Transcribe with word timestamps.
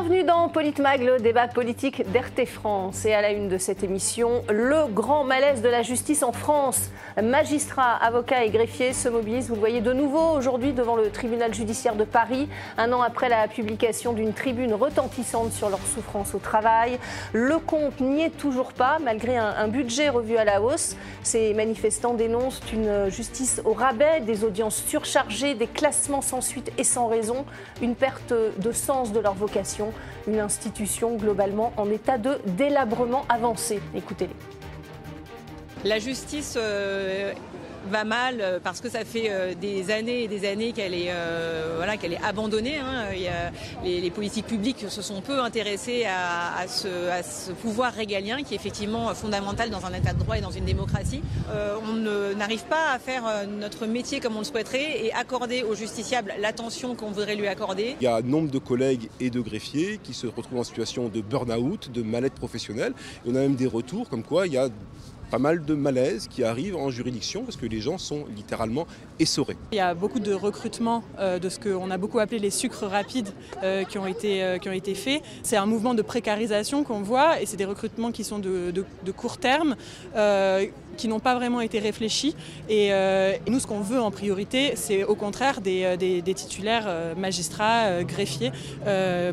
Bienvenue 0.00 0.22
dans 0.22 0.48
Politmag, 0.48 1.02
le 1.02 1.18
débat 1.18 1.48
politique 1.48 2.04
d'RT 2.12 2.46
France. 2.46 3.04
Et 3.04 3.14
à 3.14 3.20
la 3.20 3.32
une 3.32 3.48
de 3.48 3.58
cette 3.58 3.82
émission, 3.82 4.44
le 4.48 4.86
grand 4.86 5.24
malaise 5.24 5.60
de 5.60 5.68
la 5.68 5.82
justice 5.82 6.22
en 6.22 6.30
France. 6.30 6.90
Magistrats, 7.20 7.96
avocats 7.96 8.44
et 8.44 8.50
greffiers 8.50 8.92
se 8.92 9.08
mobilisent, 9.08 9.48
vous 9.48 9.56
le 9.56 9.60
voyez 9.60 9.80
de 9.80 9.92
nouveau 9.92 10.36
aujourd'hui 10.36 10.72
devant 10.72 10.94
le 10.94 11.10
tribunal 11.10 11.52
judiciaire 11.52 11.96
de 11.96 12.04
Paris, 12.04 12.48
un 12.76 12.92
an 12.92 13.02
après 13.02 13.28
la 13.28 13.48
publication 13.48 14.12
d'une 14.12 14.34
tribune 14.34 14.72
retentissante 14.72 15.50
sur 15.50 15.68
leur 15.68 15.80
souffrance 15.80 16.32
au 16.32 16.38
travail. 16.38 17.00
Le 17.32 17.58
compte 17.58 17.98
n'y 17.98 18.22
est 18.22 18.36
toujours 18.36 18.74
pas, 18.74 18.98
malgré 19.02 19.36
un, 19.36 19.52
un 19.58 19.66
budget 19.66 20.10
revu 20.10 20.36
à 20.36 20.44
la 20.44 20.62
hausse. 20.62 20.94
Ces 21.24 21.54
manifestants 21.54 22.14
dénoncent 22.14 22.62
une 22.72 23.08
justice 23.10 23.60
au 23.64 23.72
rabais, 23.72 24.20
des 24.20 24.44
audiences 24.44 24.76
surchargées, 24.76 25.54
des 25.56 25.66
classements 25.66 26.22
sans 26.22 26.40
suite 26.40 26.70
et 26.78 26.84
sans 26.84 27.08
raison, 27.08 27.44
une 27.82 27.96
perte 27.96 28.32
de 28.58 28.70
sens 28.70 29.12
de 29.12 29.18
leur 29.18 29.34
vocation, 29.34 29.87
une 30.26 30.40
institution 30.40 31.16
globalement 31.16 31.72
en 31.76 31.90
état 31.90 32.18
de 32.18 32.38
délabrement 32.46 33.24
avancé. 33.28 33.80
Écoutez-les. 33.94 34.34
La 35.84 35.98
justice 35.98 36.56
euh, 36.56 37.32
va 37.90 38.04
mal 38.04 38.38
euh, 38.40 38.58
parce 38.62 38.80
que 38.80 38.88
ça 38.88 39.04
fait 39.04 39.28
euh, 39.30 39.54
des 39.54 39.90
années 39.90 40.24
et 40.24 40.28
des 40.28 40.48
années 40.48 40.72
qu'elle 40.72 40.94
est, 40.94 41.10
euh, 41.10 41.74
voilà, 41.76 41.96
qu'elle 41.96 42.12
est 42.12 42.22
abandonnée. 42.22 42.78
Hein. 42.78 43.06
Les, 43.84 44.10
politiques 44.10 44.46
publiques 44.46 44.86
se 44.88 45.02
sont 45.02 45.20
peu 45.20 45.40
intéressées 45.40 46.04
à, 46.06 46.66
ce, 46.66 47.52
pouvoir 47.52 47.92
régalien 47.92 48.42
qui 48.42 48.54
est 48.54 48.56
effectivement 48.56 49.14
fondamental 49.14 49.70
dans 49.70 49.84
un 49.84 49.92
état 49.92 50.12
de 50.12 50.18
droit 50.18 50.38
et 50.38 50.40
dans 50.40 50.50
une 50.50 50.64
démocratie. 50.64 51.20
On 51.50 52.36
n'arrive 52.36 52.64
pas 52.64 52.92
à 52.92 52.98
faire 52.98 53.24
notre 53.46 53.86
métier 53.86 54.18
comme 54.18 54.36
on 54.36 54.40
le 54.40 54.44
souhaiterait 54.44 55.04
et 55.04 55.12
accorder 55.12 55.62
aux 55.62 55.74
justiciables 55.74 56.32
l'attention 56.40 56.94
qu'on 56.94 57.10
voudrait 57.10 57.36
lui 57.36 57.46
accorder. 57.46 57.96
Il 58.00 58.04
y 58.04 58.08
a 58.08 58.22
nombre 58.22 58.50
de 58.50 58.58
collègues 58.58 59.10
et 59.20 59.30
de 59.30 59.40
greffiers 59.40 60.00
qui 60.02 60.14
se 60.14 60.26
retrouvent 60.26 60.60
en 60.60 60.64
situation 60.64 61.08
de 61.08 61.20
burn-out, 61.20 61.90
de 61.92 62.02
mal-être 62.02 62.34
professionnel. 62.34 62.94
On 63.26 63.34
a 63.34 63.40
même 63.40 63.56
des 63.56 63.66
retours 63.66 64.08
comme 64.08 64.22
quoi 64.22 64.46
il 64.46 64.54
y 64.54 64.58
a 64.58 64.68
pas 65.30 65.38
mal 65.38 65.64
de 65.64 65.74
malaise 65.74 66.28
qui 66.28 66.44
arrivent 66.44 66.76
en 66.76 66.90
juridiction 66.90 67.42
parce 67.42 67.56
que 67.56 67.66
les 67.66 67.80
gens 67.80 67.98
sont 67.98 68.24
littéralement 68.34 68.86
essorés. 69.18 69.56
Il 69.72 69.76
y 69.76 69.80
a 69.80 69.94
beaucoup 69.94 70.20
de 70.20 70.32
recrutements 70.32 71.02
euh, 71.18 71.38
de 71.38 71.48
ce 71.48 71.58
qu'on 71.58 71.90
a 71.90 71.98
beaucoup 71.98 72.18
appelé 72.18 72.38
les 72.38 72.50
sucres 72.50 72.86
rapides 72.86 73.28
euh, 73.62 73.84
qui, 73.84 73.98
ont 73.98 74.06
été, 74.06 74.42
euh, 74.42 74.58
qui 74.58 74.68
ont 74.68 74.72
été 74.72 74.94
faits. 74.94 75.22
C'est 75.42 75.56
un 75.56 75.66
mouvement 75.66 75.94
de 75.94 76.02
précarisation 76.02 76.84
qu'on 76.84 77.02
voit 77.02 77.40
et 77.40 77.46
c'est 77.46 77.56
des 77.56 77.64
recrutements 77.64 78.12
qui 78.12 78.24
sont 78.24 78.38
de 78.38 79.12
court 79.16 79.38
terme 79.38 79.76
qui 80.98 81.08
n'ont 81.08 81.20
pas 81.20 81.34
vraiment 81.34 81.62
été 81.62 81.78
réfléchis. 81.78 82.34
Et, 82.68 82.92
euh, 82.92 83.32
et 83.46 83.50
nous, 83.50 83.60
ce 83.60 83.66
qu'on 83.66 83.80
veut 83.80 84.00
en 84.00 84.10
priorité, 84.10 84.72
c'est 84.74 85.04
au 85.04 85.14
contraire 85.14 85.62
des, 85.62 85.96
des 85.96 86.34
titulaires 86.34 86.84
euh, 86.86 87.14
magistrats, 87.14 87.86
euh, 87.86 88.02
greffiers, 88.02 88.52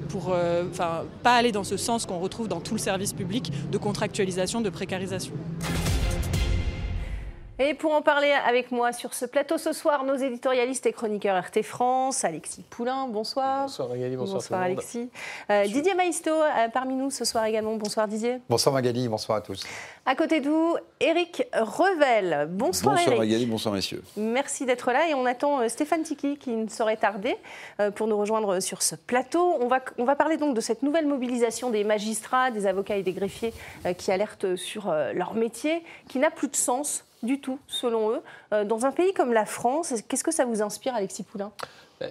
pour 0.09 0.35
enfin 0.71 1.03
pas 1.23 1.33
aller 1.33 1.51
dans 1.51 1.63
ce 1.63 1.77
sens 1.77 2.05
qu'on 2.05 2.19
retrouve 2.19 2.47
dans 2.47 2.61
tout 2.61 2.75
le 2.75 2.79
service 2.79 3.13
public 3.13 3.51
de 3.71 3.77
contractualisation, 3.77 4.61
de 4.61 4.69
précarisation. 4.69 5.33
Et 7.57 7.73
pour 7.73 7.93
en 7.93 8.01
parler 8.01 8.31
avec 8.31 8.73
moi 8.73 8.91
sur 8.91 9.13
ce 9.13 9.25
plateau 9.25 9.57
ce 9.57 9.71
soir, 9.71 10.03
nos 10.03 10.15
éditorialistes 10.15 10.85
et 10.87 10.91
chroniqueurs 10.91 11.41
RT 11.41 11.61
France, 11.63 12.25
Alexis 12.25 12.65
Poulain, 12.69 13.07
bonsoir. 13.07 13.61
Bonsoir 13.61 13.87
Magali, 13.87 14.17
bonsoir, 14.17 14.41
bonsoir 14.41 14.61
Alexis. 14.61 15.09
Euh, 15.49 15.63
Didier 15.63 15.93
Maisto, 15.93 16.31
euh, 16.31 16.67
parmi 16.73 16.95
nous 16.95 17.09
ce 17.11 17.23
soir 17.23 17.45
également. 17.45 17.77
Bonsoir 17.77 18.09
Didier. 18.09 18.39
Bonsoir 18.49 18.75
Magali, 18.75 19.07
bonsoir 19.07 19.37
à 19.37 19.41
tous. 19.41 19.63
À 20.05 20.15
côté 20.15 20.41
de 20.41 20.49
vous, 20.49 20.75
Eric 20.99 21.47
Revel. 21.53 22.49
Bonsoir, 22.51 22.95
bonsoir 22.95 23.13
Eric. 23.13 23.19
Magali, 23.19 23.45
bonsoir 23.45 23.73
messieurs. 23.73 24.03
Merci 24.17 24.65
d'être 24.65 24.91
là 24.91 25.07
et 25.07 25.13
on 25.13 25.25
attend 25.25 25.61
euh, 25.61 25.69
Stéphane 25.69 26.03
Tiki 26.03 26.35
qui 26.35 26.49
ne 26.49 26.67
saurait 26.67 26.97
tarder 26.97 27.37
pour 27.95 28.07
nous 28.07 28.17
rejoindre 28.17 28.59
sur 28.59 28.81
ce 28.81 28.95
plateau. 28.95 29.55
On 29.61 29.67
va, 29.67 29.79
on 29.97 30.03
va 30.03 30.17
parler 30.17 30.35
donc 30.35 30.57
de 30.57 30.61
cette 30.61 30.83
nouvelle 30.83 31.07
mobilisation 31.07 31.69
des 31.69 31.85
magistrats, 31.85 32.51
des 32.51 32.67
avocats 32.67 32.97
et 32.97 33.03
des 33.03 33.13
greffiers 33.13 33.53
qui 33.97 34.11
alertent 34.11 34.57
sur 34.57 34.93
leur 35.13 35.35
métier, 35.35 35.83
qui 36.09 36.19
n'a 36.19 36.31
plus 36.31 36.49
de 36.49 36.55
sens 36.55 37.04
du 37.23 37.41
tout, 37.41 37.59
selon 37.67 38.11
eux. 38.11 38.65
Dans 38.65 38.85
un 38.85 38.91
pays 38.91 39.13
comme 39.13 39.33
la 39.33 39.45
France, 39.45 39.93
qu'est-ce 40.07 40.23
que 40.23 40.31
ça 40.31 40.45
vous 40.45 40.61
inspire, 40.61 40.95
Alexis 40.95 41.23
Poulain? 41.23 41.51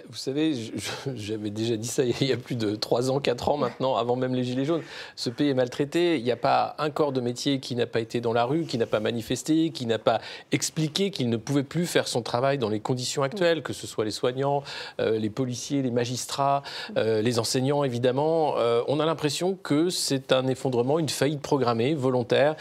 Vous 0.09 0.15
savez, 0.15 0.53
j'avais 1.15 1.51
déjà 1.51 1.77
dit 1.77 1.87
ça 1.87 2.03
il 2.03 2.27
y 2.27 2.33
a 2.33 2.37
plus 2.37 2.55
de 2.55 2.75
3 2.75 3.11
ans, 3.11 3.19
4 3.19 3.49
ans 3.49 3.57
maintenant, 3.57 3.95
avant 3.95 4.15
même 4.15 4.33
les 4.33 4.43
Gilets 4.43 4.65
jaunes. 4.65 4.81
Ce 5.15 5.29
pays 5.29 5.49
est 5.49 5.53
maltraité. 5.53 6.17
Il 6.17 6.23
n'y 6.23 6.31
a 6.31 6.37
pas 6.37 6.75
un 6.79 6.89
corps 6.89 7.11
de 7.11 7.21
métier 7.21 7.59
qui 7.59 7.75
n'a 7.75 7.85
pas 7.85 7.99
été 7.99 8.21
dans 8.21 8.33
la 8.33 8.45
rue, 8.45 8.63
qui 8.63 8.77
n'a 8.77 8.87
pas 8.87 8.99
manifesté, 8.99 9.69
qui 9.69 9.85
n'a 9.85 9.99
pas 9.99 10.21
expliqué 10.51 11.11
qu'il 11.11 11.29
ne 11.29 11.37
pouvait 11.37 11.63
plus 11.63 11.85
faire 11.85 12.07
son 12.07 12.21
travail 12.21 12.57
dans 12.57 12.69
les 12.69 12.79
conditions 12.79 13.23
actuelles, 13.23 13.61
que 13.61 13.73
ce 13.73 13.85
soit 13.85 14.05
les 14.05 14.11
soignants, 14.11 14.63
euh, 14.99 15.19
les 15.19 15.29
policiers, 15.29 15.81
les 15.81 15.91
magistrats, 15.91 16.63
euh, 16.97 17.21
les 17.21 17.37
enseignants, 17.39 17.83
évidemment. 17.83 18.55
Euh, 18.57 18.81
on 18.87 18.99
a 18.99 19.05
l'impression 19.05 19.57
que 19.61 19.89
c'est 19.89 20.31
un 20.31 20.47
effondrement, 20.47 20.97
une 20.99 21.09
faillite 21.09 21.41
programmée, 21.41 21.93
volontaire, 21.93 22.55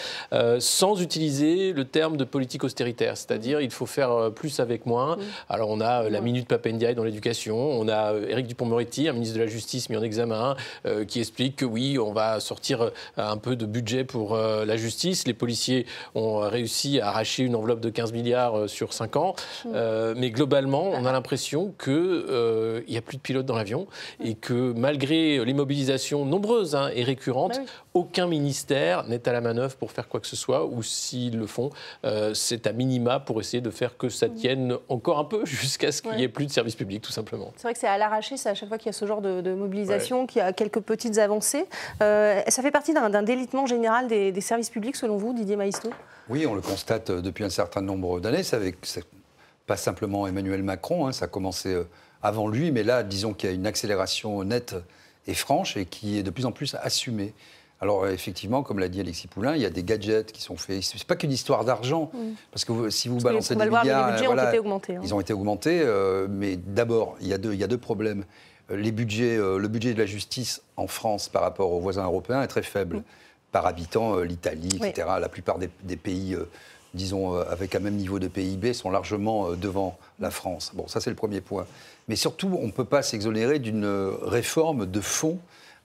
sans 0.58 1.00
utiliser 1.00 1.72
le 1.72 1.84
terme 1.84 2.16
de 2.16 2.24
politique 2.24 2.64
austéritaire. 2.64 3.16
C'est-à-dire, 3.16 3.60
il 3.60 3.70
faut 3.70 3.86
faire 3.86 4.30
plus 4.34 4.60
avec 4.60 4.86
moins. 4.86 5.16
Alors, 5.48 5.70
on 5.70 5.80
a 5.80 6.08
la 6.08 6.20
minute 6.20 6.48
Papendiaï 6.48 6.94
dans 6.94 7.04
les 7.04 7.13
on 7.50 7.88
a 7.88 8.12
euh, 8.12 8.28
Éric 8.28 8.46
Dupont-Moretti, 8.46 9.08
un 9.08 9.12
ministre 9.12 9.36
de 9.36 9.40
la 9.40 9.46
Justice 9.46 9.88
mis 9.90 9.96
en 9.96 10.02
examen, 10.02 10.56
euh, 10.86 11.04
qui 11.04 11.20
explique 11.20 11.56
que 11.56 11.64
oui, 11.64 11.98
on 11.98 12.12
va 12.12 12.40
sortir 12.40 12.82
euh, 12.82 12.90
un 13.16 13.36
peu 13.36 13.56
de 13.56 13.66
budget 13.66 14.04
pour 14.04 14.34
euh, 14.34 14.64
la 14.64 14.76
justice. 14.76 15.26
Les 15.26 15.34
policiers 15.34 15.86
ont 16.14 16.38
réussi 16.38 17.00
à 17.00 17.08
arracher 17.08 17.42
une 17.44 17.56
enveloppe 17.56 17.80
de 17.80 17.90
15 17.90 18.12
milliards 18.12 18.68
sur 18.68 18.92
5 18.92 19.16
ans. 19.16 19.34
Euh, 19.66 20.14
mais 20.16 20.30
globalement, 20.30 20.90
on 20.90 21.04
a 21.04 21.12
l'impression 21.12 21.74
qu'il 21.82 22.84
n'y 22.88 22.96
a 22.96 23.02
plus 23.02 23.16
de 23.16 23.22
pilotes 23.22 23.46
dans 23.46 23.56
l'avion 23.56 23.86
et 24.22 24.34
que 24.34 24.72
malgré 24.72 25.44
les 25.44 25.54
mobilisations 25.54 26.24
nombreuses 26.24 26.74
hein, 26.74 26.90
et 26.94 27.02
récurrentes, 27.02 27.58
oui. 27.58 27.66
Aucun 27.94 28.26
ministère 28.26 29.06
n'est 29.06 29.28
à 29.28 29.32
la 29.32 29.40
manœuvre 29.40 29.76
pour 29.76 29.92
faire 29.92 30.08
quoi 30.08 30.18
que 30.18 30.26
ce 30.26 30.34
soit, 30.34 30.66
ou 30.66 30.82
s'ils 30.82 31.38
le 31.38 31.46
font, 31.46 31.70
c'est 32.34 32.66
à 32.66 32.72
minima 32.72 33.20
pour 33.20 33.40
essayer 33.40 33.60
de 33.60 33.70
faire 33.70 33.96
que 33.96 34.08
ça 34.08 34.28
tienne 34.28 34.76
encore 34.88 35.20
un 35.20 35.24
peu 35.24 35.46
jusqu'à 35.46 35.92
ce 35.92 36.02
qu'il 36.02 36.16
n'y 36.16 36.24
ait 36.24 36.28
plus 36.28 36.46
de 36.46 36.50
service 36.50 36.74
public 36.74 37.02
tout 37.02 37.12
simplement. 37.12 37.52
C'est 37.56 37.62
vrai 37.62 37.72
que 37.72 37.78
c'est 37.78 37.86
à 37.86 37.96
l'arraché, 37.96 38.36
c'est 38.36 38.48
à 38.48 38.54
chaque 38.54 38.68
fois 38.68 38.78
qu'il 38.78 38.86
y 38.86 38.90
a 38.90 38.92
ce 38.92 39.06
genre 39.06 39.22
de, 39.22 39.40
de 39.40 39.54
mobilisation, 39.54 40.22
ouais. 40.22 40.26
qu'il 40.26 40.38
y 40.40 40.42
a 40.42 40.52
quelques 40.52 40.80
petites 40.80 41.18
avancées. 41.18 41.66
Euh, 42.02 42.42
ça 42.48 42.62
fait 42.62 42.72
partie 42.72 42.92
d'un 42.92 43.22
délitement 43.22 43.66
général 43.66 44.08
des, 44.08 44.32
des, 44.32 44.40
services 44.40 44.70
publics, 44.70 44.96
selon 44.96 45.16
vous, 45.16 45.32
Didier 45.32 45.56
Maisto? 45.56 45.90
Oui, 46.28 46.46
on 46.46 46.54
le 46.54 46.62
constate 46.62 47.12
depuis 47.12 47.44
un 47.44 47.50
certain 47.50 47.80
nombre 47.80 48.18
d'années. 48.18 48.42
C'est 48.42 49.04
pas 49.66 49.76
simplement 49.76 50.26
Emmanuel 50.26 50.64
Macron, 50.64 51.06
hein, 51.06 51.12
ça 51.12 51.26
a 51.26 51.28
commencé 51.28 51.80
avant 52.22 52.48
lui, 52.48 52.72
mais 52.72 52.82
là, 52.82 53.04
disons 53.04 53.34
qu'il 53.34 53.50
y 53.50 53.52
a 53.52 53.54
une 53.54 53.66
accélération 53.66 54.42
nette 54.42 54.74
et 55.26 55.34
franche 55.34 55.76
et 55.76 55.86
qui 55.86 56.18
est 56.18 56.22
de 56.22 56.30
plus 56.30 56.46
en 56.46 56.52
plus 56.52 56.74
assumée. 56.82 57.34
Alors 57.84 58.08
effectivement, 58.08 58.62
comme 58.62 58.78
l'a 58.78 58.88
dit 58.88 58.98
Alexis 58.98 59.26
Poulain, 59.26 59.56
il 59.56 59.60
y 59.60 59.66
a 59.66 59.70
des 59.70 59.82
gadgets 59.82 60.32
qui 60.32 60.40
sont 60.40 60.56
faits. 60.56 60.82
C'est 60.82 61.04
pas 61.04 61.16
qu'une 61.16 61.30
histoire 61.30 61.66
d'argent, 61.66 62.10
mmh. 62.14 62.18
parce 62.50 62.64
que 62.64 62.72
vous, 62.72 62.88
si 62.88 63.08
vous 63.08 63.16
parce 63.16 63.24
balancez 63.24 63.54
des 63.54 63.68
voir, 63.68 63.82
milliards, 63.82 64.06
les 64.06 64.12
budgets 64.12 64.26
voilà, 64.26 64.46
ont 64.46 64.48
été 64.48 64.58
augmentés. 64.58 64.96
Hein. 64.96 65.00
Ils 65.04 65.14
ont 65.14 65.20
été 65.20 65.32
augmentés, 65.34 65.82
euh, 65.84 66.26
mais 66.30 66.56
d'abord, 66.56 67.14
il, 67.20 67.26
il, 67.26 67.54
y 67.56 67.62
a 67.62 67.66
deux 67.66 67.76
problèmes. 67.76 68.24
Les 68.70 68.90
budgets, 68.90 69.36
euh, 69.36 69.58
le 69.58 69.68
budget 69.68 69.92
de 69.92 69.98
la 69.98 70.06
justice 70.06 70.62
en 70.78 70.86
France 70.86 71.28
par 71.28 71.42
rapport 71.42 71.72
aux 71.72 71.80
voisins 71.80 72.04
européens 72.04 72.40
est 72.40 72.46
très 72.46 72.62
faible. 72.62 72.96
Mmh. 72.96 73.04
Par 73.52 73.66
habitant, 73.66 74.16
euh, 74.16 74.24
l'Italie, 74.24 74.78
etc. 74.82 75.06
Oui. 75.06 75.20
La 75.20 75.28
plupart 75.28 75.58
des, 75.58 75.68
des 75.82 75.96
pays, 75.96 76.34
euh, 76.34 76.48
disons, 76.94 77.36
euh, 77.36 77.44
avec 77.50 77.74
un 77.74 77.80
même 77.80 77.96
niveau 77.96 78.18
de 78.18 78.28
PIB, 78.28 78.72
sont 78.72 78.88
largement 78.88 79.50
euh, 79.50 79.56
devant 79.56 79.98
la 80.20 80.30
France. 80.30 80.72
Bon, 80.72 80.88
ça 80.88 81.02
c'est 81.02 81.10
le 81.10 81.16
premier 81.16 81.42
point. 81.42 81.66
Mais 82.08 82.16
surtout, 82.16 82.58
on 82.58 82.66
ne 82.66 82.72
peut 82.72 82.86
pas 82.86 83.02
s'exonérer 83.02 83.58
d'une 83.58 83.84
réforme 84.22 84.86
de 84.86 85.00
fond 85.02 85.38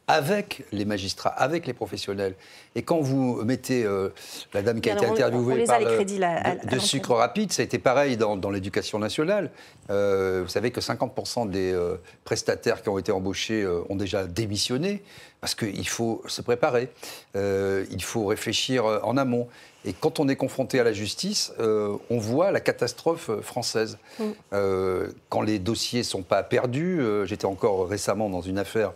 avec 0.09 0.63
les 0.71 0.85
magistrats, 0.85 1.29
avec 1.29 1.67
les 1.67 1.73
professionnels. 1.73 2.33
Et 2.73 2.81
quand 2.81 2.99
vous 2.99 3.43
mettez 3.43 3.83
euh, 3.83 4.09
la 4.55 4.63
dame 4.63 4.81
qui 4.81 4.89
a 4.89 4.93
été 4.93 5.05
interviewée 5.05 5.65
par 5.65 5.79
là, 5.79 6.03
de, 6.03 6.67
de 6.67 6.79
sucre 6.79 7.13
rapide, 7.13 7.51
ça 7.53 7.61
a 7.61 7.65
été 7.65 7.77
pareil 7.77 8.17
dans, 8.17 8.35
dans 8.35 8.49
l'éducation 8.49 8.97
nationale. 8.97 9.51
Euh, 9.91 10.41
vous 10.43 10.49
savez 10.49 10.71
que 10.71 10.81
50% 10.81 11.51
des 11.51 11.71
euh, 11.71 11.95
prestataires 12.23 12.81
qui 12.81 12.89
ont 12.89 12.97
été 12.97 13.11
embauchés 13.11 13.67
ont 13.87 13.95
déjà 13.95 14.25
démissionné 14.25 15.03
parce 15.41 15.53
qu'il 15.53 15.87
faut 15.87 16.21
se 16.27 16.41
préparer, 16.41 16.89
il 17.35 18.03
faut 18.03 18.25
réfléchir 18.25 18.83
en 19.03 19.15
amont. 19.15 19.47
Et 19.85 19.93
quand 19.93 20.19
on 20.19 20.27
est 20.27 20.35
confronté 20.35 20.79
à 20.79 20.83
la 20.83 20.91
justice, 20.91 21.53
euh, 21.59 21.95
on 22.09 22.17
voit 22.17 22.51
la 22.51 22.59
catastrophe 22.59 23.31
française. 23.41 23.97
Mm. 24.19 24.23
Euh, 24.53 25.07
quand 25.29 25.41
les 25.41 25.57
dossiers 25.57 25.99
ne 25.99 26.03
sont 26.03 26.21
pas 26.21 26.43
perdus, 26.43 26.99
euh, 26.99 27.25
j'étais 27.25 27.45
encore 27.45 27.87
récemment 27.87 28.29
dans 28.29 28.41
une 28.41 28.57
affaire 28.57 28.93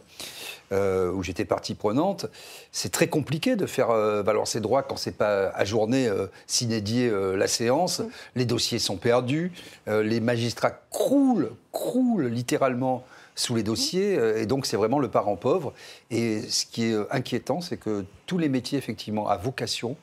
euh, 0.73 1.11
où 1.11 1.23
j'étais 1.23 1.45
partie 1.45 1.75
prenante, 1.75 2.25
c'est 2.71 2.91
très 2.91 3.07
compliqué 3.07 3.55
de 3.55 3.65
faire 3.65 3.91
euh, 3.91 4.23
valoir 4.23 4.47
ses 4.47 4.59
droits 4.59 4.83
quand 4.83 4.97
c'est 4.97 5.17
pas 5.17 5.49
ajourné, 5.49 6.07
euh, 6.07 6.27
s'inédier 6.47 7.11
la 7.35 7.47
séance. 7.47 7.99
Mm. 7.99 8.09
Les 8.35 8.45
dossiers 8.45 8.79
sont 8.79 8.97
perdus, 8.97 9.51
les 9.87 10.19
magistrats 10.19 10.71
croulent, 10.89 11.51
croulent 11.71 12.27
littéralement 12.27 13.05
sous 13.35 13.55
les 13.55 13.63
dossiers, 13.63 14.13
et 14.37 14.45
donc 14.45 14.65
c'est 14.65 14.77
vraiment 14.77 14.99
le 14.99 15.07
parent 15.07 15.35
pauvre. 15.35 15.73
Et 16.11 16.41
ce 16.41 16.65
qui 16.65 16.85
est 16.85 16.95
inquiétant, 17.11 17.61
c'est 17.61 17.77
que 17.77 18.05
tous 18.25 18.37
les 18.37 18.49
métiers, 18.49 18.77
effectivement, 18.77 19.27
à 19.27 19.37
vocation, 19.37 19.95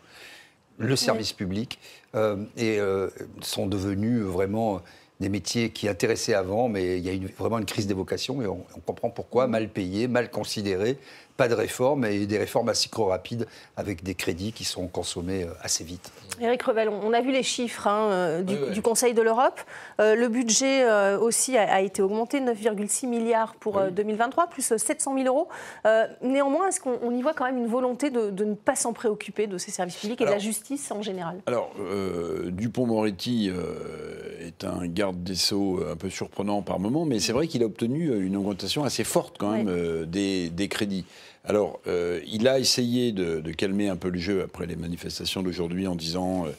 le 0.78 0.96
service 0.96 1.32
public, 1.32 1.78
euh, 2.17 2.37
et 2.56 2.81
euh, 2.81 3.08
sont 3.40 3.69
devenus 3.69 4.22
vraiment 4.22 4.82
des 5.20 5.28
métiers 5.28 5.70
qui 5.70 5.88
intéressaient 5.88 6.34
avant, 6.34 6.69
mais 6.69 6.99
il 6.99 7.05
y 7.05 7.11
a 7.11 7.12
une, 7.12 7.26
vraiment 7.26 7.58
une 7.58 7.67
crise 7.67 7.87
des 7.87 7.94
vocations 7.94 8.40
et 8.43 8.46
on, 8.46 8.64
on 8.75 8.81
comprend 8.81 9.11
pourquoi, 9.11 9.46
mal 9.46 9.69
payés, 9.69 10.08
mal 10.08 10.31
considérés, 10.31 10.99
pas 11.41 11.49
de 11.49 11.55
réformes 11.55 12.05
et 12.05 12.27
des 12.27 12.37
réformes 12.37 12.69
assez 12.69 12.91
trop 12.91 13.07
rapides 13.07 13.47
avec 13.79 14.03
des 14.03 14.15
crédits 14.15 14.53
qui 14.53 14.65
sont 14.65 14.89
consommés 14.89 15.45
euh, 15.45 15.53
assez 15.63 15.85
vite. 15.85 16.13
Éric 16.39 16.63
Revel, 16.65 16.91
on 16.91 17.15
a 17.15 17.23
vu 17.23 17.33
les 17.33 17.43
chiffres 17.43 17.87
hein, 17.87 18.11
euh, 18.11 18.43
du, 18.43 18.53
Oui, 18.53 18.61
oui. 18.69 18.73
du 18.75 18.83
Conseil 18.83 19.15
de 19.15 19.23
l'Europe. 19.23 19.59
Euh, 20.03 20.15
le 20.15 20.29
budget 20.29 20.85
euh, 20.85 21.19
aussi 21.19 21.57
a, 21.57 21.63
a 21.73 21.81
été 21.81 22.03
augmenté, 22.03 22.41
9,6 22.41 23.07
milliards 23.07 23.55
pour 23.55 23.79
euh, 23.79 23.89
2023, 23.89 24.49
plus 24.49 24.71
euh, 24.73 24.77
700 24.77 25.15
000 25.17 25.29
euros. 25.29 25.49
Euh, 25.87 26.07
néanmoins, 26.21 26.69
est-ce 26.69 26.79
qu'on 26.79 26.99
on 27.03 27.11
y 27.11 27.23
voit 27.23 27.33
quand 27.33 27.47
même 27.47 27.57
une 27.57 27.69
volonté 27.69 28.11
de, 28.11 28.29
de 28.29 28.45
ne 28.45 28.55
pas 28.55 28.77
s'en 28.77 28.93
préoccuper 28.93 29.47
de 29.47 29.57
ces 29.57 29.71
services 29.71 29.97
publics 29.97 30.21
et 30.21 30.27
de 30.27 30.31
la 30.31 30.39
justice 30.39 30.91
en 30.91 31.01
général? 31.01 31.41
Alors, 31.47 31.73
euh, 31.81 32.51
Dupont-Moretti 32.51 33.49
euh, 33.51 34.47
est 34.47 34.65
un 34.65 34.87
garde 34.87 35.23
des 35.23 35.37
Sceaux 35.37 35.81
un 35.91 35.97
peu 35.97 36.11
surprenant 36.11 36.61
par 36.61 36.79
moment, 36.79 37.07
mais 37.07 37.19
c'est 37.19 37.33
vrai 37.33 37.47
qu'il 37.47 37.63
a 37.63 37.67
obtenu 37.67 38.15
une 38.23 38.37
augmentation 38.37 38.85
assez 38.85 39.05
forte 39.05 39.37
quand 39.39 39.53
même 39.53 39.69
euh, 39.71 40.05
des 40.05 40.69
crédits. 40.69 41.07
Alors, 41.45 41.81
euh, 41.87 42.21
il 42.27 42.47
a 42.49 42.59
essayé 42.59 43.13
de, 43.13 43.41
calmer 43.53 43.89
un 43.89 43.97
peu 43.97 44.11
le 44.11 44.19
jeu 44.19 44.43
après 44.43 44.67
les 44.67 44.77
manifestations 44.77 45.43
d'aujourd'hui 45.43 45.87
en 45.87 45.95
disant 45.95 46.47
euh, 46.47 46.51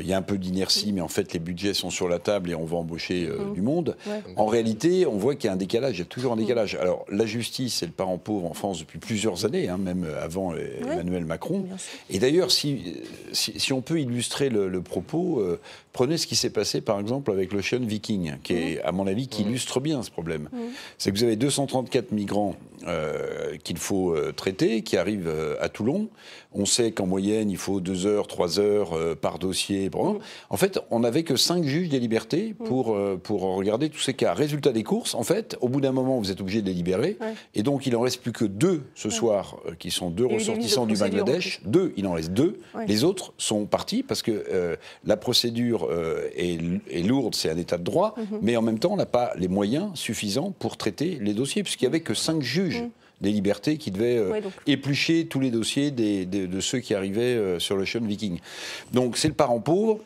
il 0.00 0.06
y 0.06 0.12
a 0.12 0.16
un 0.16 0.22
peu 0.22 0.38
d'inertie, 0.38 0.92
mais 0.92 1.00
en 1.00 1.08
fait 1.08 1.32
les 1.32 1.38
budgets 1.38 1.74
sont 1.74 1.90
sur 1.90 2.08
la 2.08 2.18
table 2.18 2.50
et 2.50 2.54
on 2.54 2.64
va 2.64 2.76
embaucher 2.76 3.26
euh, 3.26 3.52
du 3.52 3.62
monde. 3.62 3.96
Ouais. 4.06 4.22
En 4.36 4.46
réalité, 4.46 5.06
on 5.06 5.16
voit 5.16 5.34
qu'il 5.34 5.46
y 5.46 5.50
a 5.50 5.52
un 5.52 5.56
décalage, 5.56 5.96
il 5.96 6.00
y 6.00 6.02
a 6.02 6.06
toujours 6.06 6.32
un 6.32 6.36
décalage. 6.36 6.74
Alors, 6.76 7.04
la 7.10 7.26
justice, 7.26 7.76
c'est 7.76 7.86
le 7.86 7.92
parent 7.92 8.18
pauvre 8.18 8.46
en 8.46 8.54
France 8.54 8.80
depuis 8.80 8.98
plusieurs 8.98 9.44
années, 9.44 9.68
hein, 9.68 9.78
même 9.78 10.06
avant 10.22 10.52
euh, 10.52 10.58
Emmanuel 10.80 11.24
Macron. 11.24 11.66
Et 12.08 12.18
d'ailleurs, 12.18 12.50
si, 12.50 12.96
si, 13.32 13.58
si 13.58 13.72
on 13.72 13.80
peut 13.80 14.00
illustrer 14.00 14.48
le, 14.48 14.68
le 14.68 14.82
propos, 14.82 15.40
euh, 15.40 15.60
prenez 15.92 16.16
ce 16.16 16.26
qui 16.26 16.36
s'est 16.36 16.50
passé 16.50 16.80
par 16.80 17.00
exemple 17.00 17.30
avec 17.30 17.52
l'Ocean 17.52 17.80
Viking, 17.80 18.34
qui 18.42 18.54
est, 18.54 18.82
à 18.82 18.92
mon 18.92 19.06
avis, 19.06 19.28
qui 19.28 19.42
illustre 19.42 19.80
bien 19.80 20.02
ce 20.02 20.10
problème. 20.10 20.48
C'est 20.98 21.10
que 21.12 21.16
vous 21.16 21.24
avez 21.24 21.36
234 21.36 22.12
migrants 22.12 22.56
euh, 22.86 23.56
qu'il 23.62 23.76
faut 23.76 24.14
euh, 24.14 24.32
traiter, 24.32 24.82
qui 24.82 24.96
arrivent 24.96 25.28
euh, 25.28 25.56
à 25.60 25.68
Toulon. 25.68 26.08
On 26.52 26.64
sait 26.64 26.90
qu'en 26.90 27.06
moyenne, 27.06 27.48
il 27.50 27.56
faut 27.56 27.80
2 27.80 28.06
heures, 28.06 28.26
3 28.26 28.58
heures 28.58 28.92
euh, 28.94 29.14
par 29.14 29.38
dossier. 29.38 29.88
Bon. 29.88 30.18
En 30.48 30.56
fait, 30.56 30.80
on 30.90 31.00
n'avait 31.00 31.22
que 31.22 31.36
5 31.36 31.62
juges 31.64 31.88
des 31.88 32.00
libertés 32.00 32.54
pour, 32.64 32.94
euh, 32.94 33.16
pour 33.22 33.42
regarder 33.42 33.88
tous 33.88 34.00
ces 34.00 34.14
cas. 34.14 34.34
Résultat 34.34 34.72
des 34.72 34.82
courses, 34.82 35.14
en 35.14 35.22
fait, 35.22 35.56
au 35.60 35.68
bout 35.68 35.80
d'un 35.80 35.92
moment, 35.92 36.18
vous 36.18 36.30
êtes 36.32 36.40
obligé 36.40 36.60
de 36.60 36.66
les 36.66 36.74
libérer. 36.74 37.16
Ouais. 37.20 37.34
Et 37.54 37.62
donc, 37.62 37.86
il 37.86 37.94
en 37.94 38.00
reste 38.00 38.20
plus 38.22 38.32
que 38.32 38.44
deux 38.44 38.82
ce 38.96 39.10
soir, 39.10 39.58
euh, 39.66 39.74
qui 39.78 39.90
sont 39.92 40.10
deux 40.10 40.26
ressortissants 40.26 40.86
du 40.86 40.94
de 40.94 40.98
Bangladesh. 40.98 41.60
Deux, 41.64 41.92
il 41.96 42.06
en 42.08 42.12
reste 42.14 42.32
deux. 42.32 42.58
Ouais. 42.74 42.86
Les 42.86 43.04
autres 43.04 43.32
sont 43.38 43.66
partis 43.66 44.02
parce 44.02 44.22
que 44.22 44.76
la 45.04 45.16
procédure 45.16 45.88
est, 46.36 46.58
est 46.90 47.02
lourde, 47.02 47.34
c'est 47.34 47.50
un 47.50 47.56
état 47.56 47.78
de 47.78 47.84
droit, 47.84 48.14
Mhm. 48.16 48.38
mais 48.42 48.56
en 48.56 48.62
même 48.62 48.78
temps, 48.78 48.92
on 48.92 48.96
n'a 48.96 49.06
pas 49.06 49.32
les 49.36 49.48
moyens 49.48 49.90
suffisants 49.94 50.52
pour 50.58 50.76
traiter 50.76 51.18
les 51.20 51.32
dossiers, 51.34 51.62
puisqu'il 51.62 51.84
n'y 51.84 51.88
avait 51.88 52.00
que 52.00 52.14
cinq 52.14 52.42
juges 52.42 52.82
des 53.20 53.30
libertés 53.32 53.76
qui 53.76 53.90
devaient 53.90 54.16
euh. 54.18 54.30
Ouais, 54.30 54.42
éplucher 54.66 55.26
tous 55.26 55.40
les 55.40 55.50
dossiers 55.50 55.90
des- 55.90 56.24
des- 56.26 56.46
de 56.46 56.60
ceux 56.60 56.78
qui 56.80 56.94
arrivaient 56.94 57.20
euh, 57.36 57.58
sur 57.58 57.76
le 57.76 57.84
Sean 57.86 58.00
Viking. 58.00 58.38
Donc, 58.92 59.16
c'est 59.16 59.28
le 59.28 59.34
parent 59.34 59.60
pauvre. 59.60 60.00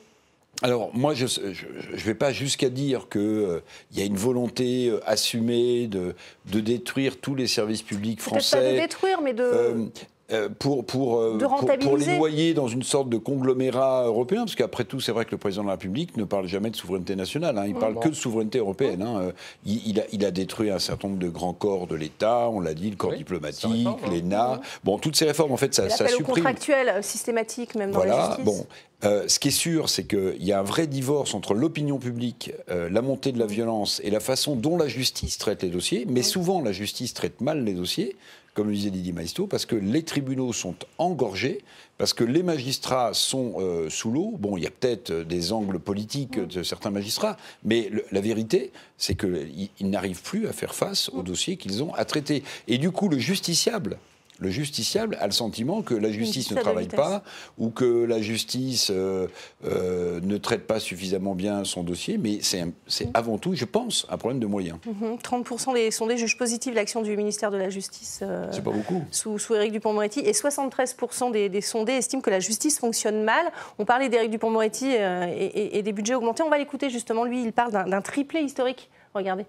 Alors 0.62 0.90
moi, 0.94 1.14
je 1.14 1.24
ne 1.24 1.96
vais 1.96 2.14
pas 2.14 2.32
jusqu'à 2.32 2.68
dire 2.70 3.08
qu'il 3.10 3.60
y 3.96 4.00
a 4.00 4.04
une 4.04 4.16
volonté 4.16 4.88
euh, 4.88 5.00
assumée 5.04 5.88
de, 5.88 6.14
de 6.52 6.60
détruire 6.60 7.16
tous 7.20 7.34
les 7.34 7.48
services 7.48 7.82
publics 7.82 8.18
Peut-être 8.20 8.30
pas 8.30 8.38
de 8.38 8.42
français. 8.44 8.80
détruire, 8.80 9.20
mais 9.20 9.34
de. 9.34 9.88
Euh, 10.32 10.48
pour, 10.58 10.86
pour, 10.86 11.18
euh, 11.18 11.36
pour- 11.36 11.66
pour, 11.80 11.96
les 11.98 12.16
noyer 12.16 12.54
dans 12.54 12.66
une 12.66 12.82
sorte 12.82 13.10
de 13.10 13.18
conglomérat 13.18 14.04
européen, 14.06 14.44
parce 14.46 14.54
qu'après 14.54 14.84
tout, 14.84 14.98
c'est 14.98 15.12
vrai 15.12 15.26
que 15.26 15.32
le 15.32 15.36
président 15.36 15.62
de 15.64 15.66
la 15.68 15.74
République 15.74 16.16
ne 16.16 16.24
parle 16.24 16.46
jamais 16.46 16.70
de 16.70 16.76
souveraineté 16.76 17.14
nationale, 17.14 17.58
hein, 17.58 17.66
il 17.66 17.74
parle 17.74 17.98
que 18.00 18.08
de 18.08 18.14
souveraineté 18.14 18.56
européenne. 18.58 19.02
hein. 19.02 19.18
Euh, 19.20 19.32
Il, 19.66 19.86
il 19.86 20.00
a, 20.00 20.04
il 20.12 20.24
a 20.24 20.30
détruit 20.30 20.70
un 20.70 20.78
certain 20.78 21.08
nombre 21.08 21.20
de 21.20 21.28
grands 21.28 21.52
corps 21.52 21.86
de 21.86 21.94
l'État, 21.94 22.48
on 22.50 22.60
l'a 22.60 22.72
dit, 22.72 22.88
le 22.88 22.96
corps 22.96 23.10
Oui, 23.10 23.18
diplomatique, 23.18 23.86
hein. 23.86 23.96
l'ENA. 24.10 24.62
Bon, 24.82 24.96
toutes 24.98 25.14
ces 25.16 25.26
réformes, 25.26 25.52
en 25.52 25.58
fait, 25.58 25.74
ça, 25.74 25.90
ça 25.90 26.08
supprime. 26.08 26.36
contractuel 26.36 27.04
systématique, 27.04 27.74
même 27.74 27.90
dans 27.90 27.98
la 28.02 28.06
Voilà, 28.06 28.26
justice. 28.28 28.44
bon. 28.46 28.66
Euh, 29.04 29.24
ce 29.28 29.38
qui 29.38 29.48
est 29.48 29.50
sûr, 29.50 29.90
c'est 29.90 30.04
qu'il 30.04 30.42
y 30.42 30.52
a 30.52 30.58
un 30.60 30.62
vrai 30.62 30.86
divorce 30.86 31.34
entre 31.34 31.52
l'opinion 31.52 31.98
publique, 31.98 32.50
euh, 32.70 32.88
la 32.90 33.02
montée 33.02 33.32
de 33.32 33.38
la 33.38 33.44
violence 33.46 34.00
et 34.02 34.08
la 34.10 34.20
façon 34.20 34.56
dont 34.56 34.78
la 34.78 34.88
justice 34.88 35.36
traite 35.36 35.62
les 35.62 35.68
dossiers. 35.68 36.06
Mais 36.08 36.22
souvent, 36.22 36.62
la 36.62 36.72
justice 36.72 37.12
traite 37.12 37.42
mal 37.42 37.62
les 37.64 37.74
dossiers, 37.74 38.16
comme 38.54 38.68
le 38.68 38.74
disait 38.74 38.90
Didier 38.90 39.12
Maisto, 39.12 39.46
parce 39.46 39.66
que 39.66 39.74
les 39.74 40.04
tribunaux 40.04 40.52
sont 40.52 40.76
engorgés, 40.98 41.62
parce 41.98 42.14
que 42.14 42.24
les 42.24 42.42
magistrats 42.42 43.12
sont 43.12 43.54
euh, 43.58 43.90
sous 43.90 44.10
l'eau. 44.10 44.36
Bon, 44.38 44.56
il 44.56 44.62
y 44.62 44.66
a 44.66 44.70
peut-être 44.70 45.10
euh, 45.10 45.24
des 45.24 45.52
angles 45.52 45.80
politiques 45.80 46.38
de 46.38 46.62
certains 46.62 46.90
magistrats, 46.90 47.36
mais 47.64 47.90
la 48.12 48.20
vérité, 48.20 48.72
c'est 48.96 49.16
qu'ils 49.16 49.68
ils 49.78 49.90
n'arrivent 49.90 50.22
plus 50.22 50.46
à 50.46 50.52
faire 50.52 50.74
face 50.74 51.08
aux 51.10 51.22
dossiers 51.22 51.56
qu'ils 51.56 51.82
ont 51.82 51.92
à 51.94 52.04
traiter. 52.04 52.44
Et 52.68 52.78
du 52.78 52.90
coup, 52.90 53.08
le 53.08 53.18
justiciable. 53.18 53.98
Le 54.40 54.50
justiciable 54.50 55.16
a 55.20 55.26
le 55.26 55.32
sentiment 55.32 55.82
que 55.82 55.94
la 55.94 56.10
justice 56.10 56.50
ne 56.50 56.56
travaille 56.60 56.88
pas, 56.88 57.22
ou 57.56 57.70
que 57.70 58.04
la 58.04 58.20
justice 58.20 58.90
euh, 58.90 59.28
euh, 59.64 60.18
ne 60.22 60.38
traite 60.38 60.66
pas 60.66 60.80
suffisamment 60.80 61.36
bien 61.36 61.62
son 61.62 61.84
dossier, 61.84 62.18
mais 62.18 62.38
c'est 62.42 62.64
c'est 62.88 63.08
avant 63.14 63.38
tout, 63.38 63.54
je 63.54 63.64
pense, 63.64 64.06
un 64.10 64.16
problème 64.18 64.40
de 64.40 64.46
moyens. 64.46 64.78
Mhm. 64.86 65.18
30% 65.22 65.74
des 65.74 65.92
sondés 65.92 66.16
jugent 66.16 66.36
positif 66.36 66.74
l'action 66.74 67.02
du 67.02 67.16
ministère 67.16 67.52
de 67.52 67.58
la 67.58 67.70
Justice 67.70 68.20
euh, 68.22 68.48
C'est 68.50 68.64
pas 68.64 68.72
beaucoup. 68.72 69.04
sous, 69.12 69.38
sous 69.38 69.54
Éric 69.54 69.70
Dupont-Moretti 69.70 70.18
et 70.20 70.32
73% 70.32 71.30
des, 71.30 71.48
des 71.48 71.60
sondés 71.60 71.92
estiment 71.92 72.20
que 72.20 72.30
la 72.30 72.40
justice 72.40 72.80
fonctionne 72.80 73.22
mal. 73.22 73.46
On 73.78 73.84
parlait 73.84 74.08
d'Éric 74.08 74.30
Dupont-Moretti 74.32 74.96
euh, 74.96 75.26
et, 75.32 75.44
et- 75.44 75.78
et 75.78 75.82
des 75.82 75.92
budgets 75.92 76.14
augmentés. 76.16 76.42
On 76.42 76.50
va 76.50 76.58
l'écouter 76.58 76.90
justement. 76.90 77.24
Lui, 77.24 77.42
il 77.44 77.52
parle 77.52 77.70
d'un 77.70 77.84
d'un 77.86 78.00
triplé 78.02 78.40
historique. 78.40 78.90
Regardez. 79.14 79.46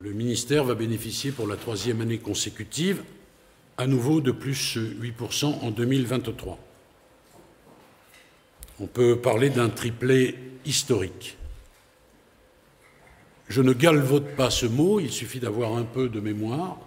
Le 0.00 0.12
ministère 0.12 0.64
va 0.64 0.74
bénéficier 0.74 1.32
pour 1.32 1.46
la 1.46 1.56
troisième 1.56 2.00
année 2.00 2.18
consécutive 2.18 3.02
à 3.78 3.86
nouveau 3.86 4.20
de 4.20 4.30
plus 4.30 4.76
8% 4.76 5.44
en 5.46 5.70
2023. 5.70 6.58
On 8.80 8.86
peut 8.86 9.18
parler 9.18 9.50
d'un 9.50 9.68
triplé 9.68 10.34
historique. 10.64 11.36
Je 13.48 13.62
ne 13.62 13.72
galvaude 13.72 14.34
pas 14.36 14.50
ce 14.50 14.66
mot, 14.66 15.00
il 15.00 15.12
suffit 15.12 15.40
d'avoir 15.40 15.76
un 15.76 15.84
peu 15.84 16.08
de 16.08 16.20
mémoire 16.20 16.78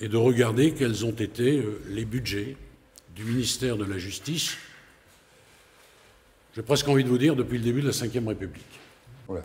et 0.00 0.08
de 0.08 0.16
regarder 0.16 0.72
quels 0.72 1.04
ont 1.04 1.12
été 1.12 1.58
euh, 1.58 1.82
les 1.88 2.06
budgets 2.06 2.56
du 3.14 3.24
ministère 3.24 3.76
de 3.76 3.84
la 3.84 3.98
Justice, 3.98 4.56
j'ai 6.56 6.62
presque 6.62 6.88
envie 6.88 7.04
de 7.04 7.08
vous 7.08 7.18
dire 7.18 7.36
depuis 7.36 7.58
le 7.58 7.64
début 7.64 7.82
de 7.82 7.88
la 7.88 7.92
Ve 7.92 8.26
République. 8.28 8.80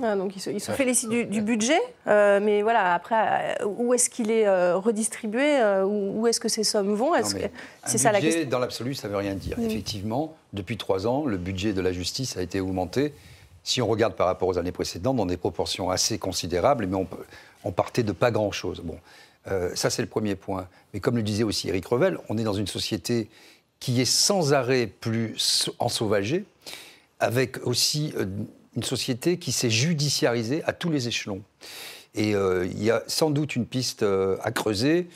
Ah, 0.04 0.16
donc 0.16 0.36
il 0.36 0.40
se, 0.42 0.50
il 0.50 0.60
se 0.60 0.72
félicite 0.72 1.10
du, 1.10 1.26
du 1.26 1.42
budget, 1.42 1.80
euh, 2.08 2.40
mais 2.42 2.62
voilà, 2.62 2.94
après, 2.94 3.58
euh, 3.62 3.66
où 3.66 3.94
est-ce 3.94 4.10
qu'il 4.10 4.32
est 4.32 4.48
euh, 4.48 4.78
redistribué 4.78 5.60
euh, 5.60 5.84
Où, 5.86 6.26
est-ce 6.28 6.40
que 6.40 6.50
ces 6.50 6.64
sommes 6.64 6.94
vont? 6.94 7.12
C'est 7.86 7.98
ça 7.98 8.12
la 8.12 8.20
budget, 8.20 8.32
question. 8.34 8.50
Dans 8.50 8.60
l'absolu, 8.60 8.94
ça 8.96 9.08
ne 9.08 9.14
veut 9.14 9.20
rien 9.20 9.34
dire. 9.36 9.58
Effectivement, 9.60 10.36
depuis 10.54 10.78
trois 10.78 11.06
ans, 11.08 11.26
le 11.26 11.38
budget 11.38 11.74
de 11.74 11.82
la 11.82 11.92
justice 11.92 12.38
a 12.38 12.42
été 12.42 12.60
augmenté. 12.60 13.14
Si 13.64 13.82
on 13.82 13.88
regarde 13.88 14.14
par 14.16 14.28
rapport 14.28 14.48
aux 14.48 14.58
années 14.58 14.72
précédentes, 14.72 15.16
dans 15.18 15.26
des 15.26 15.38
proportions 15.38 15.90
assez 15.90 16.18
considérables, 16.20 16.86
mais 16.88 16.96
on, 16.96 17.06
peut- 17.06 17.26
on 17.64 17.72
partait 17.72 18.04
de 18.04 18.12
pas 18.12 18.32
grand-chose. 18.32 18.82
Bon, 18.84 18.98
ça 19.76 19.90
c'est 19.90 20.02
le 20.02 20.08
premier 20.08 20.36
point. 20.36 20.68
Mais 20.94 21.00
comme 21.00 21.16
le 21.18 21.24
disait 21.24 21.44
aussi 21.44 21.68
Éric 21.70 21.86
Revel, 21.88 22.18
on 22.30 22.38
est 22.38 22.44
dans 22.44 22.54
une 22.54 22.68
société 22.68 23.28
qui 23.80 24.00
est 24.02 24.06
sans 24.06 24.54
arrêt 24.54 24.88
plus 24.88 25.34
sau- 25.38 25.74
ensauvagée, 25.80 26.46
avec 27.20 27.66
aussi 27.66 28.14
une 28.76 28.84
société 28.84 29.38
qui 29.38 29.52
s'est 29.52 29.70
judiciarisée 29.70 30.64
à 30.66 30.74
tous 30.74 30.90
les 30.90 31.08
échelons. 31.08 31.42
Et 32.14 32.34
euh, 32.36 32.66
il 32.66 32.84
y 32.84 32.92
a 32.92 33.04
sans 33.08 33.30
doute 33.30 33.56
une 33.56 33.66
piste 33.66 34.04
euh, 34.04 34.38
à 34.44 34.52
creuser 34.52 35.08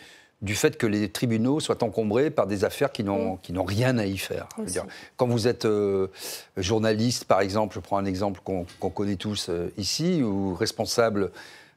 du 0.42 0.56
fait 0.56 0.78
que 0.78 0.88
les 0.88 1.10
tribunaux 1.10 1.60
soient 1.60 1.84
encombrés 1.84 2.30
par 2.30 2.48
des 2.48 2.64
affaires 2.64 2.94
qui 2.94 3.04
n'ont 3.04 3.36
qui 3.38 3.52
n'ont 3.52 3.66
rien 3.66 3.98
à 3.98 4.06
y 4.06 4.18
faire. 4.18 4.48
Dire, 4.60 4.86
quand 5.18 5.28
vous 5.28 5.48
êtes 5.48 5.66
euh, 5.66 6.08
journaliste, 6.56 7.26
par 7.26 7.42
exemple, 7.42 7.76
je 7.76 7.82
prends 7.82 7.98
un 7.98 8.06
exemple 8.06 8.40
qu'on 8.44 8.90
connaît 8.90 9.18
tous 9.18 9.50
ici, 9.78 10.24
ou 10.24 10.56
responsable 10.56 11.32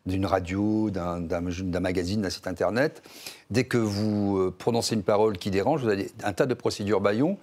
d'une 0.07 0.27
radio, 0.27 0.91
d'un 0.91 1.81
magazine, 1.81 2.23
d'un 2.23 2.31
site 2.31 2.47
internet, 2.47 3.03
dès 3.51 3.65
que 3.65 3.79
vous 3.79 4.53
prononcez 4.59 4.95
une 4.95 5.03
parole 5.03 5.39
qui 5.39 5.51
dérange, 5.51 5.83
vous 5.83 5.89
avez 5.89 6.11
un 6.23 6.33
tas 6.33 6.47
de 6.47 6.55
procédures 6.55 7.01
baillons. 7.01 7.39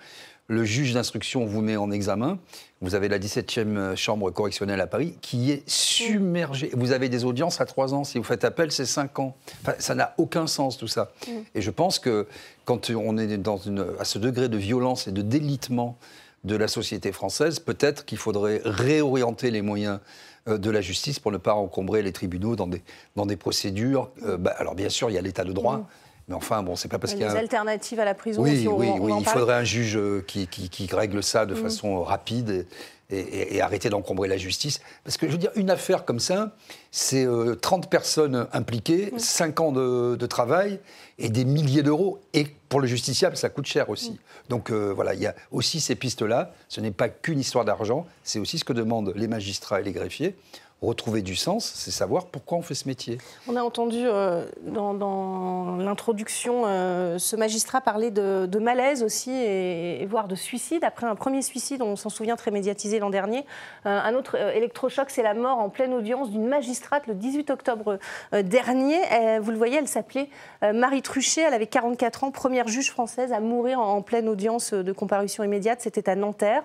Le 0.49 0.65
juge 0.65 0.95
d'instruction 0.95 1.45
vous 1.45 1.61
met 1.61 1.77
en 1.77 1.91
examen. 1.91 2.39
Vous 2.81 2.95
avez 2.95 3.07
la 3.07 3.19
17e 3.19 3.95
chambre 3.95 4.31
correctionnelle 4.31 4.81
à 4.81 4.87
Paris 4.87 5.13
qui 5.21 5.51
est 5.51 5.61
submergée. 5.69 6.71
Vous 6.73 6.91
avez 6.91 7.07
des 7.07 7.23
audiences 7.23 7.61
à 7.61 7.65
3 7.65 7.93
ans. 7.93 8.03
Si 8.03 8.17
vous 8.17 8.23
faites 8.23 8.43
appel, 8.43 8.71
c'est 8.71 8.87
5 8.87 9.19
ans. 9.19 9.35
Enfin, 9.61 9.75
ça 9.77 9.93
n'a 9.93 10.15
aucun 10.17 10.47
sens 10.47 10.79
tout 10.79 10.87
ça. 10.87 11.11
Et 11.53 11.61
je 11.61 11.69
pense 11.69 11.99
que 11.99 12.25
quand 12.65 12.89
on 12.89 13.19
est 13.19 13.37
dans 13.37 13.57
une, 13.57 13.85
à 13.99 14.05
ce 14.05 14.17
degré 14.17 14.49
de 14.49 14.57
violence 14.57 15.07
et 15.07 15.11
de 15.11 15.21
délitement 15.21 15.99
de 16.43 16.55
la 16.55 16.67
société 16.67 17.11
française, 17.11 17.59
peut-être 17.59 18.05
qu'il 18.05 18.17
faudrait 18.17 18.61
réorienter 18.65 19.51
les 19.51 19.61
moyens 19.61 19.99
euh, 20.47 20.57
de 20.57 20.71
la 20.71 20.81
justice 20.81 21.19
pour 21.19 21.31
ne 21.31 21.37
pas 21.37 21.53
encombrer 21.53 22.01
les 22.01 22.11
tribunaux 22.11 22.55
dans 22.55 22.65
des, 22.65 22.81
dans 23.15 23.27
des 23.27 23.35
procédures. 23.35 24.09
Euh, 24.25 24.37
bah, 24.37 24.55
alors 24.57 24.73
bien 24.73 24.89
sûr, 24.89 25.11
il 25.11 25.13
y 25.13 25.19
a 25.19 25.21
l'état 25.21 25.43
de 25.43 25.53
droit, 25.53 25.87
mais 26.29 26.35
enfin, 26.35 26.61
bon, 26.63 26.75
c'est 26.75 26.87
pas 26.87 26.99
parce 26.99 27.13
qu'il 27.13 27.23
y 27.23 27.25
a... 27.25 27.31
un- 27.31 27.35
alternatives 27.35 27.99
à 27.99 28.05
la 28.05 28.13
prison 28.13 28.41
Oui, 28.43 28.51
aussi, 28.53 28.67
oui, 28.67 28.87
on 28.87 28.99
oui. 28.99 29.13
il 29.17 29.23
parle. 29.25 29.39
faudrait 29.39 29.55
un 29.55 29.63
juge 29.63 29.97
euh, 29.97 30.23
qui, 30.25 30.47
qui- 30.47 30.69
qui 30.69 30.87
règle 30.95 31.23
ça 31.23 31.45
de 31.47 31.55
façon 31.55 32.03
rapide 32.03 32.67
et, 33.11 33.59
arrêter 33.59 33.89
d'encombrer 33.89 34.27
la 34.27 34.37
justice. 34.37 34.79
Parce 35.03 35.17
que 35.17 35.25
je 35.25 35.31
veux 35.31 35.39
dire, 35.39 35.49
une 35.55 35.71
affaire 35.71 36.05
comme 36.05 36.19
ça, 36.19 36.55
c'est 36.91 37.27
30 37.59 37.89
personnes 37.89 38.47
impliquées, 38.53 39.11
5 39.17 39.59
ans 39.59 39.71
de, 39.71 40.25
travail 40.27 40.79
et 41.17 41.29
des 41.29 41.43
milliers 41.43 41.81
d'euros. 41.81 42.19
Et 42.33 42.45
pour 42.69 42.79
le 42.79 42.85
justiciable, 42.85 43.35
ça 43.35 43.49
coûte 43.49 43.65
cher 43.65 43.89
aussi. 43.89 44.19
Donc 44.49 44.69
voilà, 44.69 45.15
il 45.15 45.21
y 45.21 45.25
a 45.25 45.33
aussi 45.51 45.79
ces 45.79 45.95
pistes-là. 45.95 46.53
Ce 46.67 46.81
n'est 46.81 46.91
pas 46.91 47.09
qu'une 47.09 47.39
histoire 47.39 47.65
d'argent, 47.65 48.05
c'est 48.23 48.37
aussi 48.37 48.59
ce 48.59 48.63
que 48.63 48.73
demandent 48.73 49.11
les 49.15 49.27
magistrats 49.27 49.81
et 49.81 49.83
les 49.83 49.91
greffiers 49.91 50.35
retrouver 50.81 51.21
du 51.21 51.35
sens, 51.35 51.69
c'est 51.75 51.91
savoir 51.91 52.27
pourquoi 52.27 52.57
on 52.57 52.61
fait 52.61 52.73
ce 52.73 52.87
métier. 52.87 53.17
On 53.49 53.55
a 53.57 53.61
entendu 53.61 53.99
euh, 54.01 54.45
dans, 54.63 55.75
l'introduction 55.77 56.63
euh, 56.65 57.17
ce 57.17 57.35
magistrat 57.35 57.81
parler 57.81 58.11
de, 58.11 58.59
malaise 58.59 59.03
aussi 59.03 59.31
et, 59.31 60.05
voire 60.05 60.27
de 60.27 60.35
suicide. 60.35 60.83
Après 60.83 61.05
un 61.05 61.15
premier 61.15 61.41
suicide, 61.41 61.81
on 61.81 61.95
s'en 61.95 62.09
souvient 62.09 62.37
très 62.37 62.51
médiatisé 62.51 62.99
l'an 62.99 63.09
dernier. 63.09 63.45
Euh, 63.85 63.99
un 64.01 64.13
autre 64.13 64.35
électrochoc, 64.35 65.09
c'est 65.09 65.23
la 65.23 65.33
mort 65.33 65.59
en 65.59 65.69
pleine 65.69 65.93
audience 65.93 66.29
d'une 66.29 66.47
magistrate 66.47 67.07
le 67.07 67.13
18 67.13 67.49
octobre 67.49 67.99
dernier. 68.31 68.99
vous 69.41 69.51
le 69.51 69.57
voyez, 69.57 69.77
elle 69.77 69.87
s'appelait 69.87 70.29
Marie 70.61 71.01
Truchet, 71.01 71.41
elle 71.41 71.53
avait 71.53 71.67
44 71.67 72.23
ans, 72.23 72.31
première 72.31 72.67
juge 72.67 72.91
française 72.91 73.33
à 73.33 73.39
mourir 73.39 73.79
en, 73.79 74.01
pleine 74.01 74.27
audience 74.29 74.73
de 74.73 74.91
comparution 74.91 75.43
immédiate. 75.43 75.81
C'était 75.81 76.09
à 76.09 76.15
Nanterre. 76.15 76.63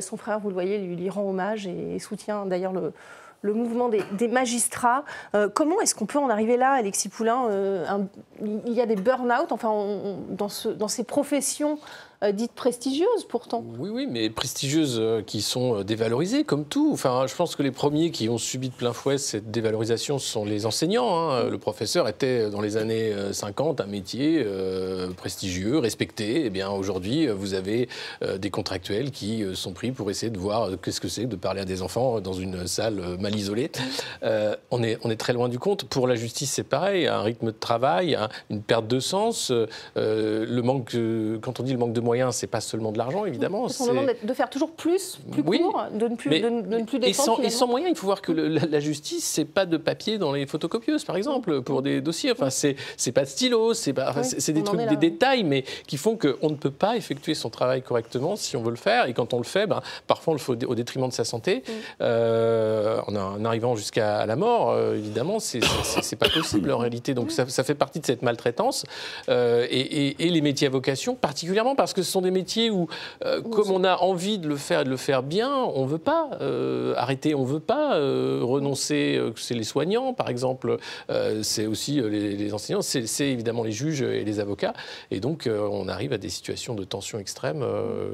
son 0.00 0.16
frère, 0.16 0.40
vous 0.40 0.48
le 0.48 0.54
voyez, 0.54 0.78
lui, 0.78 0.96
lui 0.96 1.10
rend 1.10 1.28
hommage 1.28 1.66
et 1.66 1.98
soutient 1.98 2.46
d'ailleurs 2.46 2.72
le 2.72 2.92
le 3.42 3.54
mouvement 3.54 3.88
des, 3.88 4.28
magistrats. 4.28 5.04
Euh, 5.34 5.48
comment 5.52 5.80
est-ce 5.80 5.94
qu'on 5.94 6.06
peut 6.06 6.18
en 6.18 6.28
arriver 6.28 6.56
là, 6.56 6.72
Alexis 6.72 7.08
Poulain 7.08 7.46
euh, 7.48 7.86
Il 8.42 8.72
y 8.72 8.80
a 8.80 8.86
des 8.86 8.96
burn-out, 8.96 9.52
enfin, 9.52 9.86
dans, 10.30 10.48
ces 10.48 11.04
professions 11.04 11.78
dites 12.32 12.52
prestigieuses 12.52 13.24
pourtant. 13.28 13.64
Oui, 13.78 13.88
oui, 13.90 14.06
mais 14.08 14.28
prestigieuses 14.28 14.98
euh, 15.00 15.22
qui 15.22 15.40
sont 15.40 15.76
euh, 15.76 15.84
dévalorisées 15.84 16.44
comme 16.44 16.66
tout. 16.66 16.90
Enfin, 16.92 17.24
je 17.26 17.34
pense 17.34 17.56
que 17.56 17.62
les 17.62 17.70
premiers 17.70 18.10
qui 18.10 18.28
ont 18.28 18.36
subi 18.36 18.68
de 18.68 18.74
plein 18.74 18.92
fouet 18.92 19.16
cette 19.16 19.50
dévalorisation 19.50 20.18
sont 20.18 20.44
les 20.44 20.66
enseignants. 20.66 21.18
Hein. 21.18 21.48
Le 21.48 21.56
professeur 21.56 22.08
était 22.08 22.50
dans 22.50 22.60
les 22.60 22.76
années 22.76 23.14
50 23.32 23.80
un 23.80 23.86
métier 23.86 24.44
prestigieux, 25.16 25.78
respecté. 25.78 26.44
Eh 26.44 26.50
bien, 26.50 26.70
aujourd'hui, 26.70 27.28
vous 27.28 27.54
avez 27.54 27.88
des 28.38 28.50
contractuels 28.50 29.10
qui 29.10 29.44
sont 29.54 29.72
pris 29.72 29.92
pour 29.92 30.10
essayer 30.10 30.30
de 30.30 30.38
voir 30.38 30.70
qu'est-ce 30.82 31.00
que 31.00 31.08
c'est 31.08 31.26
de 31.26 31.36
parler 31.36 31.60
à 31.60 31.64
des 31.64 31.82
enfants 31.82 32.20
dans 32.20 32.32
une 32.32 32.66
salle 32.66 33.00
mal 33.18 33.34
isolée. 33.34 33.70
on, 34.22 34.82
est, 34.82 34.98
on 35.04 35.10
est 35.10 35.16
très 35.16 35.32
loin 35.32 35.48
du 35.48 35.58
compte. 35.58 35.84
Pour 35.84 36.06
la 36.06 36.14
justice, 36.14 36.52
c'est 36.52 36.64
pareil. 36.64 37.06
Un 37.06 37.22
rythme 37.22 37.46
de 37.46 37.58
travail, 37.58 38.18
une 38.50 38.62
perte 38.62 38.86
de 38.86 39.00
sens, 39.00 39.52
le 39.96 40.60
manque, 40.60 40.96
quand 41.40 41.60
on 41.60 41.62
dit 41.62 41.72
le 41.72 41.78
manque 41.78 41.92
de 41.92 42.00
c'est 42.32 42.46
pas 42.46 42.60
seulement 42.60 42.92
de 42.92 42.98
l'argent, 42.98 43.24
évidemment. 43.24 43.68
C'est 43.68 43.90
de 44.24 44.34
faire 44.34 44.50
toujours 44.50 44.72
plus, 44.72 45.18
plus 45.30 45.42
court, 45.42 45.84
de 45.92 46.08
ne 46.08 46.16
plus, 46.16 46.40
de, 46.40 46.48
ne 46.48 46.84
plus 46.84 46.98
et 47.02 47.12
sans, 47.12 47.38
et 47.40 47.50
sans, 47.50 47.66
moyens, 47.66 47.92
il 47.94 47.98
faut 47.98 48.06
voir 48.06 48.22
que 48.22 48.32
la, 48.32 48.80
justice, 48.80 49.24
c'est 49.24 49.44
pas 49.44 49.66
de 49.66 49.76
papier 49.76 50.18
dans 50.18 50.32
les 50.32 50.46
photocopieuses, 50.46 51.04
par 51.04 51.16
exemple, 51.16 51.62
pour 51.62 51.82
des 51.82 52.00
dossiers. 52.00 52.32
Enfin, 52.32 52.50
c'est 52.50 52.76
pas 53.12 53.22
de 53.22 53.28
stylo, 53.28 53.74
c'est 53.74 53.94
c'est 54.22 54.52
des 54.52 54.62
trucs, 54.62 54.80
des 54.80 54.96
détails, 54.96 55.44
mais 55.44 55.64
qui 55.86 55.96
font 55.96 56.16
qu'on 56.16 56.50
ne 56.50 56.56
peut 56.56 56.70
pas 56.70 56.96
effectuer 56.96 57.34
son 57.34 57.50
travail 57.50 57.82
correctement 57.82 58.36
si 58.36 58.56
on 58.56 58.62
veut 58.62 58.70
le 58.70 58.76
faire. 58.76 59.06
Et 59.06 59.12
quand 59.12 59.34
on 59.34 59.38
le 59.38 59.44
fait, 59.44 59.66
ben, 59.66 59.82
parfois 60.06 60.32
on 60.32 60.34
le 60.34 60.40
fait 60.40 60.64
au 60.64 60.74
détriment 60.74 61.08
de 61.08 61.12
sa 61.12 61.24
santé, 61.24 61.62
euh, 62.00 63.00
en, 63.06 63.44
arrivant 63.44 63.76
jusqu'à 63.76 64.26
la 64.26 64.36
mort. 64.36 64.70
Euh, 64.70 64.96
évidemment, 64.96 65.38
c'est 65.40 65.60
pas 66.16 66.28
possible 66.34 66.70
en 66.72 66.78
réalité. 66.78 67.14
Donc 67.14 67.30
ça, 67.30 67.48
ça, 67.48 67.64
fait 67.64 67.74
partie 67.74 68.00
de 68.00 68.06
cette 68.06 68.22
maltraitance. 68.22 68.84
Euh, 69.28 69.66
et, 69.70 70.16
et 70.24 70.30
les 70.30 70.40
métiers 70.40 70.66
à 70.66 70.70
vocation, 70.70 71.14
particulièrement 71.14 71.74
parce 71.74 71.92
que 71.92 71.99
ce 72.02 72.12
sont 72.12 72.20
des 72.20 72.30
métiers 72.30 72.70
où, 72.70 72.88
euh, 73.24 73.40
comme 73.42 73.70
on 73.70 73.84
a 73.84 73.96
envie 73.98 74.38
de 74.38 74.48
le 74.48 74.56
faire 74.56 74.80
et 74.80 74.84
de 74.84 74.90
le 74.90 74.96
faire 74.96 75.22
bien, 75.22 75.54
on 75.54 75.84
ne 75.84 75.88
veut 75.88 75.98
pas 75.98 76.30
euh, 76.40 76.94
arrêter, 76.96 77.34
on 77.34 77.42
ne 77.42 77.46
veut 77.46 77.60
pas 77.60 77.96
euh, 77.96 78.40
renoncer. 78.42 79.20
c'est 79.36 79.54
les 79.54 79.64
soignants, 79.64 80.12
par 80.14 80.28
exemple, 80.28 80.78
c'est 81.42 81.66
aussi 81.66 82.00
les, 82.00 82.52
enseignants, 82.52 82.82
c'est 82.82 83.28
évidemment 83.28 83.62
les 83.62 83.72
juges 83.72 84.02
et 84.02 84.24
les 84.24 84.40
avocats. 84.40 84.72
Et 85.10 85.20
donc, 85.20 85.48
on 85.48 85.88
arrive 85.88 86.12
à 86.12 86.18
des 86.18 86.28
situations 86.28 86.74
de 86.74 86.84
tension 86.84 87.18
extrême 87.18 87.64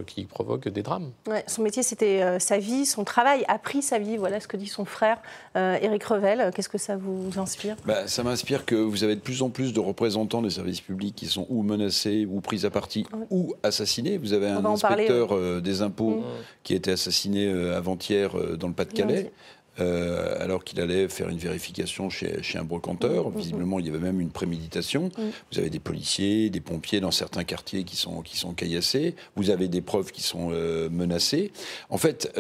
qui 0.07 0.25
provoquent 0.25 0.69
des 0.69 0.83
drames. 0.83 1.11
son 1.47 1.63
métier, 1.63 1.83
c'était 1.83 2.39
sa 2.39 2.59
vie, 2.59 2.87
son 2.87 3.05
travail 3.05 3.45
a 3.49 3.59
pris 3.59 3.83
sa 3.83 3.99
vie. 3.99 4.17
Voilà 4.17 4.41
ce 4.41 4.49
que 4.49 4.57
dit 4.57 4.67
son 4.67 4.85
frère, 4.85 5.19
Éric 5.55 6.05
Revel. 6.05 6.51
Qu'est-ce 6.55 6.69
que 6.69 6.79
ça 6.79 6.97
vous 6.97 7.31
inspire? 7.39 7.77
Bah, 7.85 8.07
Ça 8.07 8.23
m'inspire 8.23 8.65
que 8.65 8.75
vous 8.75 9.05
avez 9.05 9.15
de 9.15 9.21
plus 9.21 9.43
en 9.43 9.51
plus 9.51 9.73
de 9.73 9.81
représentants 9.81 10.43
des 10.43 10.51
services 10.51 10.81
publics 10.81 11.15
qui 11.15 11.27
sont 11.27 11.47
ou 11.49 11.63
menacés, 11.63 12.27
ou 12.29 12.41
pris 12.41 12.65
à 12.65 12.71
partie, 12.71 13.07
ou 13.31 13.55
assassinés. 13.77 14.19
Vous 14.19 14.33
avez 14.33 14.49
un 14.49 14.65
inspecteur 14.65 15.35
euh, 15.35 15.61
des 15.61 15.83
impôts 15.83 16.19
mm. 16.21 16.25
qui 16.63 16.73
a 16.73 16.77
été 16.77 16.93
assassiné 16.93 17.47
euh, 17.47 17.77
avant-hier 17.77 18.37
euh, 18.37 18.57
dans 18.57 18.69
le 18.69 18.75
Pas-de-Calais. 18.75 19.31
alors 19.79 20.65
qu'il 20.65 20.81
allait 20.81 21.07
faire 21.09 21.29
une 21.29 21.37
vérification 21.37 22.09
chez, 22.09 22.43
chez 22.43 22.59
un 22.59 22.65
brocanteur. 22.65 23.29
Mm, 23.29 23.35
mm, 23.35 23.37
Visiblement, 23.37 23.79
il 23.79 23.87
y 23.87 23.89
avait 23.91 23.99
même 23.99 24.21
une 24.21 24.31
préméditation. 24.31 25.11
Vous 25.53 25.59
avez 25.59 25.69
des 25.69 25.81
policiers, 25.81 26.49
des 26.49 26.63
pompiers 26.63 27.01
dans 27.01 27.11
certains 27.11 27.45
quartiers 27.45 27.85
qui 27.85 27.97
sont, 27.97 28.23
qui 28.23 28.39
sont 28.39 28.55
caillassés. 28.55 29.15
Vous 29.37 29.51
avez 29.51 29.69
des 29.69 29.83
preuves 29.83 30.13
qui 30.13 30.23
sont 30.23 30.49
menacées. 30.91 31.53
En 31.91 31.99
fait, 31.99 32.33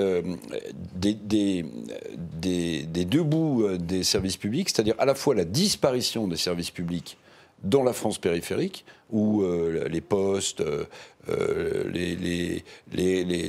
des, 0.94 1.12
des, 1.12 1.66
des, 2.40 2.82
des, 2.84 3.04
deux 3.04 3.22
bouts 3.22 3.68
des 3.78 4.02
services 4.02 4.38
publics, 4.38 4.70
c'est-à-dire 4.70 4.94
à 4.98 5.04
la 5.04 5.14
fois 5.14 5.34
la 5.34 5.44
disparition 5.44 6.26
des 6.28 6.38
services 6.38 6.70
publics 6.70 7.18
dans 7.64 7.82
la 7.82 7.92
France 7.92 8.18
périphérique, 8.18 8.84
où 9.10 9.44
les 9.88 10.00
postes, 10.00 10.60
euh, 10.60 10.84
les, 11.92 12.16
les, 12.16 12.64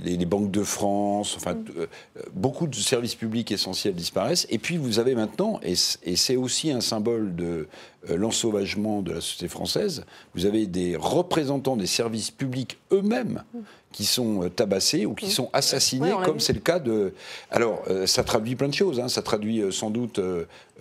les, 0.02 0.26
banques 0.26 0.52
de 0.52 0.64
France, 0.64 1.36
enfin, 1.36 1.54
mm. 1.54 1.66
euh, 1.78 1.86
beaucoup 2.34 2.68
de 2.68 2.76
services 2.76 3.16
publics 3.16 3.52
essentiels 3.52 3.94
disparaissent. 3.94 4.48
Et 4.50 4.58
puis 4.58 4.78
vous 4.78 5.00
avez 5.00 5.16
maintenant, 5.16 5.60
et, 5.64 5.76
c'est 5.76 6.36
aussi 6.36 6.72
un 6.72 6.82
symbole 6.82 7.36
de 7.36 7.46
euh, 7.46 7.66
l'ensauvagement 8.10 9.02
de 9.02 9.14
la 9.14 9.22
société 9.22 9.48
française, 9.48 10.06
vous 10.36 10.46
avez 10.46 10.68
des 10.68 10.96
représentants 10.96 11.76
des 11.76 11.88
services 11.88 12.32
publics 12.32 12.78
eux-mêmes 12.92 13.44
qui 13.92 14.06
sont 14.06 14.50
tabassés 14.56 15.06
ou 15.06 15.14
qui 15.14 15.28
mm. 15.28 15.30
sont 15.30 15.50
assassinés, 15.54 16.14
comme 16.24 16.40
c'est 16.40 16.54
le 16.54 16.60
cas 16.60 16.80
de... 16.80 17.14
Alors, 17.50 17.84
ça 18.06 18.24
traduit 18.24 18.56
plein 18.56 18.68
de 18.68 18.74
choses, 18.74 19.00
hein. 19.00 19.08
ça 19.08 19.22
traduit 19.22 19.64
sans 19.72 19.90
doute 19.90 20.20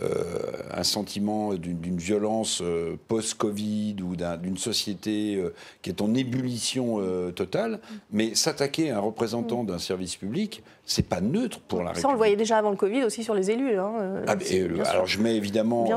un 0.01 0.83
sentiment 0.83 1.55
d'une 1.55 1.97
violence 1.97 2.63
post-Covid 3.09 3.97
ou 4.03 4.17
d'une 4.17 4.59
société 4.59 5.43
qui 5.83 5.91
est 5.91 6.01
en 6.01 6.15
ébullition 6.15 7.01
euh, 7.01 7.31
totale, 7.31 7.81
mais 8.11 8.35
s'attaquer 8.35 8.91
à 8.91 8.99
un 8.99 9.01
représentant 9.01 9.65
d'un 9.65 9.79
service 9.79 10.17
public, 10.17 10.63
c'est 10.89 11.09
pas 11.09 11.21
neutre 11.21 11.61
pour 11.61 11.81
la 11.81 11.87
République. 11.87 12.03
Ça, 12.03 12.09
on 12.09 12.13
le 12.13 12.17
voyait 12.17 12.37
déjà 12.37 12.59
avant 12.59 12.71
le 12.71 12.77
Covid 12.77 13.03
aussi 13.03 13.25
sur 13.25 13.35
les 13.35 13.51
élus. 13.51 13.77
Hein, 13.77 13.93
euh, 14.01 14.25
ah, 14.29 14.37
euh, 14.53 14.85
alors, 14.87 15.07
je 15.07 15.21
mets 15.21 15.37
évidemment, 15.37 15.89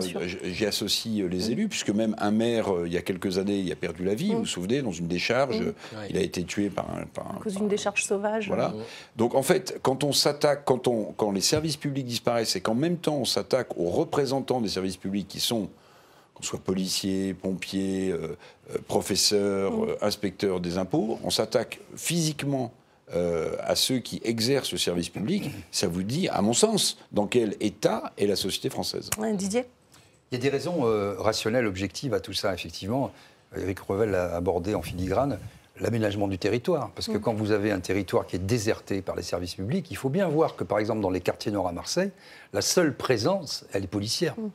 j'y 0.43 0.65
associe 0.65 1.23
les 1.29 1.51
élus, 1.51 1.67
puisque 1.67 1.91
même 1.91 2.15
un 2.17 2.31
maire, 2.31 2.67
il 2.85 2.91
y 2.91 2.97
a 2.97 3.01
quelques 3.01 3.37
années, 3.37 3.59
il 3.59 3.71
a 3.71 3.75
perdu 3.75 4.03
la 4.03 4.15
vie, 4.15 4.33
vous 4.33 4.39
vous 4.39 4.45
souvenez, 4.45 4.81
dans 4.81 4.91
une 4.91 5.07
décharge, 5.07 5.61
il 6.09 6.17
a 6.17 6.21
été 6.21 6.43
tué 6.43 6.69
par 6.69 6.89
un. 6.89 7.05
Par 7.13 7.37
à 7.37 7.39
cause 7.39 7.55
d'une 7.55 7.67
décharge 7.67 8.03
sauvage. 8.03 8.47
Voilà. 8.47 8.73
Donc, 9.15 9.35
en 9.35 9.43
fait, 9.43 9.79
quand 9.81 10.03
on 10.03 10.11
s'attaque, 10.11 10.63
quand, 10.65 10.87
on, 10.87 11.13
quand 11.15 11.31
les 11.31 11.41
services 11.41 11.77
publics 11.77 12.05
disparaissent 12.05 12.55
et 12.55 12.61
qu'en 12.61 12.75
même 12.75 12.97
temps 12.97 13.17
on 13.17 13.25
s'attaque 13.25 13.77
aux 13.77 13.89
représentants 13.89 14.61
des 14.61 14.69
services 14.69 14.97
publics 14.97 15.27
qui 15.27 15.39
sont 15.39 15.69
qu'on 16.39 16.43
soit 16.43 16.59
policiers, 16.59 17.33
pompiers, 17.33 18.11
euh, 18.11 18.37
euh, 18.73 18.77
professeurs, 18.87 19.73
mm. 19.73 19.89
euh, 19.89 19.95
inspecteurs 20.01 20.59
des 20.59 20.77
impôts, 20.77 21.19
on 21.23 21.29
s'attaque 21.29 21.79
physiquement 21.95 22.71
à 23.11 23.75
ceux 23.75 23.99
qui 23.99 24.21
exercent 24.23 24.71
le 24.71 24.77
service 24.77 25.09
public, 25.09 25.49
ça 25.71 25.87
vous 25.87 26.03
dit, 26.03 26.27
à 26.29 26.41
mon 26.41 26.53
sens, 26.53 26.97
dans 27.11 27.27
quel 27.27 27.55
état 27.59 28.13
est 28.17 28.27
la 28.27 28.35
société 28.35 28.69
française. 28.69 29.09
Didier? 29.33 29.65
Il 30.31 30.35
y 30.35 30.37
a 30.37 30.41
des 30.41 30.49
raisons 30.49 30.83
rationnelles, 31.17 31.65
objectives 31.65 32.13
à 32.13 32.19
tout 32.19 32.33
ça, 32.33 32.53
effectivement. 32.53 33.11
Eric 33.57 33.79
Revel 33.79 34.13
a 34.15 34.35
abordé 34.35 34.75
en 34.75 34.81
filigrane 34.81 35.39
l'aménagement 35.79 36.27
du 36.27 36.37
territoire. 36.37 36.91
Parce 36.91 37.07
que 37.07 37.17
mm. 37.17 37.21
quand 37.21 37.33
vous 37.33 37.51
avez 37.51 37.71
un 37.71 37.79
territoire 37.79 38.25
qui 38.27 38.35
est 38.35 38.39
déserté 38.39 39.01
par 39.01 39.15
les 39.15 39.23
services 39.23 39.55
publics, 39.55 39.89
il 39.89 39.97
faut 39.97 40.09
bien 40.09 40.27
voir 40.27 40.55
que, 40.55 40.63
par 40.63 40.79
exemple, 40.79 41.01
dans 41.01 41.09
les 41.09 41.21
quartiers 41.21 41.51
nord 41.51 41.67
à 41.67 41.71
Marseille, 41.71 42.11
la 42.53 42.61
seule 42.61 42.95
présence, 42.95 43.65
elle 43.73 43.83
est 43.83 43.87
policière. 43.87 44.35
Mm. 44.37 44.49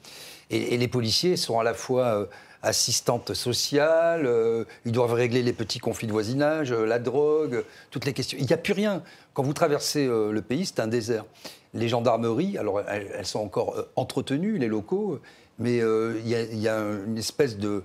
Et, 0.50 0.76
les 0.76 0.88
policiers 0.88 1.37
sont 1.37 1.58
à 1.58 1.64
la 1.64 1.75
fois 1.75 2.28
euh, 2.64 2.68
assistantes 2.68 3.35
sociales, 3.35 4.26
euh, 4.26 4.64
ils 4.85 4.92
doivent 4.92 5.12
régler 5.12 5.42
les 5.42 5.52
petits 5.52 5.78
conflits 5.78 6.06
de 6.06 6.12
voisinage, 6.12 6.73
euh, 6.73 6.85
la 6.85 6.99
drogue, 6.99 7.64
toutes 7.90 8.04
les 8.04 8.12
questions. 8.12 8.38
Il 8.40 8.47
n'y 8.47 8.52
a 8.52 8.56
plus 8.56 8.73
rien. 8.73 9.02
Quand 9.33 9.42
vous 9.42 9.52
traversez 9.52 10.06
le 10.06 10.42
pays, 10.42 10.64
c'est 10.64 10.78
un 10.78 10.87
désert. 10.87 11.25
Les 11.73 11.88
gendarmeries, 11.88 12.56
alors 12.56 12.80
elles, 12.88 13.26
sont 13.26 13.40
encore 13.40 13.75
entretenues, 13.97 14.59
les 14.59 14.68
locaux, 14.68 15.18
mais 15.59 15.78
il 15.78 16.28
y, 16.28 16.68
a 16.68 16.78
une 16.78 17.18
espèce 17.18 17.59
de, 17.59 17.83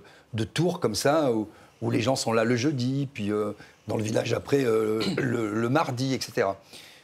tour 0.54 0.78
comme 0.78 0.94
ça 0.94 1.32
où, 1.32 1.90
les 1.90 2.00
gens 2.00 2.14
sont 2.14 2.32
là 2.32 2.44
le 2.44 2.54
jeudi, 2.54 3.08
puis 3.12 3.32
dans 3.88 3.96
le 3.96 4.02
village 4.04 4.32
après 4.32 4.62
le, 4.62 5.68
mardi, 5.68 6.14
etc. 6.14 6.46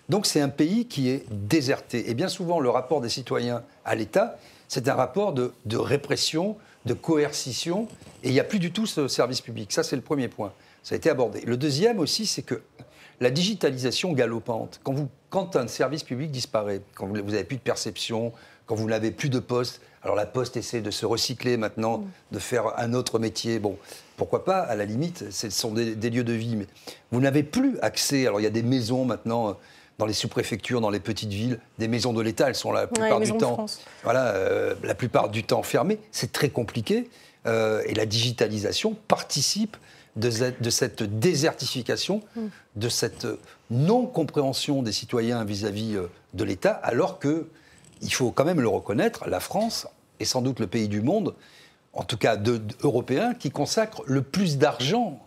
Donc 0.09 0.27
c'est 0.27 0.41
un 0.41 0.49
pays 0.49 0.87
qui 0.87 1.11
est 1.11 1.25
déserté. 1.29 2.09
Et 2.09 2.15
bien 2.15 2.29
souvent, 2.29 2.61
le 2.61 2.71
rapport 2.71 3.01
des 3.01 3.09
citoyens 3.09 3.65
à 3.85 3.97
l'État, 3.97 4.39
c'est 4.69 4.89
un 4.89 4.95
rapport 4.95 5.33
de, 5.33 5.53
répression, 5.77 6.57
de 6.87 6.95
coercition, 6.95 7.89
et 8.23 8.29
il 8.29 8.33
n'y 8.33 8.41
a 8.41 8.45
plus 8.45 8.59
du 8.59 8.73
tout 8.73 8.87
ce 8.87 9.09
service 9.09 9.41
public. 9.41 9.73
Ça, 9.73 9.83
c'est 9.83 9.97
le 9.97 10.03
premier 10.03 10.29
point. 10.29 10.53
Ça 10.83 10.95
a 10.95 10.97
été 10.97 11.11
abordé. 11.11 11.41
Le 11.43 11.57
deuxième 11.57 11.99
aussi, 11.99 12.27
c'est 12.27 12.43
que 12.43 12.63
la 13.21 13.31
digitalisation 13.31 14.13
galopante, 14.13 14.81
quand, 14.85 14.93
vous, 14.93 15.09
quand 15.29 15.57
un 15.57 15.67
service 15.67 16.05
public 16.05 16.31
disparaît, 16.31 16.83
quand 16.95 17.07
vous 17.07 17.15
n'avez 17.15 17.45
plus 17.45 17.57
de 17.57 17.63
perception, 17.63 18.33
quand 18.67 18.77
vous 18.77 18.89
n'avez 18.89 19.11
plus 19.11 19.29
de 19.29 19.39
poste, 19.39 19.81
alors 20.03 20.15
la 20.15 20.27
poste 20.27 20.57
essaie 20.57 20.81
de 20.81 20.93
se 20.93 21.05
recycler 21.05 21.57
maintenant, 21.57 22.05
de 22.31 22.39
faire 22.39 22.79
un 22.79 22.95
autre 22.95 23.19
métier. 23.19 23.59
Bon, 23.59 23.77
pourquoi 24.17 24.45
pas, 24.45 24.61
à 24.61 24.77
la 24.77 24.85
limite, 24.85 25.33
ce 25.33 25.51
sont 25.51 25.73
des, 25.73 25.97
des 25.97 26.11
lieux 26.11 26.25
de 26.25 26.33
vie. 26.33 26.55
Mais 26.55 26.67
vous 27.11 27.21
n'avez 27.21 27.43
plus 27.43 27.79
accès. 27.81 28.27
Alors 28.27 28.39
il 28.39 28.45
y 28.45 28.47
a 28.47 28.51
des 28.51 28.63
maisons 28.63 29.05
maintenant 29.05 29.57
dans 29.99 30.07
les 30.07 30.13
sous-préfectures, 30.13 30.81
dans 30.81 30.91
les 30.91 31.01
petites 31.01 31.31
villes, 31.33 31.59
des 31.79 31.89
maisons 31.89 32.13
de 32.13 32.21
l'État, 32.21 32.49
elles 32.49 32.55
sont 32.55 32.71
la 32.73 32.87
plupart 32.87 33.19
du 33.21 33.31
temps, 33.39 33.57
voilà, 34.05 34.27
euh, 34.35 34.75
la 34.83 34.95
plupart 34.95 35.29
du 35.31 35.43
temps 35.45 35.63
fermées. 35.63 35.99
C'est 36.13 36.33
très 36.33 36.51
compliqué. 36.51 37.09
euh, 37.47 37.81
et 37.87 37.95
la 37.95 38.07
digitalisation 38.07 38.97
participe 39.07 39.77
de, 40.17 40.31
cette- 40.31 40.61
de 40.61 40.69
cette 40.71 41.03
désertification, 41.21 42.21
de 42.75 42.89
cette 42.89 43.25
non-compréhension 43.71 44.83
des 44.83 44.91
citoyens 44.93 45.45
vis-à-vis 45.45 45.95
euh, 45.95 46.09
de 46.35 46.43
l'État, 46.45 46.73
alors 46.73 47.19
que, 47.21 47.47
il 48.03 48.13
faut 48.13 48.33
quand 48.33 48.45
même 48.45 48.61
le 48.61 48.69
reconnaître, 48.69 49.29
la 49.29 49.39
France 49.41 49.87
est 50.21 50.25
sans 50.25 50.43
doute 50.43 50.59
le 50.61 50.67
pays 50.67 50.89
du 50.89 51.01
monde, 51.03 51.35
en 51.93 52.03
tout 52.03 52.17
cas 52.19 52.37
de, 52.37 52.57
de- 52.59 52.75
européen, 52.83 53.33
qui 53.33 53.51
consacre 53.53 54.03
le 54.07 54.23
plus 54.23 54.59
d'argent 54.59 55.21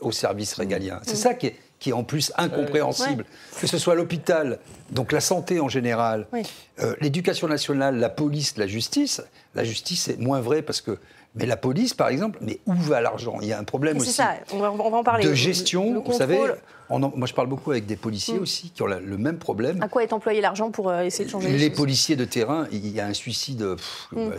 aux 0.00 0.12
services 0.12 0.54
régaliens. 0.54 1.00
C'est 1.02 1.16
ça 1.16 1.34
qui 1.34 1.48
est, 1.48 1.56
qui 1.84 1.90
est 1.90 1.92
en 1.92 2.02
plus 2.02 2.32
incompréhensible. 2.38 3.26
Que 3.60 3.66
ce 3.66 3.76
soit 3.76 3.94
l'hôpital, 3.94 4.58
donc 4.90 5.12
la 5.12 5.20
santé 5.20 5.60
en 5.60 5.68
général, 5.68 6.26
Oui. 6.32 6.40
euh, 6.80 6.94
l'éducation 7.02 7.46
nationale, 7.46 7.98
la 7.98 8.08
police, 8.08 8.56
la 8.56 8.66
justice. 8.66 9.22
La 9.54 9.64
justice, 9.64 10.04
c'est 10.04 10.18
moins 10.18 10.40
vrai 10.40 10.62
parce 10.62 10.80
que. 10.80 10.98
Mais 11.34 11.44
la 11.46 11.56
police, 11.58 11.92
par 11.92 12.08
exemple, 12.08 12.38
mais 12.40 12.60
où 12.64 12.74
va 12.74 13.02
l'argent? 13.02 13.36
Il 13.42 13.48
y 13.48 13.52
a 13.52 13.58
un 13.58 13.64
problème 13.64 13.96
C'est 13.98 14.02
aussi 14.06 14.12
ça, 14.12 14.36
on 14.52 14.58
va, 14.60 14.70
on 14.72 14.88
va 14.90 14.96
en 14.96 15.02
parler. 15.04 15.24
de 15.24 15.28
Le- 15.30 15.34
gestion. 15.34 15.92
le 15.92 16.00
vous 16.00 16.12
savez, 16.14 16.38
en- 16.88 17.00
moi 17.00 17.26
je 17.26 17.34
parle 17.34 17.48
beaucoup 17.48 17.72
avec 17.72 17.84
des 17.86 17.96
policiers 17.96 18.38
Mm. 18.38 18.42
aussi 18.42 18.70
qui 18.70 18.80
ont 18.82 18.86
la- 18.86 19.00
le 19.00 19.18
même 19.18 19.36
problème. 19.38 19.82
À 19.82 19.88
quoi 19.88 20.02
est 20.04 20.12
employé 20.14 20.40
l'argent 20.40 20.70
pour 20.70 20.88
euh, 20.90 21.02
essayer 21.02 21.24
de 21.26 21.30
changer 21.30 21.50
les, 21.50 21.58
Les 21.58 21.70
policiers 21.70 22.14
de 22.16 22.24
terrain, 22.24 22.66
il 22.72 22.86
y 22.88 22.98
a 23.00 23.06
un 23.06 23.12
suicide 23.14 23.74
pff, 23.74 24.08
Mm. 24.12 24.18
euh, 24.18 24.30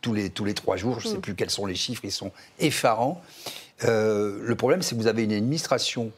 tous- 0.00 0.12
les, 0.14 0.30
tous 0.30 0.44
les 0.46 0.54
trois 0.54 0.76
jours, 0.76 0.98
je 0.98 1.06
ne 1.08 1.12
sais 1.14 1.18
plus 1.20 1.34
quels 1.36 1.50
sont 1.50 1.66
les 1.66 1.74
chiffres, 1.76 2.04
ils 2.04 2.10
sont 2.10 2.32
effarants. 2.58 3.20
Euh, 3.84 4.38
le 4.42 4.54
problème, 4.56 4.82
c'est 4.82 4.94
que 4.96 5.00
vous 5.00 5.06
avez 5.08 5.24
une 5.24 5.32
administration 5.32 6.10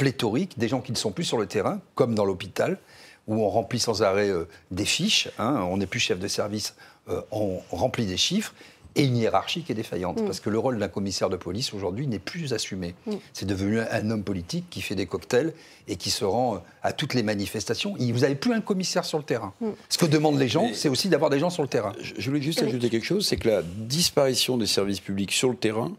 pléthorique, 0.00 0.58
des 0.58 0.66
gens 0.66 0.80
qui 0.80 0.92
ne 0.92 0.96
sont 0.96 1.12
plus 1.12 1.24
sur 1.24 1.36
le 1.36 1.44
terrain, 1.44 1.78
comme 1.94 2.14
dans 2.14 2.24
l'hôpital, 2.24 2.78
où 3.26 3.34
on 3.44 3.50
remplit 3.50 3.78
sans 3.78 4.02
arrêt 4.02 4.30
euh, 4.30 4.48
des 4.70 4.86
fiches, 4.86 5.28
hein, 5.38 5.66
on 5.70 5.76
n'est 5.76 5.86
plus 5.86 6.00
chef 6.00 6.18
de 6.18 6.26
service, 6.26 6.74
euh, 7.10 7.20
on 7.30 7.60
remplit 7.70 8.06
des 8.06 8.16
chiffres, 8.16 8.54
et 8.96 9.04
une 9.04 9.18
hiérarchie 9.18 9.62
qui 9.62 9.72
est 9.72 9.74
défaillante. 9.74 10.18
Mm. 10.22 10.24
Parce 10.24 10.40
que 10.40 10.48
le 10.48 10.58
rôle 10.58 10.78
d'un 10.78 10.88
commissaire 10.88 11.28
de 11.28 11.36
police 11.36 11.74
aujourd'hui 11.74 12.06
n'est 12.06 12.18
plus 12.18 12.54
assumé. 12.54 12.94
C'est 13.34 13.44
devenu 13.44 13.78
un 13.78 14.10
homme 14.10 14.24
politique 14.24 14.64
qui 14.70 14.80
fait 14.80 14.94
des 14.94 15.04
cocktails 15.04 15.52
et 15.86 15.96
qui 15.96 16.08
se 16.10 16.24
rend 16.24 16.54
euh, 16.54 16.58
à 16.82 16.94
toutes 16.94 17.12
les 17.12 17.22
manifestations. 17.22 17.94
Et 17.98 18.10
Vous 18.10 18.20
n'avez 18.20 18.36
plus 18.36 18.54
un 18.54 18.62
commissaire 18.62 19.04
sur 19.04 19.18
le 19.18 19.24
terrain. 19.24 19.52
Ce 19.90 19.98
que 19.98 20.06
demandent 20.06 20.38
les 20.38 20.48
gens, 20.48 20.68
Mais- 20.68 20.74
c'est 20.74 20.88
aussi 20.88 21.10
d'avoir 21.10 21.28
des 21.30 21.38
gens 21.38 21.50
sur 21.50 21.62
le 21.62 21.68
terrain. 21.68 21.92
Je 22.00 22.14
je 22.16 22.30
voulais 22.30 22.40
juste 22.42 22.60
Eric. 22.60 22.70
ajouter 22.70 22.88
quelque 22.88 23.06
chose, 23.06 23.26
c'est 23.26 23.36
que 23.36 23.50
la 23.50 23.62
disparition 23.62 24.56
des 24.56 24.66
services 24.66 25.00
publics 25.00 25.32
sur 25.32 25.50
le 25.50 25.56
terrain, 25.56 25.92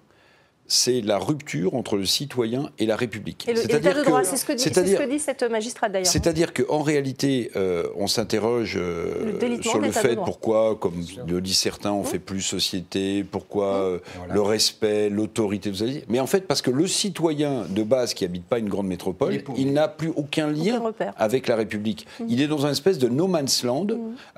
c'est 0.67 1.01
la 1.01 1.17
rupture 1.17 1.75
entre 1.75 1.97
le 1.97 2.05
citoyen 2.05 2.69
et 2.79 2.85
la 2.85 2.95
République. 2.95 3.45
Et 3.49 3.53
l'état 3.53 3.79
de 3.79 3.99
que- 3.99 4.05
droit, 4.05 4.23
c'est 4.23 4.37
ce 4.37 4.45
que 4.45 4.53
dit, 4.53 4.63
c'est 4.63 4.69
ce 4.69 4.73
c'est-à-dire- 4.75 4.99
que 4.99 5.09
dit 5.09 5.19
cette 5.19 5.43
magistrate 5.43 5.91
d'ailleurs. 5.91 6.07
hein. 6.07 6.11
C'est-à-dire 6.11 6.53
qu'en 6.53 6.81
réalité, 6.81 7.51
euh, 7.57 7.87
on 7.97 8.07
s'interroge 8.07 8.75
euh, 8.77 9.37
sur 9.61 9.79
le 9.79 9.91
fait 9.91 10.15
pourquoi, 10.15 10.77
comme 10.77 10.93
le 11.27 11.41
disent 11.41 11.57
certains, 11.57 11.91
on 11.91 12.03
fait 12.03 12.19
plus 12.19 12.41
société, 12.41 13.23
pourquoi 13.23 13.65
euh, 13.75 13.99
le 14.33 14.41
respect, 14.41 15.09
l'autorité, 15.09 15.69
vous 15.69 15.77
savez. 15.77 16.05
Mais 16.07 16.21
en 16.21 16.27
fait, 16.27 16.47
parce 16.47 16.61
que 16.61 16.71
le 16.71 16.87
citoyen 16.87 17.65
de 17.69 17.83
base 17.83 18.13
qui 18.13 18.23
habite 18.23 18.45
pas 18.45 18.59
une 18.59 18.69
grande 18.69 18.87
métropole, 18.87 19.41
il 19.57 19.73
n'a 19.73 19.87
plus 19.89 20.11
aucun 20.15 20.47
lien 20.51 20.81
Aucun 20.81 21.11
avec 21.17 21.47
la 21.47 21.57
République. 21.57 22.07
Il 22.29 22.41
est 22.41 22.47
dans 22.47 22.65
un 22.65 22.71
espèce 22.71 22.97
de 22.97 23.09
no 23.09 23.27
man's 23.27 23.63
land. 23.63 23.87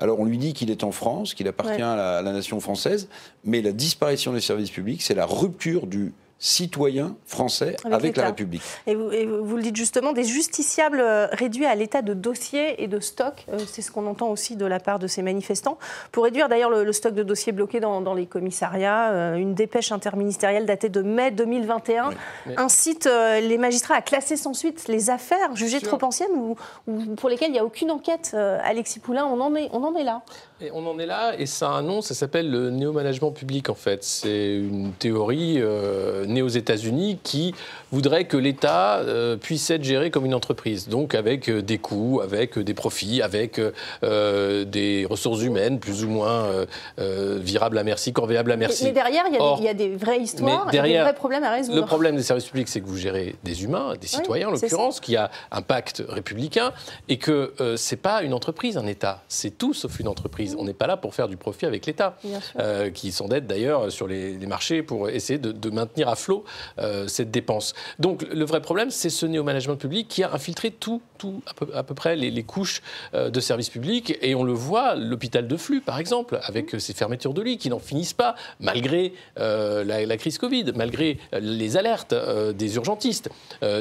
Alors 0.00 0.18
on 0.18 0.24
lui 0.24 0.38
dit 0.38 0.52
qu'il 0.52 0.70
est 0.70 0.82
en 0.82 0.90
France, 0.90 1.32
qu'il 1.34 1.46
appartient 1.46 1.74
Ouais. 1.76 1.82
à, 1.82 1.96
la, 1.96 2.16
à 2.18 2.22
la 2.22 2.32
nation 2.32 2.58
française, 2.60 3.08
mais 3.44 3.62
la 3.62 3.72
disparition 3.72 4.32
des 4.32 4.40
services 4.40 4.70
publics, 4.70 5.00
c'est 5.02 5.14
la 5.14 5.26
rupture 5.26 5.86
du 5.86 6.12
citoyen 6.48 7.16
français 7.24 7.74
Avec 7.84 7.94
avec, 7.94 8.16
la. 8.18 8.26
République. 8.26 8.60
Et 8.86 8.94
vous, 8.94 9.10
et 9.10 9.24
vous- 9.24 9.42
vous 9.46 9.56
le 9.56 9.62
dites 9.62 9.76
justement, 9.76 10.12
des 10.12 10.24
justiciables 10.24 11.00
euh, 11.00 11.26
réduits 11.32 11.64
à 11.64 11.74
l'état 11.74 12.02
de 12.02 12.12
dossiers 12.12 12.82
et 12.82 12.86
de 12.86 13.00
stock, 13.00 13.46
euh, 13.48 13.58
c'est 13.66 13.80
ce 13.80 13.90
qu'on 13.90 14.06
entend 14.06 14.28
aussi 14.28 14.54
de 14.54 14.66
la 14.66 14.78
part 14.78 14.98
de 14.98 15.06
ces 15.06 15.22
manifestants. 15.22 15.78
Pour 16.12 16.24
réduire 16.24 16.50
d'ailleurs 16.50 16.68
le, 16.68 16.84
le 16.84 16.92
stock 16.92 17.14
de 17.14 17.22
dossiers 17.22 17.52
bloqués 17.52 17.80
dans, 17.80 18.02
dans 18.02 18.12
les 18.12 18.26
commissariats, 18.26 19.10
euh, 19.12 19.36
une 19.36 19.54
dépêche 19.54 19.90
interministérielle 19.90 20.66
datée 20.66 20.90
de 20.90 21.00
mai 21.00 21.30
2021 21.30 22.10
Mais- 22.44 22.58
incite 22.58 23.06
les 23.06 23.56
magistrats 23.56 23.94
à 23.94 24.02
classer 24.02 24.36
sans 24.36 24.52
suite 24.52 24.86
les 24.88 25.08
affaires 25.08 25.56
jugées 25.56 25.80
trop 25.80 25.98
anciennes 26.04 26.32
ou, 26.34 26.56
ou 26.86 27.14
pour 27.16 27.30
lesquelles 27.30 27.48
il 27.48 27.52
n'y 27.54 27.58
a 27.58 27.64
aucune 27.64 27.90
enquête. 27.90 28.36
Alexis 28.62 28.98
Poulain, 29.00 29.24
on 29.24 29.40
en 29.40 29.54
est, 29.54 29.70
on 29.72 29.82
en 29.82 29.94
est 29.94 30.04
là. 30.04 30.20
Et 30.64 30.70
on 30.72 30.86
en 30.86 30.98
est 30.98 31.04
là, 31.04 31.34
et 31.38 31.44
ça 31.44 31.68
a 31.68 31.72
un 31.72 31.82
nom, 31.82 32.00
ça 32.00 32.14
s'appelle 32.14 32.50
le 32.50 32.70
néo-management 32.70 33.32
public 33.32 33.68
en 33.68 33.74
fait. 33.74 34.02
C'est 34.02 34.56
une 34.56 34.92
théorie 34.92 35.56
euh, 35.58 36.24
née 36.24 36.40
aux 36.40 36.48
États-Unis 36.48 37.18
qui 37.22 37.54
voudrait 37.92 38.24
que 38.24 38.38
l'État 38.38 38.96
euh, 38.98 39.36
puisse 39.36 39.70
être 39.70 39.84
géré 39.84 40.10
comme 40.10 40.24
une 40.24 40.34
entreprise, 40.34 40.88
donc 40.88 41.14
avec 41.14 41.50
euh, 41.50 41.60
des 41.60 41.76
coûts, 41.76 42.20
avec 42.22 42.58
des 42.58 42.72
profits, 42.72 43.20
avec 43.20 43.60
euh, 44.02 44.64
des 44.64 45.06
ressources 45.08 45.42
humaines 45.42 45.78
plus 45.80 46.02
ou 46.04 46.08
moins 46.08 46.64
virables 46.96 47.76
à 47.76 47.84
merci, 47.84 48.12
corvéables 48.12 48.52
à 48.52 48.56
merci. 48.56 48.84
Mais, 48.84 48.90
mais 48.90 48.94
derrière, 48.94 49.24
il 49.28 49.34
y, 49.34 49.36
a 49.36 49.42
Or, 49.42 49.56
des, 49.56 49.62
il 49.62 49.66
y 49.66 49.68
a 49.68 49.74
des 49.74 49.96
vraies 49.96 50.20
histoires 50.20 50.64
mais 50.64 50.68
et 50.68 50.72
des 50.72 50.78
derrière, 50.78 51.04
vrais 51.04 51.14
problèmes 51.14 51.44
à 51.44 51.50
résoudre. 51.50 51.76
Le 51.78 51.84
problème 51.84 52.16
des 52.16 52.22
services 52.22 52.46
publics, 52.46 52.68
c'est 52.68 52.80
que 52.80 52.86
vous 52.86 52.96
gérez 52.96 53.36
des 53.44 53.64
humains, 53.64 53.94
des 54.00 54.06
citoyens 54.06 54.48
en 54.48 54.52
l'occurrence, 54.52 55.00
qui 55.00 55.16
a 55.16 55.30
un 55.52 55.62
pacte 55.62 56.02
républicain, 56.08 56.72
et 57.08 57.18
que 57.18 57.52
c'est 57.76 58.00
pas 58.00 58.22
une 58.22 58.32
entreprise, 58.32 58.78
un 58.78 58.86
État. 58.86 59.22
C'est 59.28 59.58
tout 59.58 59.74
sauf 59.74 60.00
une 60.00 60.08
entreprise. 60.08 60.53
On 60.58 60.64
n'est 60.64 60.74
pas 60.74 60.86
là 60.86 60.96
pour 60.96 61.14
faire 61.14 61.28
du 61.28 61.36
profit 61.36 61.66
avec 61.66 61.86
l'État, 61.86 62.16
euh, 62.58 62.90
qui 62.90 63.12
s'endette 63.12 63.46
d'ailleurs 63.46 63.90
sur 63.90 64.06
les, 64.06 64.34
les 64.34 64.46
marchés 64.46 64.82
pour 64.82 65.08
essayer 65.08 65.38
de, 65.38 65.52
de 65.52 65.70
maintenir 65.70 66.08
à 66.08 66.16
flot 66.16 66.44
euh, 66.78 67.06
cette 67.08 67.30
dépense. 67.30 67.74
Donc 67.98 68.26
le 68.32 68.44
vrai 68.44 68.60
problème, 68.60 68.90
c'est 68.90 69.10
ce 69.10 69.26
néo-management 69.26 69.76
public 69.76 70.08
qui 70.08 70.22
a 70.22 70.32
infiltré 70.32 70.70
tout, 70.70 71.02
tout 71.18 71.42
à, 71.46 71.54
peu, 71.54 71.66
à 71.74 71.82
peu 71.82 71.94
près 71.94 72.16
les, 72.16 72.30
les 72.30 72.42
couches 72.42 72.82
euh, 73.14 73.30
de 73.30 73.40
services 73.40 73.70
publics, 73.70 74.18
et 74.20 74.34
on 74.34 74.44
le 74.44 74.52
voit, 74.52 74.94
l'hôpital 74.94 75.46
de 75.46 75.56
flux, 75.56 75.80
par 75.80 75.98
exemple, 75.98 76.38
avec 76.42 76.76
ces 76.78 76.92
fermetures 76.92 77.34
de 77.34 77.42
lits 77.42 77.58
qui 77.58 77.70
n'en 77.70 77.78
finissent 77.78 78.12
pas, 78.14 78.34
malgré 78.60 79.12
la, 79.36 80.06
la 80.06 80.16
crise 80.16 80.38
Covid, 80.38 80.72
malgré 80.74 81.18
les 81.32 81.76
alertes 81.76 82.14
des 82.54 82.76
urgentistes. 82.76 83.30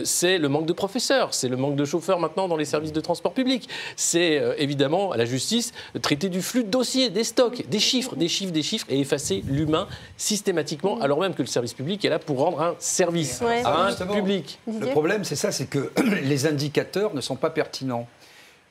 C'est 0.03 0.37
le 0.37 0.49
manque 0.49 0.65
de 0.65 0.73
professeurs, 0.73 1.33
c'est 1.33 1.49
le 1.49 1.57
manque 1.57 1.75
de 1.75 1.85
chauffeurs 1.85 2.19
maintenant 2.19 2.47
dans 2.47 2.57
les 2.57 2.65
services 2.65 2.93
de 2.93 3.01
transport 3.01 3.33
public. 3.33 3.67
C'est 3.95 4.41
évidemment 4.57 5.11
à 5.11 5.17
la 5.17 5.25
justice 5.25 5.71
traiter 6.01 6.29
du 6.29 6.41
flux 6.41 6.52
de 6.61 6.67
dossiers, 6.69 7.09
des 7.09 7.23
stocks, 7.23 7.65
des 7.67 7.79
chiffres, 7.79 8.15
des 8.15 8.27
chiffres, 8.27 8.51
des 8.51 8.61
chiffres, 8.61 8.85
et 8.89 8.99
effacer 8.99 9.43
l'humain 9.47 9.87
systématiquement, 10.17 10.99
alors 11.01 11.19
même 11.19 11.33
que 11.33 11.41
le 11.41 11.47
service 11.47 11.73
public 11.73 12.05
est 12.05 12.09
là 12.09 12.19
pour 12.19 12.37
rendre 12.39 12.61
un 12.61 12.75
service 12.79 13.41
Ouais. 13.41 13.63
à 13.65 13.85
un 13.85 13.89
Justement. 13.89 14.13
public. 14.13 14.59
Le 14.67 14.87
problème, 14.91 15.23
c'est 15.23 15.35
ça, 15.35 15.51
c'est 15.51 15.65
que 15.65 15.91
les 16.23 16.45
indicateurs 16.45 17.15
ne 17.15 17.21
sont 17.21 17.35
pas 17.35 17.49
pertinents. 17.49 18.07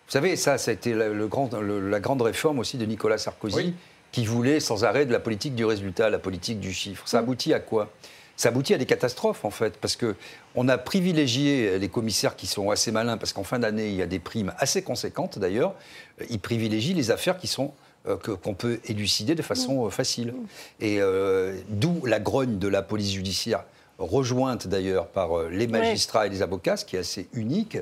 Vous 0.07 0.13
savez, 0.13 0.37
ça, 0.37 0.59
ça 0.59 0.71
a 0.71 0.75
été 0.75 0.95
la, 0.95 1.09
le 1.09 1.27
grand- 1.27 1.53
le- 1.61 1.89
la 1.91 1.99
grande 2.01 2.23
réforme 2.23 2.59
aussi 2.59 2.77
de 2.77 2.85
Nicolas 2.87 3.19
Sarkozy, 3.19 3.57
Oui. 3.57 3.75
qui 4.13 4.25
voulait 4.27 4.61
sans 4.61 4.85
arrêt 4.85 5.07
de 5.07 5.13
la 5.13 5.21
politique 5.21 5.55
du 5.55 5.65
résultat, 5.65 6.11
la 6.11 6.19
politique 6.19 6.61
du 6.61 6.73
chiffre. 6.73 7.03
Mm. 7.05 7.09
Ça 7.09 7.19
aboutit 7.19 7.53
à 7.55 7.61
quoi? 7.61 7.91
Ça 8.37 8.49
aboutit 8.49 8.75
à 8.75 8.79
des 8.79 8.87
catastrophes, 8.87 9.45
en 9.45 9.51
fait, 9.51 9.77
parce 9.77 9.97
que 9.97 10.17
on 10.55 10.69
a 10.69 10.79
privilégié 10.79 11.79
les 11.79 11.89
commissaires 11.89 12.37
qui 12.37 12.47
sont 12.47 12.71
assez 12.71 12.91
malins, 12.91 13.17
parce 13.17 13.33
qu'en 13.33 13.45
fin 13.45 13.59
d'année, 13.59 13.89
il 13.89 13.95
y 13.95 14.03
a 14.03 14.07
des 14.07 14.19
primes 14.19 14.53
assez 14.59 14.83
conséquentes, 14.83 15.39
d'ailleurs. 15.39 15.75
Ils 16.31 16.41
privilégient 16.41 16.95
les 16.95 17.11
affaires 17.11 17.39
qui 17.39 17.47
sont 17.47 17.73
euh, 18.09 18.17
qu'on 18.17 18.55
peut 18.55 18.81
élucider 18.87 19.35
de 19.35 19.43
façon 19.43 19.87
euh, 19.87 19.91
facile. 19.91 20.35
Et 20.81 20.97
euh, 21.01 21.57
d'où 21.69 22.05
la 22.05 22.19
grogne 22.21 22.59
de 22.59 22.69
la 22.69 22.83
police 22.83 23.13
judiciaire, 23.13 23.65
rejointe 23.99 24.67
d'ailleurs 24.67 25.07
par 25.07 25.49
les 25.49 25.69
magistrats 25.69 26.27
et 26.27 26.31
les 26.31 26.43
avocats, 26.43 26.77
ce 26.77 26.85
qui 26.85 26.97
est 26.97 27.01
assez 27.01 27.29
unique, 27.33 27.79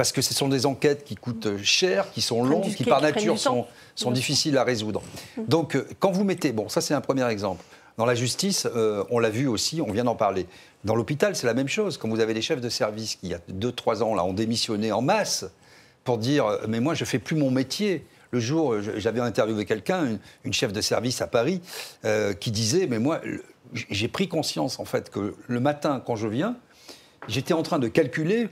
parce 0.00 0.12
que 0.12 0.22
ce 0.22 0.32
sont 0.32 0.48
des 0.48 0.64
enquêtes 0.64 1.04
qui 1.04 1.14
coûtent 1.14 1.58
cher, 1.62 2.10
qui 2.10 2.22
sont 2.22 2.42
longues, 2.42 2.74
qui 2.74 2.84
par 2.84 3.02
nature 3.02 3.38
sont, 3.38 3.66
sont 3.94 4.10
difficiles 4.10 4.56
à 4.56 4.64
résoudre. 4.64 5.02
Donc 5.36 5.76
euh, 5.76 5.86
quand 5.98 6.10
vous 6.10 6.24
mettez, 6.24 6.52
bon 6.52 6.70
ça 6.70 6.80
c'est 6.80 6.94
un 6.94 7.02
premier 7.02 7.28
exemple, 7.28 7.62
dans 8.00 8.06
la 8.06 8.14
justice, 8.14 8.66
euh, 8.74 9.04
on 9.10 9.18
l'a 9.18 9.28
vu 9.28 9.46
aussi, 9.46 9.82
on 9.82 9.92
vient 9.92 10.04
d'en 10.04 10.14
parler. 10.14 10.46
Dans 10.84 10.94
l'hôpital, 10.94 11.36
c'est 11.36 11.46
la 11.46 11.52
même 11.52 11.68
chose. 11.68 11.98
Quand 11.98 12.08
vous 12.08 12.20
avez 12.20 12.32
des 12.32 12.40
chefs 12.40 12.62
de 12.62 12.70
service 12.70 13.16
qui, 13.16 13.26
il 13.26 13.30
y 13.32 13.34
a 13.34 13.40
2-3 13.52 14.02
ans, 14.02 14.14
là, 14.14 14.24
ont 14.24 14.32
démissionné 14.32 14.90
en 14.90 15.02
masse 15.02 15.44
pour 16.04 16.16
dire 16.16 16.46
euh, 16.46 16.64
Mais 16.66 16.80
moi, 16.80 16.94
je 16.94 17.04
fais 17.04 17.18
plus 17.18 17.36
mon 17.36 17.50
métier. 17.50 18.06
Le 18.30 18.40
jour, 18.40 18.72
euh, 18.72 18.80
j'avais 18.96 19.20
interviewé 19.20 19.66
quelqu'un, 19.66 20.18
une, 20.44 20.52
chef 20.54 20.72
de 20.72 20.80
service 20.80 21.20
à 21.20 21.26
Paris, 21.26 21.60
qui 22.40 22.50
disait 22.50 22.86
Mais 22.86 22.98
moi, 22.98 23.20
j'ai 23.74 24.08
pris 24.08 24.28
conscience, 24.28 24.80
en 24.80 24.86
fait, 24.86 25.10
que 25.10 25.34
le 25.46 25.60
matin, 25.60 26.02
quand 26.02 26.16
je 26.16 26.26
viens, 26.26 26.56
j'étais 27.28 27.52
en 27.52 27.62
train 27.62 27.78
de 27.78 27.88
calculer 27.88 28.48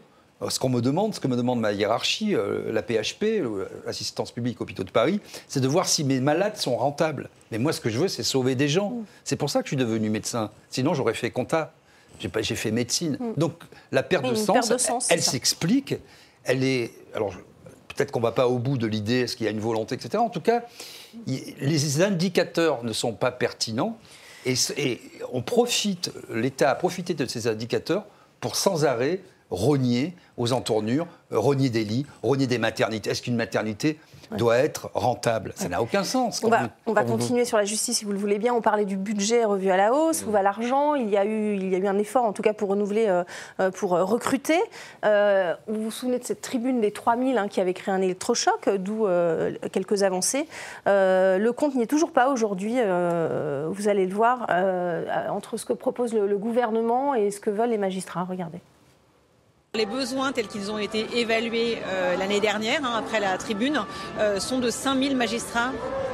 ce 0.49 0.59
qu'on 0.59 0.69
me 0.69 0.81
demande, 0.81 1.15
ce 1.15 1.21
que 1.21 1.27
me 1.29 1.37
demande 1.37 1.61
ma 1.61 1.73
hiérarchie, 1.73 2.35
euh, 2.35 2.73
la 2.73 2.83
PHP, 2.83 3.25
euh, 3.25 3.67
l'assistance 3.87 4.31
publique 4.31 4.61
hôpitaux 4.61 4.85
de 4.85 4.91
Paris, 4.91 5.21
c'est 5.49 5.61
de 5.61 5.67
voir 5.69 5.89
si 5.89 6.05
mes 6.05 6.21
malades 6.21 6.57
sont 6.57 6.77
rentables. 6.77 7.29
Mais 7.51 7.59
moi, 7.59 7.73
ce 7.73 7.81
que 7.81 7.91
je 7.91 7.99
veux, 7.99 8.09
c'est 8.09 8.23
sauver 8.23 8.55
des 8.55 8.69
gens. 8.69 8.99
C'est 9.25 9.37
pour 9.37 9.51
ça 9.51 9.61
que 9.61 9.67
je 9.67 9.71
suis 9.71 9.77
devenu 9.77 10.11
médecin. 10.11 10.51
Sinon, 10.71 10.95
j'aurais 10.95 11.15
fait 11.15 11.31
compta. 11.31 11.73
j'ai 12.21 12.29
pas- 12.29 12.43
j'ai 12.43 12.57
fait 12.57 12.73
médecine. 12.73 13.17
Donc 13.37 13.63
la 13.93 14.03
perte 14.03 14.25
Oui, 14.25 14.31
de 14.31 14.35
sens, 14.35 14.47
perte 14.69 14.73
de 14.73 14.79
sens, 14.79 15.09
elle 15.11 15.23
s'explique. 15.23 15.95
Elle 16.43 16.65
est. 16.65 16.91
Alors 17.15 17.33
peut-être 17.95 18.11
qu'on 18.11 18.19
va 18.21 18.33
pas 18.33 18.49
au 18.49 18.59
bout 18.59 18.77
de 18.77 18.89
l'idée, 18.89 19.21
est-ce 19.21 19.37
qu'il 19.37 19.45
y 19.45 19.49
a 19.49 19.53
une 19.53 19.61
volonté, 19.61 19.95
etc. 19.95 20.19
En 20.19 20.29
tout 20.31 20.41
cas, 20.41 20.65
les 21.27 22.03
indicateurs 22.03 22.83
ne 22.85 22.93
sont 22.93 23.13
pas 23.13 23.31
pertinents 23.31 23.99
et 24.47 25.01
on 25.33 25.43
profite, 25.43 26.11
l'État 26.33 26.71
a 26.71 26.75
profité 26.75 27.15
de 27.15 27.27
ces 27.27 27.47
indicateurs 27.49 28.05
pour 28.41 28.57
sans 28.57 28.85
arrêt 28.85 29.21
rogner 29.51 30.15
aux 30.37 30.53
entournures, 30.53 31.07
rogner 31.31 31.71
des 31.71 31.85
lits, 31.85 32.07
rogner 32.23 32.47
des 32.47 32.59
maternités. 32.59 33.11
Est-ce 33.11 33.23
qu'une 33.23 33.37
maternité 33.37 33.99
doit 34.37 34.59
être 34.59 34.91
rentable? 34.95 35.53
Ça 35.57 35.69
n'a 35.71 35.81
aucun 35.83 36.05
sens. 36.05 36.43
On 36.45 36.49
va, 36.49 36.59
vous- 36.65 36.69
on 36.87 36.93
va 36.93 37.01
quand 37.03 37.09
vous- 37.09 37.17
continuer 37.19 37.45
sur 37.47 37.57
la 37.57 37.65
justice 37.65 37.99
si 37.99 38.05
vous 38.05 38.13
le 38.13 38.19
voulez 38.19 38.39
bien. 38.39 38.53
On 38.55 38.61
parlait 38.61 38.85
du 38.85 38.97
budget 38.99 39.45
revu 39.45 39.71
à 39.71 39.77
la 39.79 39.93
hausse. 39.95 40.25
Où 40.27 40.31
va 40.31 40.43
l'argent? 40.43 40.95
Il, 40.95 41.09
y 41.09 41.17
a 41.17 41.25
eu, 41.25 41.55
il 41.57 41.69
y 41.71 41.75
a 41.75 41.79
eu 41.79 41.87
un 41.87 41.99
effort, 41.99 42.25
en 42.25 42.33
tout 42.33 42.43
cas, 42.43 42.53
pour 42.53 42.69
renouveler, 42.69 43.07
euh, 43.09 43.25
euh, 43.61 43.71
pour 43.71 43.95
euh, 43.97 44.05
recruter. 44.05 44.59
Euh, 45.07 45.55
vous 45.67 45.85
vous 45.85 45.91
souvenez 45.91 46.19
de 46.19 46.25
cette 46.25 46.43
tribune 46.43 46.81
des 46.83 46.91
3000 46.93 47.39
hein, 47.39 47.49
qui 47.49 47.61
avait 47.61 47.75
créé 47.75 47.93
un 47.95 48.03
électrochoc, 48.03 48.69
d'où 48.77 49.07
euh, 49.07 49.53
quelques 49.73 50.03
avancées. 50.03 50.47
Euh, 50.87 51.39
le 51.39 51.53
compte 51.53 51.75
n'y 51.75 51.83
est 51.83 51.87
toujours 51.87 52.13
pas 52.13 52.29
aujourd'hui. 52.31 52.75
euh, 52.77 53.67
vous 53.71 53.89
allez 53.89 54.07
le 54.07 54.15
voir, 54.15 54.47
euh, 54.51 55.07
entre 55.31 55.57
ce 55.57 55.65
que 55.65 55.73
propose 55.73 56.13
le, 56.13 56.27
le 56.27 56.37
gouvernement 56.39 57.15
et 57.15 57.31
ce 57.31 57.41
que 57.41 57.51
veulent 57.51 57.71
les 57.71 57.79
magistrats. 57.79 58.25
Regardez. 58.25 58.59
Les 59.79 59.87
besoins 59.87 60.33
tels 60.33 60.49
qu'ils 60.49 60.73
ont 60.73 60.79
été 60.79 61.07
évalués 61.21 61.79
euh, 61.87 62.17
l'année 62.17 62.41
dernière, 62.41 62.85
hein, 62.85 62.97
après 62.99 63.21
la 63.21 63.39
tribune, 63.39 63.81
euh, 64.19 64.41
sont 64.41 64.59
de 64.59 64.71
5000 64.71 65.17
magistrats 65.17 65.71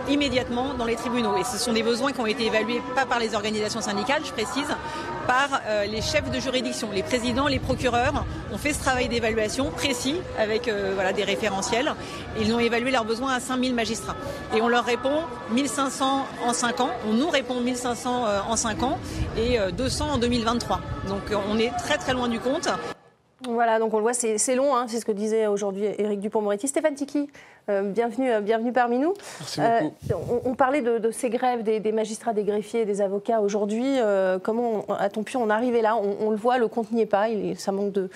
immédiatement 0.07 0.75
dans 0.75 0.85
les 0.85 0.97
tribunaux. 0.97 1.39
Et 1.39 1.45
ce 1.45 1.57
sont 1.57 1.73
des 1.73 1.83
besoins 1.83 2.13
qui 2.13 2.21
ont 2.21 2.27
été 2.27 2.45
évalués 2.45 2.83
pas 2.95 3.07
par 3.07 3.19
les 3.19 3.35
organisations 3.35 3.81
syndicales, 3.81 4.21
je 4.23 4.33
précise, 4.33 4.69
par 5.27 5.63
euh, 5.67 5.87
les 5.87 6.03
chefs 6.03 6.31
de 6.31 6.39
juridiction. 6.41 6.91
Les 6.93 7.03
présidents, 7.03 7.49
les 7.49 7.59
procureurs 7.59 8.27
ont 8.53 8.59
fait 8.59 8.75
ce 8.75 8.81
travail 8.81 9.09
d'évaluation 9.09 9.71
précis 9.71 10.21
avec 10.39 10.71
voilà, 10.95 11.15
des 11.15 11.25
référentiels. 11.25 11.95
Ils 12.39 12.53
ont 12.53 12.61
évalué 12.61 12.91
leurs 12.91 13.07
besoins 13.07 13.33
à 13.33 13.41
5000 13.41 13.75
magistrats. 13.75 14.17
Et 14.55 14.61
on 14.61 14.69
leur 14.69 14.85
répond 14.85 15.23
1500 15.53 16.27
en 16.47 16.53
5 16.53 16.81
ans, 16.81 16.91
on 17.09 17.15
nous 17.15 17.31
répond 17.31 17.61
1500 17.61 18.25
euh, 18.27 18.41
en 18.47 18.57
5 18.57 18.83
ans 18.83 18.99
et 19.37 19.59
euh, 19.59 19.71
200 19.71 20.11
en 20.13 20.19
2023. 20.19 20.81
Donc 21.09 21.23
on 21.51 21.59
est 21.59 21.71
très 21.79 21.97
très 21.97 22.13
loin 22.13 22.29
du 22.29 22.41
compte. 22.41 22.69
Voilà, 23.43 23.79
donc 23.79 23.93
on 23.93 23.97
le 23.99 24.03
voit, 24.05 24.15
c'est 24.15 24.39
c'est 24.39 24.55
long, 24.55 24.75
hein, 24.77 24.87
c'est 24.89 25.01
ce 25.01 25.05
que 25.05 25.13
disait 25.13 25.47
aujourd'hui 25.49 25.85
Éric 25.99 26.21
Dupont-Moretti. 26.21 26.69
Stéphane 26.69 26.95
Tiki, 26.95 27.29
euh, 27.69 27.83
bienvenue, 27.83 28.31
euh, 28.31 28.41
bienvenue 28.41 28.73
parmi 28.73 28.99
nous. 28.99 29.13
Merci 29.41 29.61
Euh, 29.61 29.81
on, 30.45 30.51
on 30.51 30.55
parlait 30.55 30.81
de, 30.83 30.99
de 30.99 31.11
ces 31.11 31.31
grèves 31.31 31.63
des, 31.63 31.81
des 31.81 31.93
magistrats, 31.93 32.33
des 32.33 32.45
greffiers, 32.45 32.85
des 32.87 33.03
avocats 33.03 33.41
aujourd'hui. 33.41 33.97
Comment 34.43 34.85
on- 34.89 34.93
a-t-on 34.95 35.25
pu 35.25 35.37
en 35.37 35.51
arriver 35.51 35.83
là? 35.83 35.97
On, 35.97 36.27
on 36.29 36.31
le 36.31 36.37
voit, 36.37 36.59
le 36.59 36.69
compte 36.69 36.91
n'y 36.93 37.03
est 37.03 37.07
pas, 37.07 37.29
il 37.29 37.59
ça 37.59 37.73
manque 37.73 37.93
de, 37.93 38.09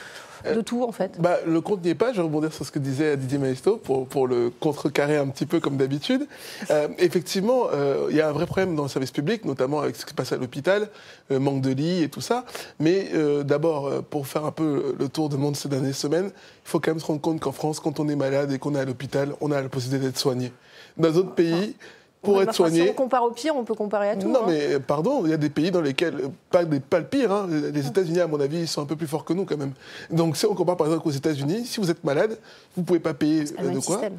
de 0.44 0.60
tout 0.60 0.84
en 0.84 0.92
fait. 0.92 1.20
Bah, 1.20 1.38
le 1.46 1.60
compte 1.60 1.82
n'y 1.84 1.90
est 1.90 1.94
pas, 1.94 2.12
je 2.12 2.18
vais 2.18 2.22
rebondir 2.22 2.52
sur 2.52 2.64
ce 2.64 2.70
que 2.70 2.78
disait 2.78 3.16
Didier 3.16 3.38
Maisto 3.38 3.76
pour, 3.76 4.06
pour 4.06 4.26
le 4.26 4.50
contrecarrer 4.50 5.16
un 5.16 5.28
petit 5.28 5.46
peu 5.46 5.60
comme 5.60 5.76
d'habitude. 5.76 6.26
Euh, 6.70 6.88
effectivement, 6.98 7.68
euh, 7.72 8.08
il 8.10 8.16
y 8.16 8.20
a 8.20 8.28
un 8.28 8.32
vrai 8.32 8.46
problème 8.46 8.74
dans 8.76 8.84
le 8.84 8.88
service 8.88 9.10
public, 9.10 9.44
notamment 9.44 9.80
avec 9.80 9.96
ce 9.96 10.04
qui 10.04 10.10
se 10.10 10.14
passe 10.14 10.32
à 10.32 10.36
l'hôpital, 10.36 10.88
euh, 11.30 11.38
manque 11.38 11.60
de 11.60 11.70
lits 11.70 12.02
et 12.02 12.08
tout 12.08 12.20
ça. 12.20 12.44
Mais 12.78 13.10
euh, 13.14 13.42
d'abord, 13.42 13.86
euh, 13.86 14.02
pour 14.02 14.26
faire 14.26 14.44
un 14.44 14.52
peu 14.52 14.94
le 14.98 15.08
tour 15.08 15.28
du 15.28 15.36
monde 15.36 15.56
ces 15.56 15.68
dernières 15.68 15.94
semaines, 15.94 16.26
il 16.26 16.68
faut 16.68 16.80
quand 16.80 16.90
même 16.90 17.00
se 17.00 17.06
rendre 17.06 17.20
compte 17.20 17.40
qu'en 17.40 17.52
France, 17.52 17.80
quand 17.80 18.00
on 18.00 18.08
est 18.08 18.16
malade 18.16 18.52
et 18.52 18.58
qu'on 18.58 18.74
est 18.74 18.80
à 18.80 18.84
l'hôpital, 18.84 19.34
on 19.40 19.50
a 19.50 19.60
la 19.60 19.68
possibilité 19.68 20.06
d'être 20.06 20.18
soigné. 20.18 20.52
Dans 20.96 21.10
d'autres 21.10 21.34
pays, 21.34 21.76
pour 22.22 22.40
être 22.40 22.48
bah, 22.48 22.52
soigné... 22.52 22.84
Si 22.84 22.90
on 22.90 22.94
compare 22.94 23.24
au 23.24 23.30
pire, 23.30 23.54
on 23.56 23.64
peut 23.64 23.74
comparer 23.74 24.10
à 24.10 24.16
tout. 24.16 24.28
Non, 24.28 24.40
hein. 24.40 24.46
mais 24.46 24.74
euh, 24.74 24.78
pardon, 24.80 25.22
il 25.24 25.30
y 25.30 25.34
a 25.34 25.36
des 25.36 25.50
pays 25.50 25.70
dans 25.70 25.80
lesquels, 25.80 26.30
pas, 26.50 26.64
des, 26.64 26.80
pas 26.80 26.98
le 26.98 27.06
pire, 27.06 27.32
hein, 27.32 27.46
les 27.48 27.86
États-Unis, 27.86 28.20
à 28.20 28.26
mon 28.26 28.40
avis, 28.40 28.60
ils 28.60 28.68
sont 28.68 28.82
un 28.82 28.86
peu 28.86 28.96
plus 28.96 29.06
forts 29.06 29.24
que 29.24 29.32
nous 29.32 29.44
quand 29.44 29.56
même. 29.56 29.72
Donc, 30.10 30.36
si 30.36 30.46
on 30.46 30.54
compare 30.54 30.76
par 30.76 30.86
exemple 30.86 31.06
aux 31.06 31.12
États-Unis, 31.12 31.66
si 31.66 31.80
vous 31.80 31.90
êtes 31.90 32.02
malade, 32.04 32.38
vous 32.74 32.82
ne 32.82 32.86
pouvez 32.86 33.00
pas 33.00 33.14
payer 33.14 33.44
euh, 33.58 33.70
de 33.70 33.78
quoi. 33.78 33.96
système. 33.96 34.18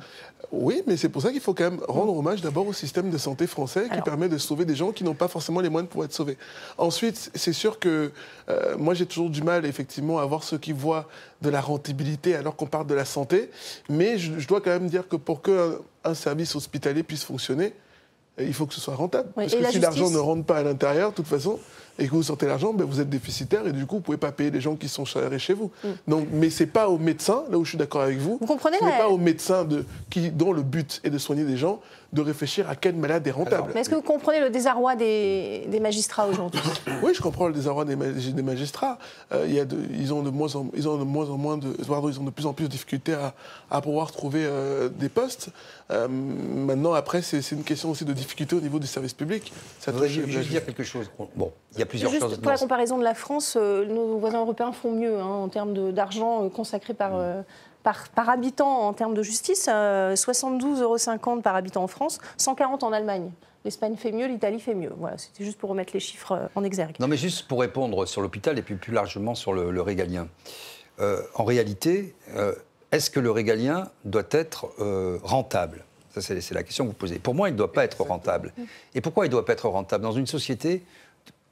Oui, 0.51 0.81
mais 0.87 0.97
c'est 0.97 1.09
pour 1.09 1.21
ça 1.21 1.31
qu'il 1.31 1.41
faut 1.41 1.53
quand 1.53 1.65
même 1.65 1.79
rendre 1.87 2.15
hommage 2.17 2.41
d'abord 2.41 2.65
au 2.67 2.73
système 2.73 3.09
de 3.11 3.17
santé 3.17 3.45
français 3.45 3.83
qui 3.83 3.91
Alors. 3.91 4.03
permet 4.03 4.29
de 4.29 4.37
sauver 4.37 4.65
des 4.65 4.75
gens 4.75 4.91
qui 4.91 5.03
n'ont 5.03 5.13
pas 5.13 5.27
forcément 5.27 5.59
les 5.59 5.69
moyens 5.69 5.89
pouvoir 5.89 6.05
être 6.05 6.13
sauvés. 6.13 6.37
Ensuite, 6.77 7.29
c'est 7.35 7.53
sûr 7.53 7.77
que 7.77 8.11
euh, 8.49 8.75
moi 8.77 8.93
j'ai 8.95 9.05
toujours 9.05 9.29
du 9.29 9.43
mal 9.43 9.65
effectivement 9.65 10.17
à 10.17 10.25
voir 10.25 10.43
ceux 10.43 10.57
qui 10.57 10.71
voient 10.71 11.07
de 11.41 11.49
la 11.49 11.61
rentabilité 11.61 12.35
alors 12.35 12.55
qu'on 12.55 12.65
parle 12.65 12.87
de 12.87 12.93
la 12.95 13.05
santé, 13.05 13.49
mais 13.89 14.17
je, 14.17 14.39
je 14.39 14.47
dois 14.47 14.61
quand 14.61 14.71
même 14.71 14.87
dire 14.89 15.07
que 15.07 15.15
pour 15.15 15.41
qu'un 15.41 15.75
un 16.03 16.13
service 16.13 16.55
hospitalier 16.55 17.03
puisse 17.03 17.23
fonctionner, 17.23 17.73
euh, 18.39 18.43
il 18.45 18.53
faut 18.53 18.65
que 18.65 18.73
ce 18.73 18.81
soit 18.81 18.95
rentable. 18.95 19.29
Oui, 19.37 19.43
Parce 19.45 19.55
que 19.55 19.61
la 19.61 19.71
si 19.71 19.79
l'argent 19.79 20.09
ne 20.09 20.17
rentre 20.17 20.43
pas 20.45 20.57
à 20.57 20.63
l'intérieur, 20.63 21.11
de 21.11 21.15
toute 21.15 21.27
façon, 21.27 21.59
et 21.97 22.07
que 22.07 22.11
vous 22.11 22.23
sortez 22.23 22.45
l'argent, 22.45 22.73
ben 22.73 22.85
vous 22.85 23.01
êtes 23.01 23.09
déficitaire 23.09 23.67
et 23.67 23.73
du 23.73 23.85
coup, 23.85 23.95
vous 23.95 23.99
ne 23.99 24.03
pouvez 24.05 24.17
pas 24.17 24.31
payer 24.31 24.51
les 24.51 24.61
gens 24.61 24.75
qui 24.77 24.87
sont 24.87 25.05
salariés 25.05 25.39
chez 25.39 25.53
vous. 25.53 25.69
Donc, 26.07 26.27
mais 26.31 26.49
ce 26.49 26.63
n'est 26.63 26.69
pas 26.69 26.87
aux 26.89 26.97
médecins, 26.97 27.43
là 27.51 27.57
où 27.57 27.65
je 27.65 27.69
suis 27.69 27.77
d'accord 27.77 28.01
avec 28.01 28.17
vous, 28.17 28.35
Mm. 28.35 28.37
Vous 28.41 28.45
comprenez 28.47 28.77
ce 28.79 28.83
n'est 28.85 28.91
la- 28.91 28.97
pas 28.97 29.09
aux 29.09 29.17
médecins 29.17 29.65
de, 29.65 29.83
qui, 30.09 30.31
dont 30.31 30.53
le 30.53 30.61
but 30.61 31.01
est 31.03 31.09
de 31.09 31.17
soigner 31.17 31.43
des 31.43 31.57
gens, 31.57 31.81
de 32.11 32.21
réfléchir 32.21 32.67
à 32.69 32.75
quel 32.75 32.95
malade 32.95 33.25
est 33.27 33.31
rentable. 33.31 33.71
Mais 33.75 33.81
est-ce 33.81 33.89
que 33.89 33.95
vous 33.95 34.01
comprenez 34.01 34.39
le 34.39 34.49
désarroi 34.49 34.95
des, 34.95 35.65
des 35.67 35.79
magistrats 35.79 36.27
aujourd'hui 36.27 36.59
Oui, 37.03 37.11
je 37.13 37.21
comprends 37.21 37.47
le 37.47 37.53
désarroi 37.53 37.85
des, 37.85 37.95
ma- 37.95 38.07
des 38.07 38.41
magistrats. 38.41 38.97
Euh, 39.31 39.45
il 39.47 39.53
y 39.53 39.59
a 39.59 39.65
de- 39.65 39.77
ils, 39.93 40.11
ont 40.13 40.23
de 40.23 40.31
moins 40.31 40.55
en, 40.55 40.67
ils 40.75 40.89
ont 40.89 40.97
de 40.97 41.03
moins 41.03 41.29
en 41.29 41.37
moins 41.37 41.57
de, 41.57 41.67
pardon, 41.87 42.09
ils 42.09 42.19
ont 42.19 42.23
de 42.23 42.31
plus 42.31 42.47
en 42.47 42.53
plus 42.53 42.65
de 42.65 42.69
difficultés 42.71 43.13
à, 43.13 43.33
à 43.69 43.81
pouvoir 43.81 44.11
trouver 44.11 44.41
euh, 44.43 44.89
des 44.89 45.09
postes. 45.09 45.49
Euh, 45.91 46.07
maintenant, 46.07 46.93
après, 46.93 47.21
c'est 47.21 47.51
une 47.51 47.63
question 47.63 47.91
aussi 47.91 48.05
de 48.05 48.13
difficulté 48.13 48.55
au 48.55 48.61
niveau 48.61 48.79
du 48.79 48.87
service 48.87 49.13
public. 49.13 49.53
Ça 49.79 49.91
Je 49.91 49.91
voudrais 49.91 50.09
juste 50.09 50.27
ju- 50.29 50.43
dire 50.49 50.65
quelque 50.65 50.83
chose. 50.83 51.09
Bon, 51.35 51.51
il 51.73 51.79
y 51.79 51.83
a 51.83 51.85
plusieurs 51.85 52.09
Juste 52.11 52.23
choses. 52.23 52.37
pour 52.39 52.51
la 52.51 52.57
comparaison 52.57 52.97
de 52.97 53.03
la 53.03 53.13
France, 53.13 53.55
euh, 53.55 53.85
nos 53.85 54.17
voisins 54.17 54.39
européens 54.39 54.71
font 54.71 54.91
mieux 54.91 55.19
hein, 55.19 55.25
en 55.25 55.47
termes 55.49 55.91
d'argent 55.91 56.49
consacré 56.49 56.93
par, 56.95 57.11
euh, 57.15 57.41
par, 57.83 58.09
par 58.09 58.29
habitant 58.29 58.87
en 58.87 58.93
termes 58.93 59.13
de 59.13 59.23
justice. 59.23 59.67
euh, 59.69 60.15
72,50 60.15 60.81
euros 60.81 61.41
par 61.41 61.55
habitant 61.55 61.83
en 61.83 61.87
France, 61.87 62.19
140 62.37 62.83
en 62.83 62.91
Allemagne. 62.91 63.31
L'Espagne 63.65 63.95
fait 63.97 64.11
mieux, 64.11 64.27
l'Italie 64.27 64.59
fait 64.59 64.73
mieux. 64.73 64.91
Voilà, 64.97 65.17
c'était 65.17 65.43
juste 65.43 65.57
pour 65.57 65.69
remettre 65.69 65.91
les 65.93 65.99
chiffres 65.99 66.31
euh, 66.33 66.47
en 66.55 66.63
exergue. 66.63 66.95
Non, 66.99 67.07
mais 67.07 67.17
juste 67.17 67.47
pour 67.47 67.59
répondre 67.59 68.05
sur 68.05 68.21
l'hôpital 68.21 68.57
et 68.57 68.61
puis 68.61 68.75
plus 68.75 68.93
largement 68.93 69.35
sur 69.35 69.53
le, 69.53 69.71
le 69.71 69.81
régalien. 69.81 70.27
Euh, 70.99 71.21
en 71.35 71.43
réalité, 71.43 72.15
euh, 72.35 72.53
est-ce 72.91 73.09
que 73.09 73.19
le 73.19 73.31
régalien 73.31 73.89
doit 74.05 74.23
être 74.31 74.67
euh, 74.79 75.19
rentable? 75.23 75.85
Ça, 76.13 76.21
c'est 76.21 76.41
c'est 76.41 76.55
la 76.55 76.63
question 76.63 76.85
que 76.85 76.89
vous 76.89 76.95
posez. 76.95 77.19
Pour 77.19 77.35
moi, 77.35 77.49
il 77.49 77.53
ne 77.53 77.57
doit 77.57 77.71
pas 77.71 77.83
être 77.83 78.01
rentable. 78.01 78.53
Et 78.95 79.01
pourquoi 79.01 79.25
il 79.25 79.29
ne 79.29 79.33
doit 79.33 79.45
pas 79.45 79.53
être 79.53 79.69
rentable? 79.69 80.03
Dans 80.03 80.11
une 80.11 80.25
société, 80.25 80.83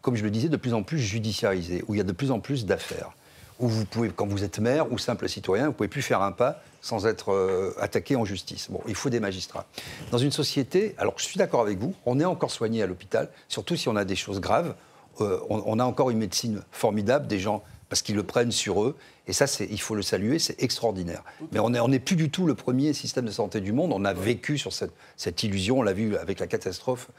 comme 0.01 0.15
je 0.15 0.23
le 0.23 0.31
disais, 0.31 0.49
de 0.49 0.57
plus 0.57 0.73
en 0.73 0.83
plus 0.83 0.99
judiciarisée, 0.99 1.83
où 1.87 1.93
il 1.93 1.97
y 1.97 2.01
a 2.01 2.03
de 2.03 2.11
plus 2.11 2.31
en 2.31 2.39
plus 2.39 2.65
d'affaires, 2.65 3.11
où 3.59 3.67
vous 3.67 3.85
pouvez, 3.85 4.09
quand 4.09 4.27
vous 4.27 4.43
êtes 4.43 4.59
maire 4.59 4.91
ou 4.91 4.97
simple 4.97 5.27
citoyen, 5.27 5.65
vous 5.65 5.71
ne 5.71 5.75
pouvez 5.75 5.89
plus 5.89 6.01
faire 6.01 6.21
un 6.21 6.31
pas 6.31 6.61
sans 6.81 7.05
être 7.05 7.31
euh, 7.31 7.73
attaqué 7.79 8.15
en 8.15 8.23
justice. 8.23 8.67
Bon, 8.69 8.81
il 8.87 8.95
faut 8.95 9.09
des 9.09 9.19
magistrats. 9.19 9.65
Dans 10.11 10.17
une 10.17 10.31
société, 10.31 10.95
alors 10.97 11.15
je 11.17 11.25
suis 11.25 11.37
d'accord 11.37 11.61
avec 11.61 11.79
vous, 11.79 11.93
on 12.05 12.19
est 12.19 12.25
encore 12.25 12.51
soigné 12.51 12.83
à 12.83 12.87
l'hôpital, 12.87 13.29
surtout 13.47 13.75
si 13.75 13.89
on 13.89 13.95
a 13.95 14.05
des 14.05 14.15
choses 14.15 14.39
graves. 14.39 14.75
Euh, 15.21 15.39
on, 15.49 15.79
a 15.79 15.83
encore 15.83 16.11
une 16.11 16.19
médecine 16.19 16.61
formidable, 16.71 17.25
des 17.25 17.39
gens 17.39 17.63
parce 17.89 18.01
qu'ils 18.01 18.15
le 18.15 18.23
prennent 18.23 18.51
sur 18.51 18.83
eux. 18.83 18.95
Et 19.27 19.33
ça, 19.33 19.45
il 19.59 19.81
faut 19.81 19.95
le 19.95 20.01
saluer, 20.01 20.39
c'est 20.39 20.61
extraordinaire. 20.61 21.23
Mais 21.51 21.59
on 21.59 21.69
n'est 21.69 21.99
plus 21.99 22.15
du 22.15 22.29
tout 22.29 22.45
le 22.45 22.53
premier 22.53 22.93
système 22.93 23.25
de 23.25 23.31
santé 23.31 23.59
du 23.59 23.71
monde. 23.71 23.91
On 23.93 24.05
a 24.05 24.13
vécu 24.13 24.57
sur 24.57 24.73
cette, 24.73 24.93
cette 25.15 25.41
illusion, 25.43 25.79
on 25.79 25.81
l'a 25.81 25.93
vu 25.93 26.15
avec 26.17 26.39
la 26.39 26.47
catastrophe 26.47 27.09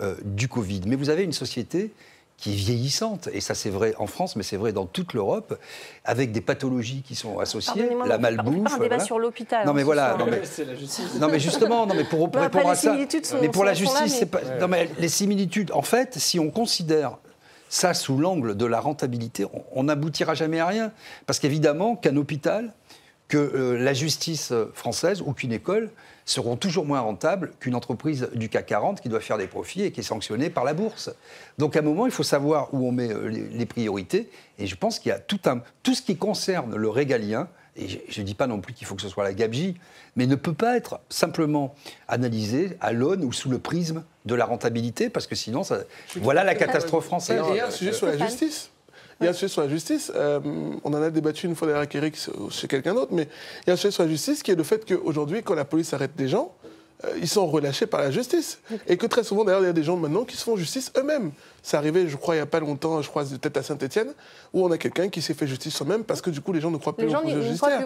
euh, 0.00 0.14
du 0.22 0.48
Covid. 0.48 0.82
Mais 0.86 0.96
vous 0.96 1.10
avez 1.10 1.24
une 1.24 1.32
société 1.32 1.92
qui 2.38 2.52
est 2.52 2.56
vieillissante, 2.56 3.28
et 3.32 3.40
ça 3.40 3.54
c'est 3.56 3.68
vrai 3.68 3.94
en 3.98 4.06
France, 4.06 4.36
mais 4.36 4.44
c'est 4.44 4.56
vrai 4.56 4.72
dans 4.72 4.86
toute 4.86 5.12
l'Europe, 5.12 5.58
avec 6.04 6.30
des 6.30 6.40
pathologies 6.40 7.02
qui 7.02 7.16
sont 7.16 7.40
associées, 7.40 7.90
la 8.06 8.16
on 8.16 8.20
malbouffe. 8.20 8.54
débat 8.54 8.76
voilà. 8.76 9.00
sur 9.00 9.18
l'hôpital. 9.18 9.66
Non 9.66 9.72
hein, 9.72 9.74
mais 9.74 9.82
voilà, 9.82 10.16
non 10.16 10.26
mais, 10.30 10.42
C'est 10.44 10.64
la 10.64 10.76
justice. 10.76 11.16
non 11.20 11.26
mais 11.28 11.40
justement, 11.40 11.84
non 11.84 11.94
mais 11.96 12.04
pour, 12.04 12.26
répondre 12.32 12.64
les 12.64 12.70
à 12.70 12.74
ça, 12.76 12.90
similitudes 12.92 13.26
sont- 13.26 13.38
mais 13.40 13.48
pour 13.48 13.64
la 13.64 13.74
justice, 13.74 14.00
mais- 14.02 14.08
c'est 14.08 14.26
pas. 14.26 14.40
Non 14.60 14.68
mais 14.68 14.88
les 15.00 15.08
similitudes, 15.08 15.72
en 15.72 15.82
fait, 15.82 16.16
si 16.16 16.38
on 16.38 16.50
considère 16.50 17.18
ça 17.68 17.92
sous 17.92 18.16
l'angle 18.16 18.56
de 18.56 18.64
la 18.66 18.78
rentabilité, 18.78 19.44
on- 19.74 19.82
n'aboutira 19.82 20.34
jamais 20.34 20.60
à 20.60 20.66
rien, 20.66 20.92
parce 21.26 21.40
qu'évidemment 21.40 21.96
qu'un 21.96 22.16
hôpital, 22.16 22.72
que 23.26 23.36
euh, 23.36 23.76
la 23.78 23.92
justice 23.94 24.52
française 24.74 25.22
ou 25.26 25.32
qu'une 25.32 25.52
école 25.52 25.90
seront 26.28 26.56
toujours 26.56 26.84
moins 26.84 27.00
rentables 27.00 27.52
qu'une 27.58 27.74
entreprise 27.74 28.28
du 28.34 28.48
CAC 28.48 28.66
40 28.66 29.00
qui 29.00 29.08
doit 29.08 29.20
faire 29.20 29.38
des 29.38 29.46
profits 29.46 29.82
et 29.82 29.92
qui 29.92 30.00
est 30.00 30.04
sanctionnée 30.04 30.50
par 30.50 30.64
la 30.64 30.74
bourse. 30.74 31.10
Donc 31.56 31.74
à 31.74 31.78
un 31.78 31.82
moment, 31.82 32.06
il 32.06 32.12
faut 32.12 32.22
savoir 32.22 32.72
où 32.74 32.86
on 32.86 32.92
met 32.92 33.10
euh, 33.10 33.28
les, 33.28 33.66
priorités. 33.66 34.28
Et 34.58 34.66
je 34.66 34.76
pense 34.76 34.98
qu'il 34.98 35.08
y 35.08 35.12
a 35.12 35.18
tout, 35.18 35.40
un, 35.46 35.62
tout 35.82 35.94
ce 35.94 36.02
qui 36.02 36.16
concerne 36.16 36.76
le 36.76 36.88
régalien, 36.88 37.48
et 37.76 37.86
je 38.08 38.20
ne 38.20 38.26
dis 38.26 38.34
pas 38.34 38.46
non 38.46 38.60
plus 38.60 38.74
qu'il 38.74 38.86
faut 38.86 38.94
que 38.94 39.02
ce 39.02 39.08
soit 39.08 39.24
la 39.24 39.32
gabegie, 39.32 39.76
mais 40.16 40.26
ne 40.26 40.34
peut 40.34 40.52
pas 40.52 40.76
être 40.76 41.00
simplement 41.08 41.74
analysé 42.08 42.76
à 42.80 42.92
l'aune 42.92 43.24
ou 43.24 43.32
sous 43.32 43.48
le 43.48 43.58
prisme 43.58 44.04
de 44.26 44.34
la 44.34 44.44
rentabilité, 44.44 45.08
parce 45.08 45.26
que 45.26 45.34
sinon, 45.34 45.64
ça, 45.64 45.80
voilà 46.16 46.44
la 46.44 46.54
catastrophe 46.54 47.06
française. 47.06 47.42
Et 47.48 47.50
il 47.52 47.56
y 47.56 47.60
a 47.60 47.68
un 47.68 47.70
sujet 47.70 47.92
sur 47.92 48.06
la 48.06 48.18
justice. 48.18 48.70
Il 49.20 49.24
y 49.24 49.26
a 49.26 49.30
un 49.30 49.32
sujet 49.32 49.48
sur 49.48 49.62
la 49.62 49.68
justice. 49.68 50.12
euh, 50.14 50.38
on 50.84 50.94
en 50.94 51.02
a 51.02 51.10
débattu 51.10 51.46
une 51.46 51.56
fois 51.56 51.66
derrière 51.66 51.88
Eric 51.92 52.16
chez 52.50 52.68
quelqu'un 52.68 52.94
d'autre, 52.94 53.12
mais 53.12 53.28
il 53.62 53.68
y 53.68 53.70
a 53.70 53.72
un 53.74 53.76
sujet 53.76 53.90
sur 53.90 54.04
la 54.04 54.08
justice 54.08 54.42
qui 54.42 54.52
est 54.52 54.54
le 54.54 54.62
fait 54.62 54.84
qu'aujourd'hui, 54.86 55.42
quand 55.42 55.54
la 55.54 55.64
police 55.64 55.92
arrête 55.92 56.14
des 56.16 56.28
gens, 56.28 56.54
euh, 56.64 56.68
ils 57.20 57.28
sont 57.28 57.46
relâchés 57.46 57.86
par 57.86 58.00
la 58.00 58.10
justice. 58.10 58.58
Et 58.88 58.96
que 58.96 59.06
très 59.06 59.22
souvent, 59.24 59.44
d'ailleurs, 59.44 59.62
il 59.62 59.66
y 59.66 59.70
a 59.70 59.72
des 59.72 59.82
gens 59.84 59.96
maintenant 59.96 60.24
qui 60.24 60.36
se 60.36 60.42
font 60.44 60.56
justice 60.56 60.90
eux-mêmes. 60.96 61.30
C'est 61.62 61.76
arrivé, 61.76 62.08
je 62.08 62.16
crois, 62.16 62.34
il 62.34 62.38
n'y 62.38 62.42
a 62.42 62.46
pas 62.46 62.60
longtemps, 62.60 63.02
je 63.02 63.08
crois, 63.08 63.24
peut-être 63.24 63.56
à 63.58 63.62
Saint-Etienne, 63.62 64.08
où 64.54 64.64
on 64.64 64.70
a 64.70 64.78
quelqu'un 64.78 65.08
qui 65.08 65.20
s'est 65.20 65.34
fait 65.34 65.46
justice 65.46 65.74
soi-même 65.74 66.02
parce 66.04 66.22
que 66.22 66.30
du 66.30 66.40
coup, 66.40 66.52
les 66.52 66.60
gens 66.60 66.70
ne 66.70 66.78
croient 66.78 66.96
plus 66.96 67.04
Les 67.06 67.10
gens 67.12 67.20
plus, 67.20 67.32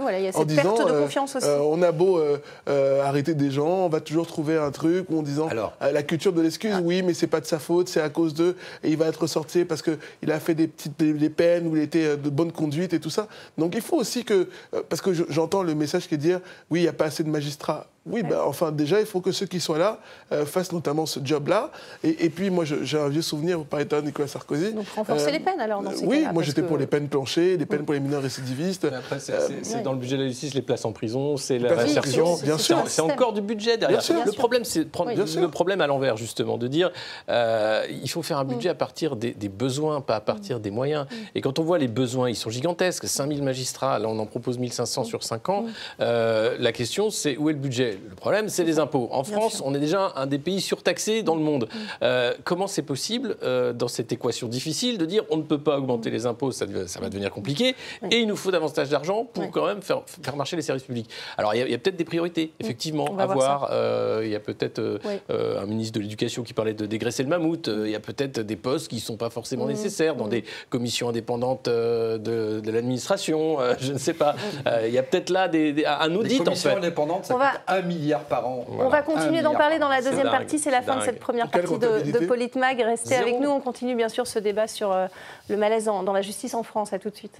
voilà, 0.01 0.19
il 0.21 0.25
y 0.25 0.29
a 0.29 0.31
En 0.31 0.39
cette 0.41 0.47
disant, 0.47 0.75
perte 0.75 0.89
de 0.89 0.93
euh, 0.95 1.03
confiance 1.03 1.35
aussi. 1.37 1.47
euh, 1.47 1.59
on 1.63 1.83
a 1.83 1.91
beau 1.91 2.19
euh, 2.19 2.39
euh, 2.69 3.03
arrêter 3.03 3.35
des 3.35 3.51
gens, 3.51 3.67
on 3.67 3.89
va 3.89 4.01
toujours 4.01 4.27
trouver 4.27 4.57
un 4.57 4.71
truc 4.71 5.07
où 5.11 5.19
en 5.19 5.23
disant 5.23 5.49
Alors. 5.49 5.73
euh, 5.83 5.91
la 5.91 6.03
culture 6.03 6.33
de 6.33 6.41
l'excuse, 6.43 6.77
oui, 6.85 7.03
mais 7.03 7.13
c'est 7.15 7.27
pas 7.27 7.41
de 7.41 7.47
sa 7.47 7.59
faute, 7.59 7.89
c'est 7.89 8.01
à 8.01 8.09
cause 8.09 8.35
d'eux, 8.35 8.57
et 8.85 8.91
il 8.91 8.97
va 8.97 9.07
être 9.07 9.27
sorti 9.27 9.65
parce 9.65 9.83
qu'il 9.83 10.31
a 10.31 10.39
fait 10.39 10.55
des 10.55 10.69
petites 10.69 10.99
des, 10.99 11.13
des 11.15 11.31
peines 11.31 11.67
où 11.67 11.77
il 11.77 11.83
était 11.83 12.05
euh, 12.07 12.17
de 12.17 12.31
bonne 12.31 12.53
conduite 12.53 12.93
et 12.93 13.01
tout 13.01 13.11
ça. 13.11 13.27
Donc 13.59 13.75
il 13.75 13.83
faut 13.83 13.97
aussi 13.97 14.25
que, 14.25 14.49
euh, 14.75 14.83
parce 14.89 15.03
que 15.03 15.13
je- 15.13 15.25
j'entends 15.29 15.63
le 15.65 15.75
message 15.75 16.07
qui 16.09 16.15
est 16.15 16.19
de 16.19 16.23
dire, 16.23 16.41
oui, 16.71 16.81
il 16.81 16.83
n'y 16.83 16.89
a 16.89 16.93
pas 16.93 17.07
assez 17.07 17.25
de 17.25 17.31
magistrats. 17.31 17.89
Oui, 18.05 18.25
ben, 18.25 18.41
enfin, 18.45 18.73
déjà, 18.73 18.99
il 18.99 19.07
faut 19.07 19.21
que 19.21 19.31
ceux 19.31 19.47
qui 19.47 19.61
soient 19.61 19.79
là 19.79 19.99
euh, 20.33 20.45
fassent 20.45 20.73
notamment 20.73 21.07
ce 21.07 21.21
job-là. 21.23 21.71
Et, 22.03 22.25
et 22.25 22.31
puis, 22.31 22.51
moi, 22.51 22.65
j'ai 22.65 22.99
un 22.99 23.09
vieux 23.09 23.23
souvenir, 23.23 23.59
vous 23.59 23.65
parlez 23.65 23.85
de 23.85 24.01
Nicolas 24.01 24.27
Sarkozy. 24.27 24.73
Donc 24.73 24.87
renforcer 24.97 25.29
Euh, 25.29 25.31
les 25.31 25.39
peines 25.39 25.61
alors 25.61 25.83
dans 25.83 25.93
ces 25.93 26.05
Oui, 26.05 26.27
moi 26.33 26.43
j'étais 26.43 26.63
que- 26.63 26.67
pour 26.67 26.79
les 26.79 26.89
peines 26.89 27.07
planchées, 27.09 27.57
les 27.57 27.65
peines 27.67 27.85
pour 27.85 27.95
les 27.95 28.01
mineurs 28.01 28.23
récidivistes. 28.23 28.89
Mais 28.91 28.97
Après, 28.97 29.21
c'est 29.21 29.33
Euh, 29.35 29.83
dans 29.85 29.93
le 29.93 29.99
budget 29.99 30.17
de 30.17 30.23
la 30.23 30.29
justice, 30.29 30.53
les 30.55 30.63
places 30.63 30.85
en 30.85 30.91
prison, 30.93 31.37
c'est 31.37 31.59
la 31.61 31.75
réinsertion. 31.77 32.37
bien 32.43 32.59
C'est- 32.59 32.65
sûr. 32.65 32.83
C'est 32.89 33.03
encore 33.03 33.33
du 33.35 33.41
budget 33.41 33.77
derrière. 33.77 33.99
Bien 33.99 34.05
sûr. 34.05 34.17
Le 34.17 34.25
Bien 34.25 34.33
problème, 34.33 34.65
c'est 34.65 34.81
de 34.85 34.89
prendre 34.91 35.11
Oui. 35.11 35.17
Le 35.41 35.49
problème 35.49 35.81
à 35.81 35.87
l'envers, 35.87 36.17
justement, 36.17 36.59
de 36.59 36.67
dire 36.67 36.91
euh, 37.29 37.85
il 37.89 38.11
faut 38.11 38.23
faire 38.23 38.39
un 38.39 38.45
budget 38.45 38.69
à 38.71 38.75
partir 38.75 39.15
des, 39.15 39.31
des 39.33 39.49
besoins, 39.49 40.01
pas 40.01 40.17
à 40.17 40.21
partir 40.21 40.59
des 40.59 40.71
moyens. 40.73 41.07
Et 41.37 41.41
quand 41.41 41.59
on 41.61 41.63
voit 41.63 41.79
les 41.79 41.89
besoins, 41.89 42.29
ils 42.29 42.35
sont 42.37 42.51
gigantesques. 42.51 43.07
5000 43.07 43.43
magistrats, 43.45 43.99
là 44.01 44.09
on 44.09 44.19
en 44.19 44.27
propose 44.27 44.59
1500 44.59 45.05
sur 45.05 45.23
5 45.23 45.49
ans. 45.51 45.67
Euh, 46.01 46.57
la 46.59 46.73
question, 46.73 47.11
c'est 47.11 47.37
où 47.37 47.49
est 47.49 47.53
le 47.53 47.59
budget? 47.59 47.92
Le 48.09 48.15
problème, 48.15 48.49
c'est 48.49 48.65
les 48.65 48.79
impôts. 48.79 49.09
En 49.13 49.23
Bien 49.23 49.33
France, 49.39 49.57
sûr. 49.57 49.67
on 49.67 49.75
est 49.75 49.79
déjà 49.81 50.13
un 50.17 50.27
des 50.27 50.39
pays 50.39 50.61
surtaxés 50.61 51.23
dans 51.23 51.35
le 51.35 51.43
monde. 51.43 51.69
Euh, 52.03 52.33
comment 52.45 52.67
c'est 52.67 52.83
possible, 52.83 53.37
euh, 53.43 53.73
dans 53.73 53.89
cette 53.89 54.13
équation 54.13 54.49
difficile, 54.49 54.99
de 54.99 55.05
dire 55.07 55.25
on 55.31 55.37
ne 55.37 55.43
peut 55.43 55.59
pas 55.59 55.79
augmenter 55.79 56.11
les 56.11 56.27
impôts, 56.27 56.53
ça, 56.53 56.67
va 56.67 57.09
devenir 57.09 57.31
compliqué, 57.31 57.75
Oui. 58.03 58.09
et 58.13 58.19
il 58.21 58.27
nous 58.27 58.37
faut 58.37 58.51
davantage 58.51 58.89
d'argent 58.89 59.25
pour 59.33 59.45
Oui. 59.45 59.51
quand 59.53 59.67
même 59.67 59.83
faire, 59.83 60.03
faire 60.23 60.37
marcher 60.37 60.57
les 60.57 60.63
services 60.63 60.85
publics. 60.85 61.09
Alors 61.37 61.55
il 61.55 61.69
y 61.71 61.75
a, 61.75 61.79
peut-être 61.79 61.97
des 61.97 62.05
priorités, 62.05 62.53
effectivement, 62.61 63.17
à 63.19 63.27
voir. 63.27 63.69
Euh, 63.73 64.21
il 64.25 64.31
y 64.31 64.35
a 64.37 64.41
peut-être 64.41 64.79
euh, 64.79 64.99
Oui. 65.05 65.15
euh, 65.31 65.61
un 65.63 65.67
ministre 65.67 65.95
de 65.99 66.01
l'Éducation 66.01 66.43
qui 66.43 66.55
parlait 66.55 66.75
de 66.75 66.87
dégraisser 66.87 67.23
le 67.23 67.29
mammouth. 67.29 67.69
Euh, 67.69 67.87
il 67.87 67.93
y 67.93 67.97
a 67.97 68.01
peut-être 68.01 68.41
des 68.41 68.57
postes 68.57 68.89
qui 68.89 68.97
ne 68.97 69.01
sont 69.01 69.17
pas 69.17 69.31
forcément 69.31 69.65
Mmh. 69.65 69.69
nécessaires 69.69 70.17
dans 70.17 70.27
Mmh. 70.27 70.31
des 70.31 70.45
commissions 70.71 71.09
indépendantes 71.09 71.69
euh, 71.69 72.19
de, 72.19 72.61
de 72.61 72.71
l'administration. 72.71 73.61
euh, 73.61 73.75
je 73.81 73.93
ne 73.93 73.99
sais 73.99 74.15
pas. 74.15 74.35
Euh, 74.67 74.85
il 74.89 74.93
y 74.95 74.99
a 74.99 75.03
peut-être 75.03 75.31
là 75.31 75.49
des- 75.49 75.73
des- 75.73 75.85
un 75.85 76.15
audit 76.15 76.41
en 76.41 76.45
commissions 76.45 76.71
fait. 76.71 76.77
indépendantes, 76.77 77.25
ça 77.27 77.35
On 77.35 77.39
va- 77.39 77.51
coûte 77.51 77.61
milliard 77.83 78.23
par 78.23 78.47
an. 78.47 78.65
On 78.79 78.89
va 78.89 79.03
continuer 79.03 79.43
d'en 79.43 79.55
parler 79.55 79.79
dans 79.79 79.89
la 79.89 80.03
deuxième 80.03 80.31
partie. 80.31 80.59
C'est 80.59 80.71
la 80.71 80.83
fin 80.83 80.97
de 80.97 81.03
cette 81.03 81.21
première 81.21 81.49
partie 81.49 81.79
de, 81.79 82.11
de 82.19 82.27
Politmag. 82.27 82.81
Restez 82.81 83.11
Zéro. 83.11 83.23
avec 83.23 83.41
nous. 83.41 83.51
On 83.51 83.61
continue 83.61 83.95
bien 83.95 84.09
sûr 84.09 84.27
ce 84.27 84.39
débat 84.39 84.67
sur 84.67 84.93
euh, 84.93 85.07
le 85.49 85.57
malaise 85.57 85.87
dans, 85.87 86.03
dans 86.03 86.13
la 86.13 86.23
justice 86.23 86.55
en 86.55 86.63
France. 86.63 86.93
À 86.93 86.99
tout 86.99 87.11
de 87.11 87.17
suite. 87.17 87.39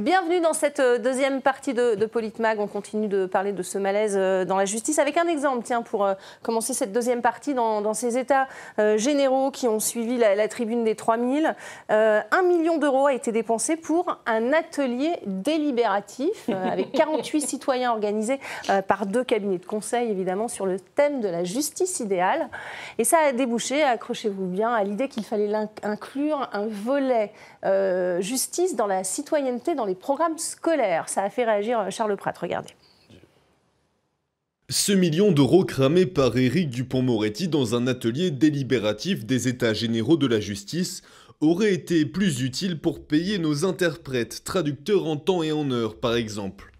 Bienvenue 0.00 0.40
dans 0.40 0.54
cette 0.54 0.80
euh, 0.80 0.96
deuxième 0.96 1.42
partie 1.42 1.74
de, 1.74 1.94
de 1.94 2.06
Politmag. 2.06 2.58
On 2.58 2.66
continue 2.66 3.06
de 3.06 3.26
parler 3.26 3.52
de 3.52 3.62
ce 3.62 3.76
malaise 3.76 4.14
euh, 4.16 4.46
dans 4.46 4.56
la 4.56 4.64
justice 4.64 4.98
avec 4.98 5.18
un 5.18 5.26
exemple, 5.28 5.62
tiens, 5.62 5.82
pour 5.82 6.06
euh, 6.06 6.14
commencer 6.42 6.72
cette 6.72 6.90
deuxième 6.90 7.20
partie 7.20 7.52
dans, 7.52 7.82
dans 7.82 7.92
ces 7.92 8.16
états 8.16 8.48
généraux 8.96 9.50
qui 9.50 9.68
ont 9.68 9.78
suivi 9.78 10.16
la, 10.16 10.34
la 10.34 10.48
tribune 10.48 10.84
des 10.84 10.94
3000. 10.94 11.54
Euh, 11.90 12.20
un 12.30 12.42
million 12.42 12.78
d'euros 12.78 13.08
a 13.08 13.12
été 13.12 13.30
dépensé 13.30 13.76
pour 13.76 14.18
un 14.24 14.54
atelier 14.54 15.12
délibératif 15.26 16.48
avec 16.48 16.92
48 16.94 17.42
citoyens 17.42 17.92
organisés 17.92 18.40
par 18.88 19.04
deux 19.04 19.24
cabinets 19.24 19.58
de 19.58 19.66
conseil, 19.66 20.10
évidemment, 20.10 20.48
sur 20.48 20.64
le 20.64 20.80
thème 20.80 21.20
de 21.20 21.28
la 21.28 21.44
justice 21.44 22.00
idéale. 22.00 22.48
Et 22.96 23.04
ça 23.04 23.18
a 23.28 23.32
débouché, 23.32 23.82
accrochez-vous 23.82 24.46
bien, 24.46 24.72
à 24.72 24.82
l'idée 24.82 25.08
qu'il 25.08 25.24
fallait 25.24 25.52
inclure 25.82 26.48
un 26.52 26.66
volet 26.66 27.32
euh, 27.66 28.22
justice 28.22 28.74
dans 28.74 28.86
la 28.86 29.04
citoyenneté 29.04 29.74
dans 29.74 29.84
les 29.84 29.89
programmes 29.94 30.38
scolaires. 30.38 31.08
Ça 31.08 31.22
a 31.22 31.30
fait 31.30 31.44
réagir 31.44 31.80
euh, 31.80 31.90
Charles 31.90 32.16
Pratt, 32.16 32.36
regardez. 32.38 32.70
Ce 34.68 34.92
million 34.92 35.32
d'euros 35.32 35.64
cramé 35.64 36.06
par 36.06 36.36
Éric 36.36 36.70
Dupont-Moretti 36.70 37.48
dans 37.48 37.74
un 37.74 37.86
atelier 37.88 38.30
délibératif 38.30 39.26
des 39.26 39.48
États 39.48 39.74
généraux 39.74 40.16
de 40.16 40.28
la 40.28 40.38
justice 40.38 41.02
aurait 41.40 41.72
été 41.72 42.04
plus 42.06 42.42
utile 42.42 42.78
pour 42.80 43.04
payer 43.04 43.38
nos 43.38 43.64
interprètes, 43.64 44.44
traducteurs 44.44 45.06
en 45.06 45.16
temps 45.16 45.42
et 45.42 45.50
en 45.52 45.70
heure 45.72 45.96
par 45.98 46.14
exemple. 46.14 46.70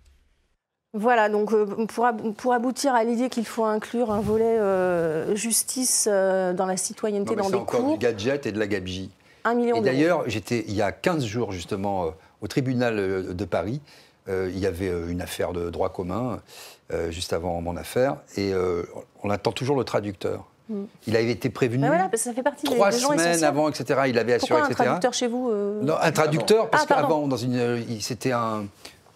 Voilà, 0.93 1.29
donc 1.29 1.53
euh, 1.53 1.87
pour, 1.87 2.05
ab- 2.07 2.35
pour 2.35 2.53
aboutir 2.53 2.95
à 2.95 3.03
l'idée 3.05 3.29
qu'il 3.29 3.47
faut 3.47 3.65
inclure 3.65 4.11
un 4.13 4.21
volet 4.21 4.59
euh, 4.59 5.35
justice 5.35 6.09
euh, 6.11 6.53
dans 6.53 6.67
la 6.67 6.77
citoyenneté 6.77 7.31
Non, 7.31 7.37
mais 7.37 7.43
dans 7.43 7.49
c'est 7.49 7.53
des 7.55 7.59
encore 7.63 7.81
cours, 7.81 7.93
du 7.93 7.99
gadget 7.99 8.47
et 8.47 8.53
de 8.53 8.59
la 8.59 8.67
gabegie. 8.67 9.11
un 9.45 9.55
million 9.55 9.77
Et 9.77 9.81
d'euros. 9.81 9.85
d'ailleurs, 9.85 10.25
j'étais 10.29 10.65
il 10.69 10.75
y 10.75 10.83
a 10.83 10.91
15 10.93 11.25
jours 11.25 11.53
justement 11.53 12.07
euh, 12.07 12.11
au 12.41 12.47
tribunal 12.47 12.99
euh, 12.99 13.33
de 13.33 13.45
Paris. 13.45 13.81
Euh, 14.29 14.51
il 14.53 14.59
y 14.59 14.67
avait 14.67 14.89
euh, 14.89 15.09
une 15.09 15.23
affaire 15.23 15.53
de 15.53 15.71
droit 15.71 15.91
commun 15.91 16.41
juste 17.11 17.33
avant 17.33 17.61
mon 17.61 17.77
affaire 17.77 18.17
et 18.37 18.53
on 19.23 19.31
attend 19.31 19.53
toujours 19.53 19.77
le 19.77 19.85
traducteur. 19.85 20.51
Mm. 20.71 20.85
Il 21.09 21.17
avait 21.17 21.31
été 21.31 21.51
prévenu 21.51 21.87
voilà, 21.87 22.09
ça 22.15 22.33
fait 22.33 22.43
partie 22.43 22.65
trois 22.65 22.91
des 22.91 22.99
gens 22.99 23.09
semaines 23.09 23.31
essentiels. 23.31 23.45
avant, 23.45 23.69
etc. 23.69 24.01
Il 24.07 24.19
avait 24.19 24.35
assuré, 24.35 24.61
Pourquoi 24.61 24.67
un 24.67 24.71
etc. 24.71 24.85
traducteur 24.85 25.15
chez 25.15 25.27
vous 25.27 25.51
euh, 25.51 25.83
Non, 25.83 25.97
un 26.01 26.13
traducteur 26.13 26.71
parce 26.71 26.85
Ah, 26.89 26.95
qu'avant, 26.95 27.27
dans 27.27 27.37
une, 27.37 27.83
c'était 28.01 28.33
un, 28.33 28.67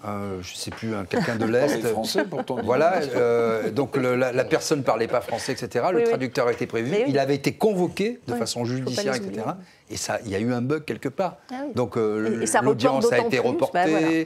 un- 0.05 0.40
je 0.43 0.55
sais 0.55 0.71
plus, 0.71 0.95
un 0.95 1.05
quelqu'un 1.05 1.37
de 1.37 1.45
l'est. 1.47 1.77
Les 1.83 1.88
Français, 1.90 2.25
pourtant. 2.29 2.59
Voilà, 2.62 3.01
euh, 3.17 3.71
donc 3.71 3.97
le- 3.97 4.14
la, 4.17 4.33
la 4.33 4.45
personne 4.45 4.81
ne 4.81 4.85
parlait 4.85 5.09
pas 5.09 5.21
français, 5.21 5.53
etc. 5.53 5.87
Le 5.93 5.99
Oui, 5.99 6.05
traducteur 6.05 6.47
a 6.49 6.53
été 6.53 6.67
prévu. 6.67 6.90
Oui. 6.93 7.05
Il 7.09 7.19
avait 7.19 7.35
été 7.35 7.53
convoqué 7.53 8.21
de 8.27 8.33
Oui, 8.33 8.38
façon 8.38 8.64
judiciaire, 8.64 9.14
etc. 9.14 9.43
Et 9.90 9.97
ça, 9.97 10.19
il 10.25 10.31
y 10.31 10.35
a 10.35 10.38
eu 10.38 10.53
un 10.53 10.62
bug 10.62 10.85
quelque 10.85 11.09
part. 11.09 11.37
Ah 11.51 11.62
oui. 11.67 11.73
Donc 11.75 11.97
euh, 11.97 12.45
l'audience 12.62 13.11
a 13.12 13.19
été 13.19 13.29
plus, 13.29 13.49
reportée. 13.49 13.79
bah 13.79 13.87
voilà. 13.88 14.07
Mm. 14.23 14.25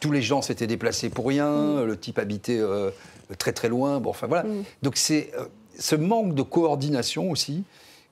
Tous 0.00 0.12
les 0.12 0.22
gens 0.22 0.40
s'étaient 0.42 0.66
déplacés 0.66 1.10
pour 1.10 1.26
rien. 1.26 1.84
Le 1.84 1.96
type 1.96 2.18
habitait 2.18 2.58
euh, 2.58 2.90
très 3.38 3.52
très 3.52 3.68
loin. 3.68 4.00
Bon, 4.00 4.10
enfin 4.10 4.26
voilà. 4.26 4.44
Mm. 4.44 4.64
Donc 4.82 4.96
c'est 4.96 5.30
euh, 5.38 5.44
ce 5.78 5.94
manque 5.96 6.34
de 6.34 6.42
coordination 6.42 7.30
aussi. 7.30 7.64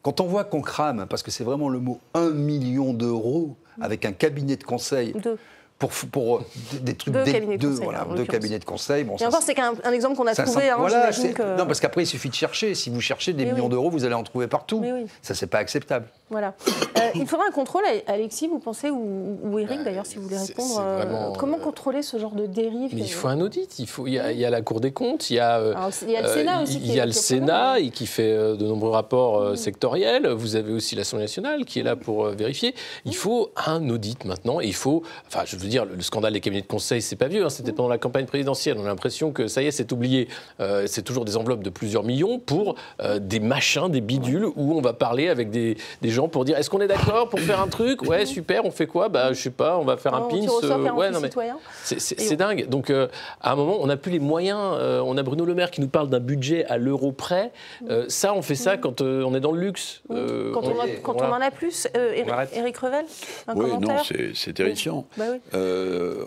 Quand 0.02 0.20
on 0.20 0.26
voit 0.26 0.44
qu'on 0.44 0.61
crame, 0.62 1.07
parce 1.11 1.22
que 1.22 1.31
c'est 1.31 1.44
vraiment 1.44 1.68
le 1.68 1.81
mot, 1.81 1.98
un 2.14 2.31
million 2.31 2.92
d'euros 2.94 3.57
avec 3.81 4.04
un 4.04 4.12
cabinet 4.12 4.57
de 4.57 4.64
conseil 4.64 5.12
Deux. 5.12 5.38
Pour, 5.78 5.90
pour 6.10 6.36
euh, 6.38 6.40
des, 6.80 6.94
trucs 6.94 7.14
Deux 7.14 7.22
dé- 7.24 7.32
cabinets 7.32 7.56
de 7.56 7.62
deux, 7.62 7.68
conseil, 7.68 7.84
voilà, 7.84 8.00
en 8.00 8.10
deux 8.10 8.16
l'occurrence. 8.18 8.32
cabinets 8.32 8.58
de 8.58 8.64
conseil. 8.64 9.04
Bon, 9.04 9.14
Et 9.14 9.18
ça, 9.18 9.28
encore, 9.28 9.42
c'est 9.42 9.54
qu'un 9.54 9.74
un 9.84 9.92
exemple 9.92 10.16
qu'on 10.16 10.26
a 10.26 10.34
ça 10.34 10.42
trouvé. 10.44 10.68
hein, 10.68 10.76
voilà, 10.78 11.10
que- 11.12 11.56
Non, 11.56 11.66
parce 11.66 11.78
qu'après, 11.80 12.02
il 12.02 12.06
suffit 12.06 12.28
de 12.28 12.34
chercher. 12.34 12.74
Si 12.74 12.90
vous 12.90 13.00
cherchez 13.00 13.32
des 13.32 13.44
Mais 13.44 13.52
millions 13.52 13.64
oui. 13.66 13.70
d'euros, 13.70 13.88
vous 13.90 14.04
allez 14.04 14.14
en 14.14 14.24
trouver 14.24 14.48
partout. 14.48 14.80
Oui. 14.84 15.06
Ça, 15.22 15.34
c'est 15.34 15.46
pas 15.46 15.58
acceptable. 15.58 16.06
Voilà. 16.30 16.54
Euh, 16.98 17.00
il 17.14 17.26
faudra 17.26 17.46
un 17.48 17.52
contrôle, 17.52 17.84
Alexis, 18.06 18.48
vous 18.48 18.58
pensez, 18.58 18.90
ou, 18.90 19.38
ou 19.44 19.58
Eric 19.58 19.82
d'ailleurs, 19.84 20.04
si 20.04 20.16
vous 20.16 20.24
voulez 20.24 20.36
répondre. 20.36 20.68
c'est 20.74 20.80
euh, 20.80 20.96
vraiment, 20.96 21.32
comment 21.32 21.58
contrôler 21.58 22.02
ce 22.02 22.18
genre 22.18 22.32
de 22.32 22.46
dérive 22.46 22.90
Mais 22.94 23.00
il 23.02 23.08
faut 23.12 23.28
un 23.28 23.40
audit. 23.40 23.78
Il, 23.78 23.86
faut, 23.88 24.06
il, 24.06 24.14
y 24.14 24.18
a, 24.18 24.32
il 24.32 24.38
y 24.38 24.44
a 24.44 24.50
la 24.50 24.60
Cour 24.62 24.80
des 24.80 24.90
comptes, 24.92 25.30
il 25.30 25.34
y 25.36 25.38
a, 25.38 25.54
Alors, 25.54 25.90
il 26.02 26.10
y 26.10 26.16
a 26.16 26.22
le 26.22 26.28
Sénat 26.28 26.58
euh, 26.58 26.62
aussi 26.64 26.74
Il 26.74 26.82
qui 26.82 26.94
y 26.94 27.00
a 27.00 27.06
le 27.06 27.12
Sénat 27.12 27.78
et 27.80 27.90
qui 27.90 28.06
fait 28.06 28.34
de 28.36 28.66
nombreux 28.66 28.90
rapports 28.90 29.38
euh, 29.40 29.54
sectoriels. 29.54 30.28
Vous 30.28 30.56
avez 30.56 30.72
aussi 30.72 30.96
l'Assemblée 30.96 31.24
nationale 31.24 31.64
qui 31.64 31.78
est 31.80 31.82
là 31.84 31.94
pour 31.96 32.26
vérifier. 32.26 32.74
Il 33.06 33.14
faut 33.14 33.52
un 33.64 33.88
audit 33.88 34.24
maintenant. 34.26 34.60
Et 34.60 34.66
il 34.66 34.74
faut. 34.74 35.02
Enfin, 35.28 35.44
je 35.46 35.56
veux 35.56 35.67
dire, 35.68 35.85
le, 35.85 35.94
le 35.94 36.02
scandale 36.02 36.33
des 36.33 36.40
cabinets 36.40 36.62
de 36.62 36.66
conseil, 36.66 37.00
c'est 37.02 37.16
pas 37.16 37.28
vieux. 37.28 37.44
hein, 37.44 37.50
C'était 37.50 37.72
pendant 37.72 37.88
la 37.88 37.98
campagne 37.98 38.26
présidentielle. 38.26 38.76
On 38.78 38.85
a 38.85 38.88
l'impression 38.88 39.33
que 39.33 39.46
ça 39.48 39.62
y 39.62 39.66
est, 39.66 39.70
c'est 39.70 39.90
oublié. 39.92 40.28
Euh, 40.61 40.85
c'est 40.87 41.02
toujours 41.02 41.24
des 41.24 41.37
enveloppes 41.37 41.62
de 41.62 41.70
plusieurs 41.70 42.02
millions 42.04 42.38
pour 42.38 42.74
euh, 43.00 43.18
des 43.18 43.40
machins, 43.40 43.88
des 43.90 44.00
bidules 44.00 44.44
où 44.57 44.74
on 44.76 44.81
va 44.81 44.92
parler 44.92 45.28
avec 45.28 45.50
des, 45.50 45.76
des 46.02 46.11
gens 46.11 46.28
pour 46.28 46.44
dire 46.44 46.57
est-ce 46.59 46.70
qu'on 46.70 46.81
est 46.81 46.87
d'accord 46.88 47.28
pour 47.28 47.40
faire 47.40 47.61
un 47.61 47.68
truc? 47.68 48.02
Ouais, 48.02 48.26
super. 48.26 48.64
On 48.64 48.70
fait 48.70 48.87
quoi? 48.87 49.09
Bah, 49.09 49.33
je 49.33 49.40
sais 49.40 49.50
pas. 49.50 49.78
On 49.78 49.85
va 49.85 49.96
faire 49.96 50.14
un 50.14 50.22
Oh, 50.24 50.28
pins. 50.28 50.37
euh, 50.42 50.68
48 50.68 50.90
ouais, 50.92 51.11
non, 51.11 51.20
mais- 51.20 51.28
citoyens. 51.28 51.59
c'est- 51.85 52.37
dingue. 52.37 52.68
Donc, 52.68 52.90
euh, 52.90 53.09
à 53.40 53.52
un 53.52 53.57
moment, 53.57 53.76
on 53.81 53.87
n'a 53.87 53.96
plus 53.96 54.12
les 54.12 54.18
moyens. 54.20 54.59
euh, 54.78 55.00
on 55.04 55.16
a 55.16 55.22
Bruno 55.22 55.44
Le 55.44 55.54
Maire 55.54 55.70
qui 55.70 55.81
nous 55.81 55.88
parle 55.88 56.09
d'un 56.09 56.20
budget 56.20 56.64
à 56.66 56.78
l'euro 56.78 57.11
près. 57.12 57.50
Euh, 57.90 58.04
ça, 58.09 58.33
on 58.35 58.42
fait 58.42 58.54
ça 58.54 58.76
quand 58.76 59.00
euh, 59.00 59.22
on 59.26 59.35
est 59.35 59.40
dans 59.40 59.52
le 59.52 59.61
luxe. 59.61 60.02
Euh, 60.11 60.52
Quand, 60.52 60.62
on, 60.64 60.81
a- 60.81 60.87
quand 61.02 61.14
voilà. 61.14 61.33
on 61.33 61.37
en 61.37 61.40
a 61.40 61.50
plus, 61.50 61.88
euh, 61.96 62.12
Eric, 62.54 62.76
Revel, 62.78 63.04
un 63.46 63.54
Oui, 63.57 63.70
commentaire 63.70 63.96
non, 63.96 64.02
c'est 64.07 64.31
c'est 64.35 64.52
terrifiant. 64.52 65.07
Bah 65.16 65.24
oui. 65.33 65.38
Euh, 65.59 66.25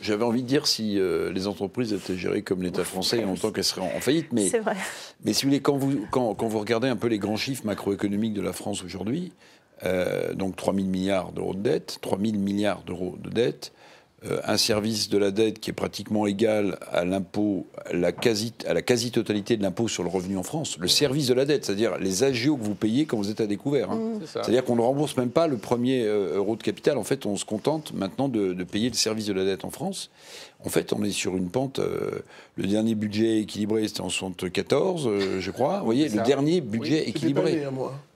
J'avais 0.00 0.24
envie 0.24 0.42
de 0.42 0.48
dire 0.48 0.66
si 0.66 0.98
euh, 0.98 1.32
les 1.32 1.46
entreprises 1.46 1.92
étaient 1.92 2.16
gérées 2.16 2.42
comme 2.42 2.62
l'État 2.62 2.84
français, 2.84 3.16
il 3.16 3.20
y 3.20 3.22
a 3.22 3.26
longtemps 3.26 3.50
qu'elles 3.50 3.64
seraient 3.64 3.82
en, 3.82 3.96
en 3.96 4.00
faillite. 4.00 4.32
Mais, 4.32 4.48
si 4.48 5.44
vous 5.44 5.48
voulez, 5.50 5.60
quand 5.60 5.76
vous, 5.76 6.06
quand, 6.10 6.34
quand 6.34 6.48
vous 6.48 6.58
regardez 6.58 6.88
un 6.88 6.96
peu 6.96 7.08
les 7.08 7.18
grands 7.18 7.36
chiffres 7.36 7.64
macroéconomiques 7.66 8.34
de 8.34 8.42
la 8.42 8.52
France 8.52 8.82
aujourd'hui, 8.84 9.32
euh, 9.84 10.34
donc 10.34 10.56
3 10.56 10.74
000 10.74 10.86
milliards 10.86 11.32
d'euros 11.32 11.54
de 11.54 11.60
dette, 11.60 11.98
3 12.00 12.18
000 12.18 12.38
milliards 12.38 12.82
d'euros 12.82 13.16
de 13.22 13.30
dette, 13.30 13.72
un 14.44 14.56
service 14.56 15.08
de 15.08 15.18
la 15.18 15.30
dette 15.30 15.60
qui 15.60 15.70
est 15.70 15.74
pratiquement 15.74 16.26
égal 16.26 16.78
à 16.90 17.04
l'impôt, 17.04 17.66
la 17.92 18.12
quasi, 18.12 18.52
à 18.66 18.74
la 18.74 18.82
quasi-totalité 18.82 19.56
de 19.56 19.62
l'impôt 19.62 19.88
sur 19.88 20.02
le 20.02 20.08
revenu 20.08 20.36
en 20.38 20.42
France. 20.42 20.76
Le 20.78 20.88
service 20.88 21.26
de 21.28 21.34
la 21.34 21.44
dette, 21.44 21.64
c'est-à-dire 21.64 21.98
les 21.98 22.22
agios 22.24 22.56
que 22.56 22.62
vous 22.64 22.74
payez 22.74 23.04
quand 23.06 23.16
vous 23.16 23.30
êtes 23.30 23.40
à 23.40 23.46
découvert. 23.46 23.90
hein. 23.90 23.98
C'est-à-dire 24.44 24.64
qu'on 24.64 24.76
ne 24.76 24.80
rembourse 24.80 25.16
même 25.16 25.30
pas 25.30 25.46
le 25.46 25.56
premier 25.58 26.04
euh, 26.04 26.36
euro 26.36 26.56
de 26.56 26.62
capital. 26.62 26.96
En 26.98 27.04
fait, 27.04 27.26
on 27.26 27.36
se 27.36 27.44
contente 27.44 27.92
maintenant 27.94 28.28
de, 28.28 28.52
de 28.52 28.64
payer 28.64 28.88
le 28.88 28.94
service 28.96 29.26
de 29.26 29.32
la 29.32 29.44
dette 29.44 29.64
en 29.64 29.70
France. 29.70 30.10
En 30.64 30.70
fait, 30.70 30.92
on 30.94 31.02
est 31.04 31.10
sur 31.10 31.36
une 31.36 31.50
pente. 31.50 31.78
euh, 31.78 32.22
le 32.56 32.66
dernier 32.66 32.94
budget 32.94 33.40
équilibré, 33.40 33.86
c'était 33.88 34.00
en 34.00 34.08
74, 34.08 35.06
euh, 35.06 35.40
je 35.40 35.50
crois. 35.50 35.80
Vous 35.80 35.84
voyez, 35.84 36.08
le 36.08 36.22
dernier 36.24 36.60
budget 36.60 37.02
pas 37.02 37.08
équilibré. 37.10 37.66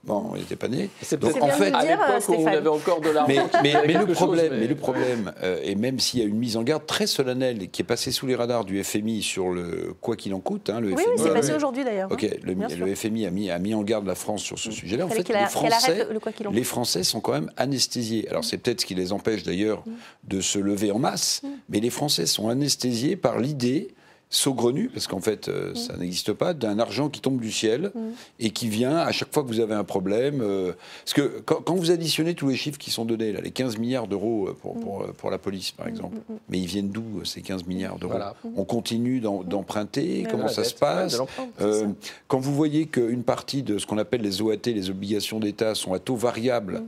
Hein. 0.09 0.21
Bon, 0.23 0.31
on 0.31 0.35
n'était 0.35 0.55
pas 0.55 0.67
né. 0.67 0.89
C'est 1.01 1.19
Donc, 1.19 1.41
en 1.41 1.47
fait, 1.47 1.71
à 1.73 1.83
l'époque 1.83 2.29
où 2.29 2.33
on 2.33 2.47
avait 2.47 2.67
encore 2.67 3.01
de 3.01 3.09
l'argent. 3.09 3.33
mais, 3.63 3.73
mais- 3.85 3.93
le 3.93 4.13
problème, 4.13 4.53
mais 4.59 4.67
le 4.67 4.75
problème, 4.75 5.31
euh, 5.43 5.59
et 5.63 5.75
même 5.75 5.99
s'il 5.99 6.19
y 6.19 6.23
a 6.23 6.25
une 6.25 6.37
mise 6.37 6.57
en 6.57 6.63
garde 6.63 6.85
très 6.85 7.07
solennelle 7.07 7.69
qui 7.69 7.81
est 7.81 7.85
passée 7.85 8.11
sous 8.11 8.25
les 8.27 8.35
radars 8.35 8.65
du 8.65 8.83
FMI 8.83 9.21
sur 9.21 9.49
le 9.49 9.93
quoi 10.01 10.15
qu'il 10.15 10.33
en 10.33 10.39
coûte, 10.39 10.69
hein, 10.69 10.79
le 10.79 10.87
Oui, 10.89 10.93
oui, 10.97 11.03
FMI. 11.03 11.17
c'est 11.23 11.29
a- 11.29 11.33
passé 11.33 11.53
aujourd'hui 11.53 11.83
d'ailleurs. 11.83 12.11
Ok, 12.11 12.27
le. 12.43 12.95
FMI 12.95 13.25
a 13.25 13.31
mis, 13.31 13.49
a 13.51 13.59
mis 13.59 13.73
en 13.73 13.83
garde 13.83 14.05
la 14.07 14.15
France 14.15 14.41
sur 14.41 14.57
ce 14.57 14.71
sujet-là. 14.71 15.05
En 15.05 15.09
fait, 15.09 15.27
les 15.29 15.45
Français, 15.45 15.91
arrête 15.91 16.07
le- 16.11 16.19
quoi 16.19 16.31
qu'il 16.31 16.47
en 16.47 16.51
les. 16.51 16.63
Français 16.63 17.03
sont 17.03 17.19
quand 17.21 17.33
même 17.33 17.51
anesthésiés. 17.57 18.27
Alors 18.29 18.43
c'est 18.43 18.57
peut-être 18.57 18.81
ce 18.81 18.85
qui 18.85 18.95
les 18.95 19.11
empêche 19.13 19.43
d'ailleurs 19.43 19.83
de 20.27 20.41
se 20.41 20.59
lever 20.59 20.91
en 20.91 20.99
masse, 20.99 21.41
mais 21.69 21.79
les 21.79 21.89
Français 21.89 22.25
sont 22.25 22.49
anesthésiés 22.49 23.15
par 23.15 23.39
l'idée 23.39 23.89
saugrenue, 24.31 24.89
parce 24.89 25.07
qu'en 25.07 25.19
fait 25.21 25.47
euh, 25.49 25.73
ça 25.73 25.97
n'existe 25.97 26.33
pas, 26.33 26.53
d'un 26.53 26.77
argent 26.77 27.09
qui 27.09 27.19
tombe 27.19 27.39
du 27.41 27.51
ciel 27.51 27.91
et 28.39 28.51
qui 28.51 28.69
vient 28.69 28.95
à 28.97 29.11
chaque 29.11 29.33
fois 29.33 29.41
que 29.41 29.47
vous 29.47 29.59
avez 29.59 29.73
un 29.73 29.83
problème. 29.83 30.41
euh, 30.41 30.73
parce 31.03 31.13
que 31.13 31.41
quand, 31.45 31.61
quand 31.63 31.73
vous 31.73 31.89
additionnez 31.89 32.35
tous 32.35 32.47
les 32.47 32.55
chiffres 32.55 32.77
qui 32.77 32.91
sont 32.91 33.05
donnés, 33.05 33.31
là, 33.33 33.41
les 33.41 33.49
15 33.49 33.77
milliards 33.79 34.07
d'euros 34.07 34.49
euh, 34.49 34.53
pour, 34.61 34.79
pour, 34.79 35.01
euh, 35.01 35.13
pour 35.17 35.31
la 35.31 35.39
police 35.39 35.71
par 35.71 35.87
exemple, 35.87 36.17
mais 36.47 36.59
ils 36.59 36.67
viennent 36.67 36.89
d'où 36.89 37.25
ces 37.25 37.41
15 37.41 37.65
milliards 37.65 37.97
d'euros 37.97 38.11
Voilà. 38.13 38.35
On 38.55 38.65
continue 38.65 39.19
d'en- 39.19 39.43
d'emprunter, 39.43 40.27
comment 40.29 40.47
ça 40.47 40.63
se 40.63 40.69
dette, 40.71 40.79
passe 40.79 41.19
Euh, 41.59 41.81
ça. 41.81 41.87
quand 42.27 42.39
vous 42.39 42.53
voyez 42.53 42.85
qu'une 42.85 43.23
partie 43.23 43.63
de 43.63 43.79
ce 43.79 43.87
qu'on 43.87 43.97
appelle 43.97 44.21
les 44.21 44.41
OAT, 44.43 44.57
les 44.67 44.91
obligations 44.91 45.39
d'État, 45.39 45.73
sont 45.73 45.93
à 45.93 45.99
taux 45.99 46.15
variable, 46.15 46.83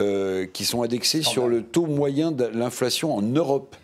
euh, 0.00 0.46
qui 0.52 0.64
sont 0.64 0.82
indexés 0.82 1.22
sur 1.22 1.46
le 1.48 1.62
taux 1.62 1.86
moyen 1.86 2.32
de 2.32 2.44
l'inflation 2.44 3.14
en 3.14 3.22
Europe. 3.22 3.76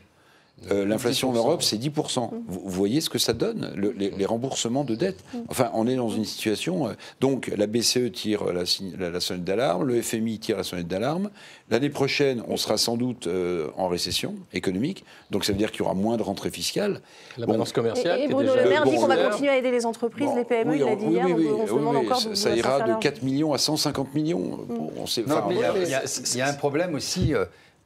Euh, 0.72 0.84
L'inflation 0.84 1.30
en 1.30 1.32
10%. 1.32 1.36
Europe, 1.36 1.62
c'est 1.62 1.76
10%. 1.78 2.30
Vous, 2.30 2.40
vous 2.48 2.68
voyez 2.70 3.00
ce 3.00 3.08
que 3.08 3.18
ça 3.18 3.32
donne, 3.32 3.72
le- 3.76 3.92
les, 3.96 4.10
les 4.10 4.26
remboursements 4.26 4.82
de 4.84 4.94
dettes. 4.96 5.22
Enfin, 5.48 5.70
on 5.72 5.86
est 5.86 5.94
dans 5.96 6.08
une 6.08 6.24
situation. 6.24 6.88
euh, 6.88 6.92
donc, 7.20 7.50
la 7.56 7.66
BCE 7.66 8.10
tire 8.12 8.44
la, 8.52 8.64
sign- 8.64 8.94
la- 8.98 9.10
la 9.10 9.20
sonnette 9.20 9.44
d'alarme, 9.44 9.84
le 9.84 10.02
FMI 10.02 10.38
tire 10.40 10.56
la 10.56 10.64
sonnette 10.64 10.88
d'alarme. 10.88 11.30
L'année 11.70 11.90
prochaine, 11.90 12.42
on 12.48 12.56
sera 12.56 12.76
sans 12.76 12.96
doute 12.96 13.28
euh, 13.28 13.68
en 13.76 13.88
récession 13.88 14.34
économique. 14.52 15.04
Donc, 15.30 15.44
ça 15.44 15.52
veut 15.52 15.58
dire 15.58 15.70
qu'il 15.70 15.80
y 15.80 15.82
aura 15.84 15.94
moins 15.94 16.16
de 16.16 16.22
rentrées 16.22 16.50
fiscales. 16.50 17.00
La 17.36 17.46
Bon. 17.46 17.52
balance 17.52 17.70
Et, 17.70 17.74
commerciale. 17.74 18.20
et 18.20 18.24
est 18.24 18.28
Bruno 18.28 18.50
déjà- 18.52 18.64
Le 18.64 18.68
Maire 18.68 18.84
dit 18.84 18.90
bon, 18.90 19.00
qu'on 19.00 19.06
va 19.06 19.16
continuer 19.28 19.50
à 19.50 19.56
aider 19.56 19.70
les 19.70 19.86
entreprises, 19.86 20.26
Bon, 20.26 20.36
les 20.36 20.44
PME, 20.44 20.70
oui, 20.72 20.78
il 20.80 20.84
l'a 20.84 20.96
dit 20.96 21.04
oui, 21.06 21.12
hier, 21.14 21.26
oui, 21.36 21.46
on 21.50 21.66
se 21.66 21.72
oui, 21.72 21.78
demande 21.78 21.96
oui, 21.96 22.06
encore 22.06 22.20
ça, 22.20 22.34
ça 22.34 22.56
ira 22.56 22.74
de 22.74 22.78
l'argent. 22.80 22.98
4 22.98 23.22
millions 23.22 23.52
à 23.52 23.58
150 23.58 24.14
millions. 24.14 24.58
Bon, 24.68 24.90
on 24.98 25.06
sait, 25.06 25.22
Non, 25.26 25.36
mais 25.48 25.54
il 25.54 26.36
y, 26.36 26.40
a, 26.42 26.48
un 26.48 26.54
problème 26.54 26.94
aussi 26.94 27.32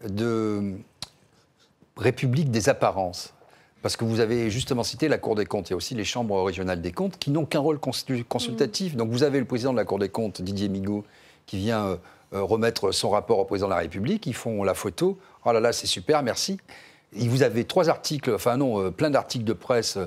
de 0.08 0.72
république 1.96 2.50
des 2.50 2.68
apparences. 2.68 3.34
Parce 3.82 3.96
que 3.96 4.04
vous 4.04 4.20
avez 4.20 4.48
justement 4.48 4.84
cité 4.84 5.08
la 5.08 5.18
Cour 5.18 5.34
des 5.34 5.44
comptes. 5.44 5.70
Il 5.70 5.72
y 5.72 5.74
a 5.74 5.76
aussi 5.76 5.94
les 5.94 6.04
chambres 6.04 6.40
régionales 6.42 6.80
des 6.80 6.92
comptes 6.92 7.18
qui 7.18 7.30
n'ont 7.30 7.44
qu'un 7.44 7.58
rôle 7.58 7.80
consultatif. 7.80 8.96
Donc 8.96 9.10
vous 9.10 9.24
avez 9.24 9.40
le 9.40 9.44
président 9.44 9.72
de 9.72 9.78
la 9.78 9.84
Cour 9.84 9.98
des 9.98 10.08
comptes, 10.08 10.40
Didier 10.40 10.68
Migaud, 10.68 11.04
qui 11.46 11.56
vient 11.56 11.84
euh, 11.86 11.96
euh, 12.34 12.42
remettre 12.42 12.92
son 12.92 13.10
rapport 13.10 13.38
au 13.38 13.44
président 13.44 13.66
de 13.66 13.74
la 13.74 13.80
République. 13.80 14.26
Ils 14.26 14.34
font 14.34 14.62
la 14.62 14.72
photo. 14.72 15.18
Oh 15.44 15.52
là 15.52 15.60
là, 15.60 15.72
c'est 15.72 15.86
super, 15.86 16.22
merci. 16.22 16.58
Et 17.14 17.28
vous 17.28 17.42
avez 17.42 17.64
trois 17.64 17.90
articles, 17.90 18.32
enfin 18.34 18.56
non, 18.56 18.80
euh, 18.80 18.90
plein 18.90 19.10
d'articles 19.10 19.44
de 19.44 19.52
presse 19.52 19.98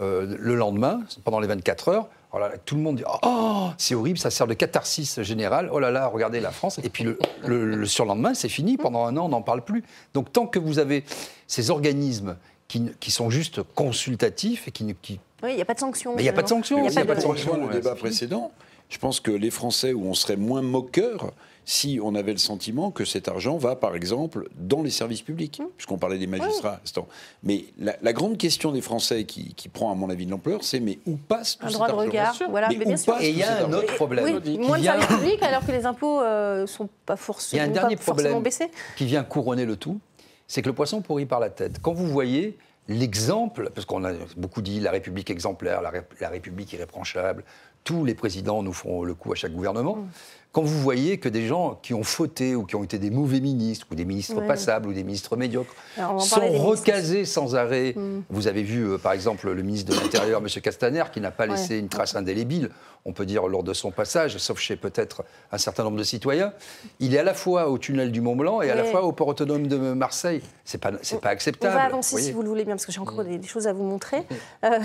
euh, 0.00 0.36
le 0.38 0.54
lendemain, 0.54 1.00
pendant 1.24 1.40
les 1.40 1.46
24 1.46 1.88
heures. 1.88 2.08
Oh 2.32 2.38
là 2.38 2.48
là, 2.48 2.54
tout 2.64 2.76
le 2.76 2.80
monde 2.82 2.96
dit 2.96 3.02
Oh, 3.24 3.68
c'est 3.76 3.94
horrible, 3.94 4.18
ça 4.18 4.30
sert 4.30 4.46
de 4.46 4.54
catharsis 4.54 5.20
générale. 5.22 5.68
Oh 5.72 5.80
là 5.80 5.90
là, 5.90 6.06
regardez 6.06 6.40
la 6.40 6.50
France. 6.52 6.78
Et 6.84 6.88
puis 6.88 7.02
le, 7.04 7.18
le- 7.44 7.64
le 7.74 7.86
surlendemain, 7.86 8.34
c'est 8.34 8.48
fini. 8.48 8.76
Pendant 8.76 9.04
un 9.06 9.16
an, 9.16 9.26
on 9.26 9.30
n'en 9.30 9.42
parle 9.42 9.62
plus. 9.64 9.82
Donc 10.14 10.32
tant 10.32 10.46
que 10.46 10.58
vous 10.60 10.78
avez 10.78 11.04
ces 11.48 11.70
organismes 11.70 12.36
qui, 12.68 12.88
qui 13.00 13.10
sont 13.10 13.30
juste 13.30 13.62
consultatifs 13.74 14.68
et 14.68 14.70
qui, 14.70 14.94
qui 15.02 15.18
Oui, 15.42 15.50
il 15.50 15.56
n'y 15.56 15.62
a 15.62 15.64
pas 15.64 15.74
de 15.74 15.80
sanction. 15.80 16.14
mais 16.14 16.22
il 16.22 16.24
n'y 16.24 16.28
a 16.28 16.32
pas 16.32 16.42
de 16.42 16.48
sanction. 16.48 16.78
Il 16.78 16.84
y 16.84 16.86
a 16.86 16.90
Il 16.90 16.94
pas 16.94 17.00
n'y 17.02 17.04
a 17.04 17.06
pas 17.08 17.14
de 17.14 17.18
de- 17.20 17.24
sanction. 17.24 17.52
Ouais, 17.54 17.66
Le 17.66 17.72
débat 17.80 17.94
précédent, 17.96 18.52
je 18.88 18.98
pense 18.98 19.18
que 19.18 19.32
les 19.32 19.50
Français, 19.50 19.92
où 19.92 20.04
on 20.06 20.14
serait 20.14 20.36
moins 20.36 20.62
moqueurs, 20.62 21.32
si 21.64 22.00
on 22.02 22.14
avait 22.14 22.32
le 22.32 22.38
sentiment 22.38 22.90
que 22.90 23.04
cet 23.04 23.28
argent 23.28 23.56
va, 23.56 23.76
par 23.76 23.94
exemple, 23.94 24.48
dans 24.56 24.82
les 24.82 24.90
services 24.90 25.22
publics, 25.22 25.60
Mmh. 25.60 25.66
puisqu'on 25.76 25.98
parlait 25.98 26.18
des 26.18 26.26
magistrats 26.26 26.74
à 26.74 26.78
l'instant. 26.80 27.06
Mais 27.42 27.64
la, 27.78 27.94
la 28.02 28.12
grande 28.12 28.36
question 28.38 28.72
des 28.72 28.80
Français 28.80 29.24
qui, 29.24 29.54
qui 29.54 29.68
prend, 29.68 29.90
à 29.92 29.94
mon 29.94 30.10
avis, 30.10 30.26
de 30.26 30.30
l'ampleur, 30.30 30.64
c'est 30.64 30.80
mais 30.80 30.98
où 31.06 31.16
passe 31.16 31.58
tout 31.58 31.66
Un 31.66 31.68
cet 31.68 31.74
droit 31.76 31.88
de 31.88 31.92
regard, 31.94 32.34
voilà, 32.50 32.68
Mais 32.68 32.76
mais 32.76 32.84
où 32.84 32.88
bien 32.88 32.96
sûr. 32.96 33.16
Et 33.20 33.30
il 33.30 33.36
y 33.38 33.42
a 33.42 33.64
un 33.66 33.72
autre 33.72 33.94
problème. 33.94 34.40
Oui, 34.44 34.58
moins 34.58 34.78
de 34.78 34.84
services 34.84 35.06
publics 35.06 35.42
alors 35.42 35.64
que 35.66 35.72
les 35.72 35.86
impôts 35.86 36.20
ne 36.22 36.66
sont 36.66 36.88
pas, 37.06 37.14
Il 37.14 37.16
y 37.16 37.16
a 37.16 37.16
forcément, 37.16 37.62
un 37.64 37.68
dernier 37.68 37.96
forcément 37.96 38.14
problème 38.30 38.42
baissés. 38.42 38.70
qui 38.96 39.04
vient 39.06 39.22
couronner 39.24 39.64
le 39.66 39.76
tout, 39.76 40.00
c'est 40.48 40.62
que 40.62 40.68
le 40.68 40.74
poisson 40.74 41.00
pourrit 41.02 41.26
par 41.26 41.40
la 41.40 41.50
tête. 41.50 41.78
Quand 41.80 41.92
vous 41.92 42.06
voyez 42.06 42.56
l'exemple, 42.88 43.70
parce 43.74 43.84
qu'on 43.86 44.04
a 44.04 44.12
beaucoup 44.36 44.62
dit 44.62 44.80
la 44.80 44.90
République 44.90 45.30
exemplaire, 45.30 45.80
la, 45.82 45.90
Ré- 45.90 46.02
la 46.20 46.28
République 46.28 46.72
irréprochable, 46.72 47.44
tous 47.84 48.04
les 48.04 48.14
présidents 48.14 48.62
nous 48.62 48.72
font 48.72 49.04
le 49.04 49.14
coup 49.14 49.32
à 49.32 49.36
chaque 49.36 49.52
gouvernement. 49.52 49.96
Mm. 49.96 50.08
Quand 50.52 50.62
vous 50.62 50.80
voyez 50.80 51.18
que 51.18 51.28
des 51.28 51.46
gens 51.46 51.78
qui 51.80 51.94
ont 51.94 52.02
fauté 52.02 52.56
ou 52.56 52.64
qui 52.64 52.74
ont 52.74 52.82
été 52.82 52.98
des 52.98 53.10
mauvais 53.10 53.38
ministres 53.40 53.86
ou 53.90 53.94
des 53.94 54.04
ministres 54.04 54.40
passables 54.46 54.88
ou 54.88 54.92
des 54.92 55.04
ministres 55.04 55.36
médiocres 55.36 55.74
on 55.96 56.18
sont 56.18 56.40
ministres. 56.40 56.64
recasés 56.66 57.24
sans 57.24 57.54
arrêt. 57.54 57.92
Mm. 57.96 58.22
Vous 58.30 58.48
avez 58.48 58.64
vu, 58.64 58.82
euh, 58.84 58.98
par 58.98 59.12
exemple, 59.12 59.48
le 59.50 59.62
ministre 59.62 59.94
de 59.94 60.00
l'Intérieur, 60.00 60.40
M. 60.40 60.48
Castaner, 60.60 61.04
qui 61.12 61.20
n'a 61.20 61.30
pas 61.30 61.44
Ouais. 61.44 61.50
laissé 61.50 61.78
une 61.78 61.88
trace 61.88 62.16
indélébile, 62.16 62.70
on 63.04 63.12
peut 63.12 63.26
dire, 63.26 63.46
lors 63.46 63.62
de 63.62 63.72
son 63.72 63.92
passage, 63.92 64.36
sauf 64.38 64.58
chez 64.58 64.74
peut-être 64.76 65.22
un 65.52 65.58
certain 65.58 65.84
nombre 65.84 65.96
de 65.98 66.02
citoyens. 66.02 66.52
Il 66.98 67.14
est 67.14 67.18
à 67.18 67.22
la 67.22 67.32
fois 67.34 67.68
au 67.70 67.78
tunnel 67.78 68.10
du 68.10 68.20
Mont-Blanc 68.20 68.60
et 68.60 68.70
à 68.70 68.74
la 68.74 68.82
fois 68.84 69.04
au 69.04 69.12
port 69.12 69.28
autonome 69.28 69.68
de 69.68 69.76
Marseille. 69.76 70.42
C'est 70.64 70.78
pas, 70.78 70.90
c'est 71.02 71.20
pas 71.20 71.28
On 71.28 71.32
acceptable. 71.32 71.74
va 71.74 71.82
avancer 71.84 72.20
si 72.20 72.32
vous 72.32 72.42
le 72.42 72.48
voulez 72.48 72.64
bien, 72.64 72.74
parce 72.74 72.86
que 72.86 72.92
j'ai 72.92 73.00
encore 73.00 73.22
des, 73.24 73.38
des 73.38 73.46
choses 73.46 73.68
à 73.68 73.72
vous 73.72 73.84
montrer. 73.84 74.24
Euh, 74.64 74.78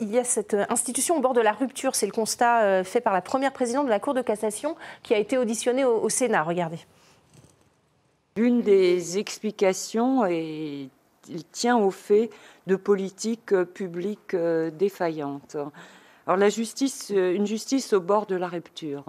il 0.00 0.10
y 0.10 0.18
a 0.18 0.24
cette 0.24 0.56
institution 0.70 1.16
au 1.16 1.20
bord 1.20 1.34
de 1.34 1.40
la 1.40 1.52
rupture. 1.52 1.94
C'est 1.96 2.06
le 2.06 2.12
constat 2.12 2.62
euh, 2.62 2.84
fait 2.84 3.00
par 3.00 3.12
la 3.12 3.20
première 3.22 3.52
présidente 3.52 3.86
de 3.86 3.90
la 3.90 3.98
Cour 4.00 4.14
de 4.14 4.22
cassation 4.22 4.76
qui 5.02 5.14
a 5.14 5.18
été 5.18 5.38
auditionnée 5.38 5.84
au, 5.84 6.00
au 6.00 6.08
Sénat. 6.08 6.42
Regardez. 6.42 6.78
L'une 8.36 8.62
des 8.62 9.18
explications 9.18 10.24
est, 10.24 10.88
il 11.28 11.44
tient 11.52 11.76
au 11.76 11.90
fait 11.90 12.30
de 12.66 12.76
politiques 12.76 13.52
euh, 13.52 13.64
publiques 13.64 14.34
euh, 14.34 14.70
défaillantes. 14.70 15.56
Alors 16.26 16.36
la 16.36 16.48
justice, 16.48 17.10
euh, 17.10 17.34
une 17.34 17.46
justice 17.46 17.92
au 17.92 18.00
bord 18.00 18.26
de 18.26 18.36
la 18.36 18.48
rupture. 18.48 19.04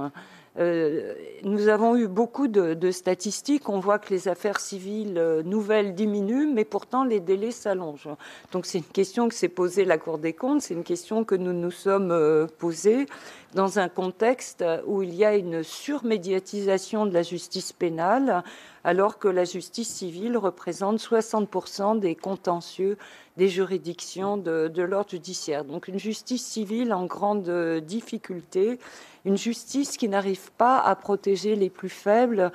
Euh, 0.59 1.13
nous 1.43 1.69
avons 1.69 1.95
eu 1.95 2.07
beaucoup 2.07 2.47
de, 2.47 2.91
statistiques. 2.91 3.69
On 3.69 3.79
voit 3.79 3.99
que 3.99 4.13
les 4.13 4.27
affaires 4.27 4.59
civiles 4.59 5.17
euh, 5.17 5.43
nouvelles 5.43 5.95
diminuent, 5.95 6.51
mais 6.53 6.65
pourtant 6.65 7.05
les 7.05 7.19
délais 7.21 7.51
s'allongent. 7.51 8.09
Donc 8.51 8.65
c'est 8.65 8.79
une 8.79 8.83
question 8.83 9.29
que 9.29 9.35
s'est 9.35 9.47
posée 9.47 9.85
la 9.85 9.97
Cour 9.97 10.17
des 10.17 10.33
comptes, 10.33 10.61
c'est 10.61 10.73
une 10.73 10.83
question 10.83 11.23
que 11.23 11.35
nous 11.35 11.53
nous 11.53 11.71
sommes 11.71 12.11
euh, 12.11 12.47
posées 12.57 13.05
dans 13.53 13.79
un 13.79 13.89
contexte 13.89 14.63
où 14.85 15.03
il 15.03 15.13
y 15.13 15.25
a 15.25 15.35
une 15.35 15.61
surmédiatisation 15.61 17.05
de 17.05 17.13
la 17.13 17.21
justice 17.21 17.73
pénale, 17.73 18.43
alors 18.85 19.19
que 19.19 19.27
la 19.27 19.43
justice 19.43 19.89
civile 19.89 20.37
représente 20.37 20.99
60% 20.99 21.99
des 21.99 22.15
contentieux 22.15 22.97
des 23.35 23.49
juridictions 23.49 24.37
de, 24.37 24.81
l'ordre 24.81 25.09
judiciaire. 25.09 25.65
Donc 25.65 25.87
une 25.89 25.99
justice 25.99 26.45
civile 26.45 26.93
en 26.93 27.05
grande 27.05 27.49
difficulté, 27.81 28.79
une 29.25 29.37
justice 29.37 29.97
qui 29.97 30.09
n'arrive 30.09 30.51
pas 30.53 30.79
à 30.79 30.95
protéger 30.95 31.55
les 31.55 31.69
plus 31.69 31.89
faibles. 31.89 32.51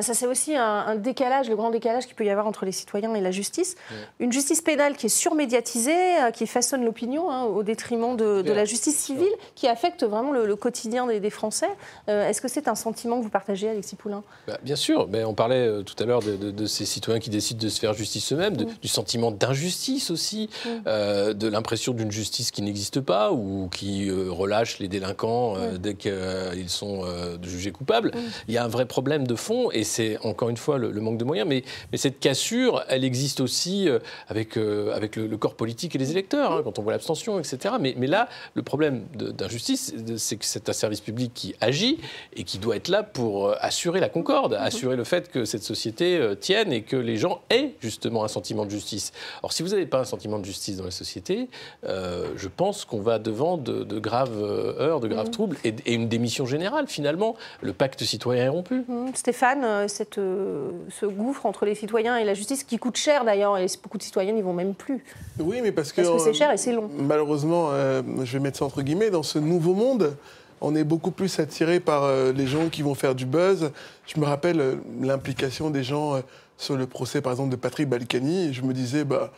Ça, 0.00 0.14
c'est 0.14 0.26
aussi 0.26 0.56
un, 0.56 0.62
un 0.86 0.94
décalage, 0.96 1.48
le 1.48 1.56
grand 1.56 1.70
décalage 1.70 2.06
qu'il 2.06 2.14
peut 2.14 2.24
y 2.24 2.30
avoir 2.30 2.46
entre 2.46 2.64
les 2.64 2.72
citoyens 2.72 3.14
et 3.14 3.20
la 3.20 3.30
justice. 3.30 3.76
Une 4.18 4.32
justice 4.32 4.62
pénale 4.62 4.96
qui 4.96 5.06
est 5.06 5.10
surmédiatisée, 5.10 5.92
euh, 6.22 6.30
qui 6.30 6.46
façonne 6.46 6.84
l'opinion 6.84 7.30
hein, 7.30 7.44
au 7.44 7.62
détriment 7.62 8.16
de, 8.16 8.42
la 8.50 8.64
justice 8.64 8.96
civile, 8.96 9.32
qui 9.54 9.68
affecte 9.68 10.02
vraiment 10.04 10.32
le, 10.32 10.46
le 10.46 10.56
quotidien 10.56 11.06
des, 11.06 11.20
des 11.20 11.30
Français. 11.30 11.68
Euh, 12.08 12.28
Est-ce 12.28 12.40
que 12.40 12.48
c'est 12.48 12.68
un 12.68 12.74
sentiment 12.74 13.18
que 13.18 13.24
vous 13.24 13.28
partagez, 13.30 13.68
Alexis 13.68 13.96
Poulain? 13.96 14.22
Bah, 14.48 14.58
bien 14.62 14.76
sûr, 14.76 15.06
mais 15.10 15.22
on 15.24 15.34
parlait 15.34 15.66
euh, 15.66 15.82
tout 15.82 16.00
à 16.02 16.06
l'heure 16.06 16.22
de, 16.22 16.36
de- 16.36 16.50
de 16.50 16.66
ces 16.66 16.86
citoyens 16.86 17.20
qui 17.20 17.30
décident 17.30 17.62
de 17.62 17.68
se 17.68 17.78
faire 17.78 17.92
justice 17.94 18.32
eux-mêmes, 18.32 18.56
de- 18.56 18.66
du 18.80 18.88
sentiment 18.88 19.30
d'injustice 19.30 20.10
aussi, 20.10 20.48
euh, 20.86 21.34
de 21.34 21.48
l'impression 21.48 21.92
d'une 21.92 22.10
justice 22.10 22.50
qui 22.50 22.62
n'existe 22.62 23.00
pas 23.00 23.32
ou 23.32 23.68
qui 23.68 24.08
euh, 24.08 24.30
relâche 24.30 24.78
les 24.78 24.88
délinquants 24.88 25.56
euh, 25.56 25.76
dès 25.78 25.94
qu'ils 25.94 26.68
sont 26.70 27.02
jugés 27.42 27.72
coupables. 27.72 28.12
Il 28.48 28.54
y 28.54 28.58
a 28.58 28.64
un 28.64 28.68
vrai 28.68 28.86
problème 28.86 29.26
de 29.26 29.34
fond 29.34 29.70
et 29.74 29.84
c'est 29.84 30.18
encore 30.24 30.48
une 30.48 30.56
fois 30.56 30.78
le, 30.78 30.92
manque 31.00 31.18
de 31.18 31.24
moyens. 31.24 31.48
Mais, 31.48 31.62
mais, 31.92 31.98
cette 31.98 32.20
cassure, 32.20 32.84
elle 32.88 33.04
existe 33.04 33.40
aussi 33.40 33.88
euh, 33.88 33.98
avec, 34.28 34.56
euh, 34.56 34.94
avec 34.94 35.16
le, 35.16 35.36
corps 35.36 35.54
politique 35.54 35.94
et 35.94 35.98
les 35.98 36.10
électeurs, 36.10 36.52
hein, 36.52 36.60
quand 36.64 36.78
on 36.78 36.82
voit 36.82 36.92
l'abstention, 36.92 37.38
etc. 37.38 37.74
Mais, 37.80 37.94
mais, 37.98 38.06
là, 38.06 38.28
le 38.54 38.62
problème 38.62 39.04
d'injustice, 39.14 39.94
c'est 40.16 40.36
que 40.36 40.44
c'est 40.44 40.68
un 40.68 40.72
service 40.72 41.00
public 41.00 41.32
qui 41.34 41.54
agit 41.60 41.98
et 42.36 42.44
qui 42.44 42.58
doit 42.58 42.76
être 42.76 42.88
là 42.88 43.02
pour 43.02 43.48
euh, 43.48 43.56
assurer 43.60 44.00
la 44.00 44.08
concorde, 44.08 44.52
mhm. 44.52 44.60
assurer 44.60 44.96
le 44.96 45.04
fait 45.04 45.30
que 45.30 45.44
cette 45.44 45.64
société 45.64 46.20
tienne 46.40 46.72
et 46.72 46.82
que 46.82 46.96
les 46.96 47.16
gens 47.16 47.40
aient 47.50 47.74
justement 47.80 48.24
un 48.24 48.28
sentiment 48.28 48.64
de 48.64 48.70
justice. 48.70 49.12
Or, 49.42 49.52
si 49.52 49.62
vous 49.62 49.70
n'avez 49.70 49.86
pas 49.86 50.00
un 50.00 50.04
sentiment 50.04 50.38
de 50.38 50.44
justice 50.44 50.76
dans 50.76 50.84
la 50.84 50.90
société, 50.90 51.48
je 51.84 52.48
pense 52.48 52.84
qu'on 52.84 53.00
va 53.00 53.18
devant 53.18 53.56
de, 53.56 53.98
graves 53.98 54.42
heures, 54.42 55.00
de 55.00 55.08
graves 55.08 55.26
mhm. 55.26 55.32
troubles 55.32 55.56
et, 55.64 55.74
et 55.86 55.94
une 55.94 56.08
démission 56.08 56.46
générale, 56.46 56.86
finalement. 56.86 57.34
Le 57.60 57.72
pacte 57.72 58.04
citoyen 58.04 58.44
est 58.44 58.48
rompu. 58.48 58.84
Mhm. 58.88 59.14
Stéphane, 59.14 59.63
euh, 59.64 59.88
cette, 59.88 60.18
euh, 60.18 60.70
ce 60.90 61.06
gouffre 61.06 61.46
entre 61.46 61.64
les 61.64 61.74
citoyens 61.74 62.16
et 62.16 62.24
la 62.24 62.34
justice, 62.34 62.64
qui 62.64 62.78
coûte 62.78 62.96
cher 62.96 63.24
d'ailleurs, 63.24 63.58
et 63.58 63.66
beaucoup 63.82 63.98
de 63.98 64.02
citoyens 64.02 64.32
n'y 64.32 64.42
vont 64.42 64.52
même 64.52 64.74
plus. 64.74 65.04
Oui, 65.38 65.60
mais 65.62 65.72
parce 65.72 65.92
que. 65.92 66.02
Parce 66.02 66.14
que 66.14 66.22
c'est 66.22 66.34
cher 66.34 66.52
et 66.52 66.56
c'est 66.56 66.72
long. 66.72 66.88
Malheureusement, 66.98 67.68
euh, 67.70 68.02
je 68.24 68.32
vais 68.32 68.40
mettre 68.40 68.58
ça 68.58 68.64
entre 68.64 68.82
guillemets, 68.82 69.10
dans 69.10 69.22
ce 69.22 69.38
nouveau 69.38 69.74
monde, 69.74 70.16
on 70.60 70.74
est 70.76 70.84
beaucoup 70.84 71.10
plus 71.10 71.38
attiré 71.40 71.80
par 71.80 72.10
les 72.32 72.46
gens 72.46 72.68
qui 72.70 72.82
vont 72.82 72.94
faire 72.94 73.14
du 73.14 73.26
buzz. 73.26 73.70
Je 74.06 74.18
me 74.18 74.24
rappelle 74.24 74.78
l'implication 75.00 75.68
des 75.68 75.82
gens 75.82 76.22
sur 76.56 76.76
le 76.76 76.86
procès, 76.86 77.20
par 77.20 77.32
exemple, 77.32 77.50
de 77.50 77.56
Patrick 77.56 77.86
Balkany. 77.88 78.54
je 78.54 78.62
me 78.62 78.72
disais, 78.72 79.04
bah, 79.04 79.30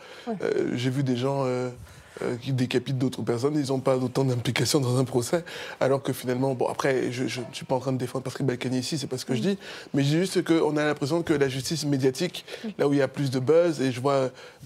j'ai 0.73 0.89
vu 0.89 1.03
des 1.03 1.17
gens 1.17 1.43
euh, 2.21 2.35
qui 2.37 2.51
décapitent 2.51 2.97
d'autres 2.97 3.21
personnes, 3.21 3.55
ils 3.55 3.67
n'ont 3.67 3.79
pas 3.79 3.97
autant 3.97 4.23
d'implication 4.23 4.79
dans 4.79 4.97
un 4.97 5.03
procès, 5.03 5.43
alors 5.79 6.01
que 6.01 6.13
finalement, 6.13 6.55
bon 6.55 6.67
après, 6.67 7.11
je 7.11 7.23
ne 7.23 7.45
suis 7.53 7.65
pas 7.65 7.75
en 7.75 7.79
train 7.79 7.91
de 7.91 7.97
défendre 7.97 8.23
Patrick 8.23 8.45
Balkany 8.45 8.79
ici, 8.79 8.97
c'est 8.97 9.07
pas 9.07 9.17
ce 9.17 9.25
que 9.25 9.35
je 9.35 9.41
dis, 9.41 9.57
mais 9.93 10.03
je 10.03 10.09
dis 10.09 10.17
juste 10.17 10.43
qu'on 10.43 10.77
a 10.77 10.85
l'impression 10.85 11.21
que 11.21 11.33
la 11.33 11.47
justice 11.47 11.85
médiatique, 11.85 12.45
là 12.77 12.87
où 12.87 12.93
il 12.93 12.99
y 12.99 13.01
a 13.01 13.07
plus 13.07 13.29
de 13.29 13.39
buzz, 13.39 13.81
et 13.81 13.91
je 13.91 14.01
vois 14.01 14.13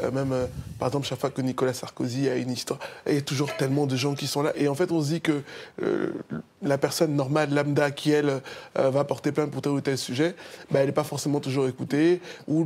euh, 0.04 0.12
même, 0.14 0.32
euh, 0.32 0.45
par 0.80 0.88
exemple, 0.89 1.08
chaque 1.08 1.20
fois 1.20 1.30
que 1.30 1.41
Nicolas 1.41 1.74
Sarkozy 1.74 2.30
a 2.30 2.36
une 2.36 2.52
histoire, 2.52 2.80
il 3.08 3.16
y 3.16 3.18
a 3.18 3.22
toujours 3.22 3.56
tellement 3.58 3.86
de 3.86 3.95
gens 3.95 4.16
qui 4.16 4.28
sont 4.28 4.43
là, 4.43 4.54
et 4.56 4.68
en 4.68 4.76
fait, 4.76 4.91
on 4.91 5.02
se 5.02 5.10
dit 5.10 5.22
que 5.22 5.41
la 6.62 6.78
personne 6.78 7.16
normale, 7.16 7.54
lambda, 7.54 7.91
qui 7.91 8.12
elle 8.12 8.41
va 8.76 9.04
porter 9.04 9.32
plainte 9.32 9.52
pour 9.52 9.62
tel 9.62 9.72
ou 9.74 9.82
tel 9.82 9.97
sujet, 9.97 10.36
bah, 10.70 10.80
elle 10.80 10.88
n'est 10.88 10.91
pas 10.91 11.04
forcément 11.04 11.39
toujours 11.39 11.68
écoutée, 11.68 12.22
ou 12.47 12.66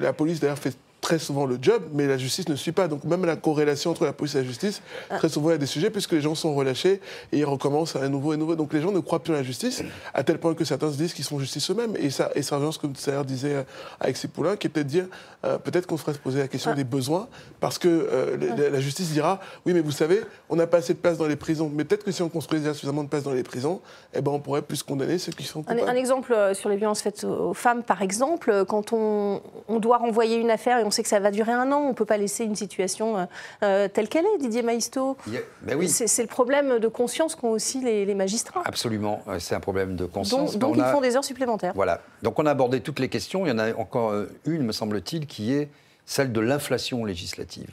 la 0.00 0.12
police 0.12 0.40
d'ailleurs 0.40 0.58
fait 0.58 0.76
très 1.00 1.18
souvent 1.18 1.46
le 1.46 1.58
job, 1.60 1.82
mais 1.92 2.06
la 2.06 2.18
justice 2.18 2.48
ne 2.48 2.56
suit 2.56 2.72
pas. 2.72 2.88
Donc 2.88 3.04
même 3.04 3.24
la 3.24 3.36
corrélation 3.36 3.90
entre 3.90 4.04
la 4.04 4.12
police 4.12 4.34
et 4.34 4.38
la 4.38 4.44
justice, 4.44 4.82
ah. 5.10 5.18
très 5.18 5.28
souvent 5.28 5.50
il 5.50 5.52
y 5.52 5.54
a 5.54 5.58
des 5.58 5.66
sujets 5.66 5.90
puisque 5.90 6.12
les 6.12 6.20
gens 6.20 6.34
sont 6.34 6.54
relâchés 6.54 7.00
et 7.32 7.38
ils 7.38 7.44
recommencent 7.44 7.96
à 7.96 8.08
nouveau 8.08 8.32
et 8.32 8.36
nouveau. 8.36 8.56
Donc 8.56 8.72
les 8.72 8.80
gens 8.80 8.92
ne 8.92 9.00
croient 9.00 9.22
plus 9.22 9.32
en 9.32 9.36
la 9.36 9.42
justice, 9.42 9.82
à 10.14 10.24
tel 10.24 10.38
point 10.38 10.54
que 10.54 10.64
certains 10.64 10.90
se 10.90 10.96
disent 10.96 11.14
qu'ils 11.14 11.24
sont 11.24 11.38
justice 11.38 11.70
eux-mêmes. 11.70 11.94
Et 11.96 12.10
ça, 12.10 12.30
et 12.34 12.42
ça 12.42 12.56
revient 12.56 12.72
ce 12.72 12.78
que 12.78 12.86
Sayer 12.96 13.24
disait 13.24 13.54
euh, 13.54 13.62
avec 14.00 14.16
ses 14.16 14.28
poulains, 14.28 14.56
qui 14.56 14.66
est 14.66 14.70
peut-être 14.70 14.86
dire, 14.86 15.06
euh, 15.44 15.58
peut-être 15.58 15.86
qu'on 15.86 15.96
ferait 15.96 16.14
se 16.14 16.18
poser 16.18 16.40
la 16.40 16.48
question 16.48 16.72
ah. 16.72 16.76
des 16.76 16.84
besoins, 16.84 17.28
parce 17.60 17.78
que 17.78 17.88
euh, 17.88 18.36
ah. 18.40 18.70
la, 18.70 18.80
justice 18.80 19.10
dira, 19.10 19.40
oui 19.64 19.72
mais 19.74 19.80
vous 19.80 19.92
savez, 19.92 20.22
on 20.48 20.56
n'a 20.56 20.66
pas 20.66 20.78
assez 20.78 20.94
de 20.94 20.98
place 20.98 21.18
dans 21.18 21.26
les 21.26 21.36
prisons. 21.36 21.70
Mais 21.72 21.84
peut-être 21.84 22.04
que 22.04 22.12
si 22.12 22.22
on 22.22 22.28
construisait 22.28 22.72
suffisamment 22.74 23.04
de 23.04 23.08
place 23.08 23.22
dans 23.22 23.32
les 23.32 23.42
prisons, 23.42 23.80
eh 24.14 24.20
ben, 24.20 24.32
on 24.32 24.40
pourrait 24.40 24.62
plus 24.62 24.82
condamner 24.82 25.18
ceux 25.18 25.32
qui 25.32 25.44
sont 25.44 25.62
coupables. 25.62 25.88
Un, 25.88 25.94
exemple 25.94 26.36
sur 26.54 26.68
les 26.68 26.76
violences 26.76 27.02
faites 27.02 27.24
aux 27.24 27.54
femmes, 27.54 27.82
par 27.82 28.02
exemple, 28.02 28.64
quand 28.66 28.92
on, 28.92 29.40
on 29.68 29.78
doit 29.78 29.98
renvoyer 29.98 30.36
une 30.36 30.50
affaire 30.50 30.78
on 30.86 30.90
sait 30.90 31.02
que 31.02 31.08
ça 31.08 31.20
va 31.20 31.30
durer 31.30 31.52
un 31.52 31.70
an. 31.72 31.80
On 31.80 31.88
ne 31.88 31.94
peut 31.94 32.04
pas 32.04 32.16
laisser 32.16 32.44
une 32.44 32.56
situation 32.56 33.18
euh, 33.18 33.24
euh, 33.62 33.88
telle 33.88 34.08
qu'elle 34.08 34.24
est, 34.24 34.38
Didier 34.38 34.62
Maisto. 34.62 35.16
Ben 35.62 35.76
oui. 35.76 35.88
C'est 35.88 36.22
le 36.22 36.28
problème 36.28 36.78
de 36.78 36.88
conscience 36.88 37.34
qu'ont 37.34 37.50
aussi 37.50 37.80
les, 37.80 38.14
magistrats. 38.14 38.62
Absolument, 38.64 39.22
c'est 39.38 39.54
un 39.54 39.60
problème 39.60 39.94
de 39.96 40.06
conscience. 40.06 40.56
Donc, 40.56 40.76
ils 40.76 40.84
font 40.84 41.00
des 41.00 41.16
heures 41.16 41.24
supplémentaires. 41.24 41.72
Voilà. 41.74 42.00
Donc 42.22 42.38
on 42.38 42.46
a 42.46 42.50
abordé 42.50 42.80
toutes 42.80 42.98
les 42.98 43.08
questions. 43.08 43.44
Il 43.44 43.50
y 43.50 43.52
en 43.52 43.58
a 43.58 43.74
encore 43.74 44.10
euh, 44.10 44.26
une, 44.46 44.62
me 44.62 44.72
semble-t-il, 44.72 45.26
qui 45.26 45.52
est 45.52 45.68
celle 46.06 46.32
de 46.32 46.40
l'inflation 46.40 47.04
législative, 47.04 47.70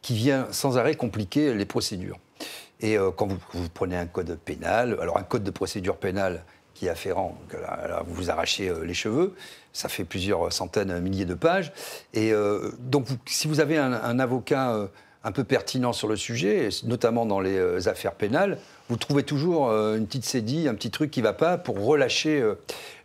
qui 0.00 0.14
vient 0.14 0.46
sans 0.50 0.78
arrêt 0.78 0.94
compliquer 0.94 1.52
les 1.52 1.66
procédures. 1.66 2.18
Et 2.80 2.96
quand 3.16 3.26
vous, 3.26 3.38
vous, 3.52 3.68
prenez 3.68 3.96
un 3.96 4.06
code 4.06 4.38
pénal, 4.38 4.96
alors 5.02 5.18
un 5.18 5.22
code 5.22 5.42
de 5.42 5.50
procédure 5.50 5.96
pénale 5.96 6.44
qui 6.80 6.86
est 6.86 6.88
afférent, 6.88 7.36
là, 7.52 8.02
vous 8.06 8.14
vous 8.14 8.30
arrachez 8.30 8.72
les 8.82 8.94
cheveux, 8.94 9.34
ça 9.74 9.90
fait 9.90 10.04
plusieurs 10.04 10.50
centaines, 10.50 10.98
milliers 11.00 11.26
de 11.26 11.34
pages. 11.34 11.72
Et 12.14 12.32
euh, 12.32 12.70
donc, 12.78 13.06
si 13.26 13.48
vous 13.48 13.60
avez 13.60 13.76
un, 13.76 14.18
avocat 14.18 14.72
euh, 14.72 14.86
un 15.22 15.30
peu 15.30 15.44
pertinent 15.44 15.92
sur 15.92 16.08
le 16.08 16.16
sujet, 16.16 16.70
notamment 16.84 17.26
dans 17.26 17.38
les 17.38 17.58
euh, 17.58 17.86
affaires 17.86 18.14
pénales, 18.14 18.56
vous 18.88 18.96
trouvez 18.96 19.24
toujours 19.24 19.68
une 19.68 20.06
petite 20.06 20.24
cédille, 20.24 20.68
un 20.68 20.74
petit 20.74 20.90
truc 20.90 21.10
qui 21.10 21.20
ne 21.20 21.24
va 21.24 21.34
pas 21.34 21.58
pour 21.58 21.84
relâcher 21.84 22.42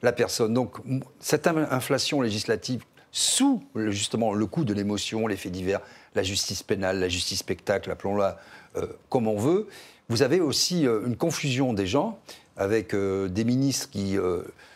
la 0.04 0.14
personne. 0.14 0.54
Donc, 0.54 0.78
cette 1.20 1.48
inflation 1.48 2.22
législative 2.22 2.86
sous 3.12 3.62
justement 3.90 4.34
le 4.34 4.46
coup 4.46 4.64
de 4.64 4.74
l'émotion, 4.74 5.28
les 5.28 5.36
faits 5.36 5.52
divers, 5.52 5.82
la 6.16 6.24
justice 6.24 6.64
pénale, 6.64 7.02
la 7.02 7.10
justice 7.10 7.40
spectacle, 7.40 7.92
appelons-la 7.92 8.40
comme 9.10 9.28
on 9.28 9.38
veut, 9.38 9.68
vous 10.10 10.24
avez 10.24 10.40
aussi 10.40 10.86
une 10.86 11.18
confusion 11.18 11.72
des 11.72 11.86
gens 11.86 12.20
avec 12.58 12.96
des 12.96 13.44
ministres 13.44 13.90
qui 13.92 14.18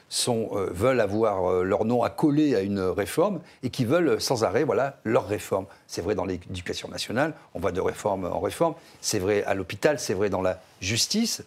sont, 0.10 0.50
euh, 0.54 0.70
veulent 0.72 1.00
avoir 1.00 1.50
euh, 1.50 1.64
leur 1.64 1.86
nom 1.86 2.04
accolé 2.04 2.56
à 2.56 2.62
une 2.62 2.80
réforme 2.80 3.40
et 3.64 3.70
qui 3.70 3.86
veulent 3.86 4.20
sans 4.20 4.44
arrêt 4.44 4.64
voilà, 4.64 4.98
leur 5.06 5.28
réforme. 5.28 5.66
C'est 5.88 6.02
vrai 6.02 6.16
dans 6.16 6.26
l'éducation 6.26 6.90
nationale, 6.90 7.34
on 7.54 7.60
va 7.60 7.72
de 7.72 7.80
réforme 7.80 8.26
en 8.26 8.40
réforme, 8.40 8.74
c'est 9.02 9.20
vrai 9.20 9.44
à 9.44 9.54
l'hôpital, 9.54 10.00
c'est 10.00 10.16
vrai 10.16 10.30
dans 10.30 10.42
la 10.42 10.60
justice. 10.82 11.44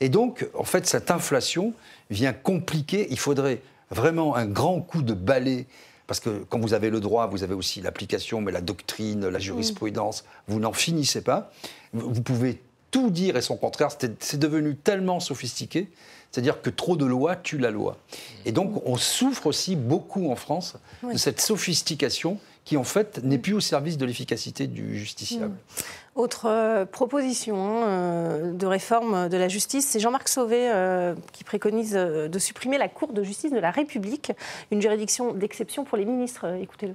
Et 0.00 0.08
donc, 0.08 0.46
en 0.54 0.64
fait, 0.64 0.86
cette 0.86 1.10
inflation 1.10 1.72
vient 2.10 2.32
compliquer, 2.32 3.06
il 3.10 3.18
faudrait 3.18 3.62
vraiment 3.90 4.36
un 4.36 4.46
grand 4.46 4.80
coup 4.80 5.02
de 5.02 5.14
balai 5.14 5.66
parce 6.06 6.20
que 6.20 6.44
quand 6.48 6.58
vous 6.58 6.74
avez 6.74 6.90
le 6.90 7.00
droit, 7.00 7.26
vous 7.26 7.42
avez 7.42 7.54
aussi 7.54 7.80
l'application, 7.80 8.42
mais 8.42 8.52
la 8.52 8.60
doctrine, 8.60 9.28
la 9.28 9.38
jurisprudence, 9.38 10.24
vous 10.46 10.60
n'en 10.60 10.72
finissez 10.72 11.22
pas. 11.22 11.50
Vous 11.94 12.20
pouvez 12.20 12.60
tout 12.92 13.10
dire 13.10 13.36
et 13.36 13.42
son 13.42 13.56
contraire. 13.56 13.88
C'est 14.20 14.38
devenu 14.38 14.76
tellement 14.76 15.18
sophistiqué 15.18 15.88
c'est-à-dire 16.32 16.62
que 16.62 16.70
trop 16.70 16.96
de 16.96 17.04
lois 17.04 17.36
tue 17.36 17.58
la 17.58 17.70
loi. 17.70 17.98
Et 18.46 18.52
donc, 18.52 18.82
on 18.86 18.96
souffre 18.96 19.46
aussi 19.46 19.76
beaucoup 19.76 20.30
en 20.30 20.36
France 20.36 20.76
de 21.02 21.18
cette 21.18 21.42
sophistication 21.42 22.38
qui, 22.64 22.78
en 22.78 22.84
fait, 22.84 23.22
n'est 23.22 23.38
plus 23.38 23.52
au 23.52 23.60
service 23.60 23.98
de 23.98 24.06
l'efficacité 24.06 24.66
du 24.66 24.96
justiciable. 24.98 25.54
Mm. 25.54 25.82
Autre 26.14 26.46
euh, 26.46 26.84
proposition 26.86 27.82
euh, 27.84 28.52
de 28.52 28.66
réforme 28.66 29.28
de 29.28 29.36
la 29.36 29.48
justice, 29.48 29.86
c'est 29.86 30.00
Jean-Marc 30.00 30.28
Sauvé 30.28 30.70
euh, 30.70 31.14
qui 31.32 31.44
préconise 31.44 31.92
de 31.92 32.38
supprimer 32.38 32.78
la 32.78 32.88
Cour 32.88 33.12
de 33.12 33.22
justice 33.22 33.52
de 33.52 33.58
la 33.58 33.70
République, 33.70 34.32
une 34.70 34.80
juridiction 34.80 35.34
d'exception 35.34 35.84
pour 35.84 35.98
les 35.98 36.06
ministres. 36.06 36.46
Écoutez-le. 36.62 36.94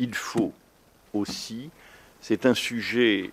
Il 0.00 0.14
faut 0.14 0.52
aussi, 1.12 1.70
c'est 2.20 2.46
un 2.46 2.54
sujet 2.54 3.30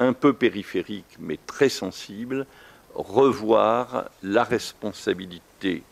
un 0.00 0.12
peu 0.12 0.32
périphérique 0.32 1.16
mais 1.18 1.38
très 1.46 1.68
sensible, 1.68 2.46
revoir 2.94 4.06
la 4.22 4.44
responsabilité 4.44 5.82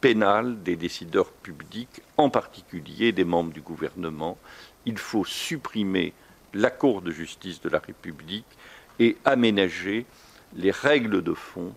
pénale 0.00 0.62
des 0.62 0.76
décideurs 0.76 1.30
publics, 1.30 2.02
en 2.16 2.30
particulier 2.30 3.12
des 3.12 3.24
membres 3.24 3.52
du 3.52 3.60
gouvernement. 3.60 4.38
Il 4.84 4.98
faut 4.98 5.24
supprimer 5.24 6.12
la 6.54 6.70
Cour 6.70 7.02
de 7.02 7.10
justice 7.10 7.60
de 7.60 7.68
la 7.68 7.78
République 7.78 8.46
et 8.98 9.16
aménager 9.24 10.06
les 10.54 10.70
règles 10.70 11.22
de 11.22 11.34
fond 11.34 11.74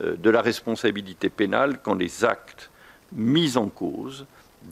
euh, 0.00 0.16
de 0.16 0.30
la 0.30 0.42
responsabilité 0.42 1.28
pénale 1.28 1.80
quand 1.82 1.94
les 1.94 2.24
actes 2.24 2.70
mis 3.12 3.56
en 3.56 3.68
cause 3.68 4.26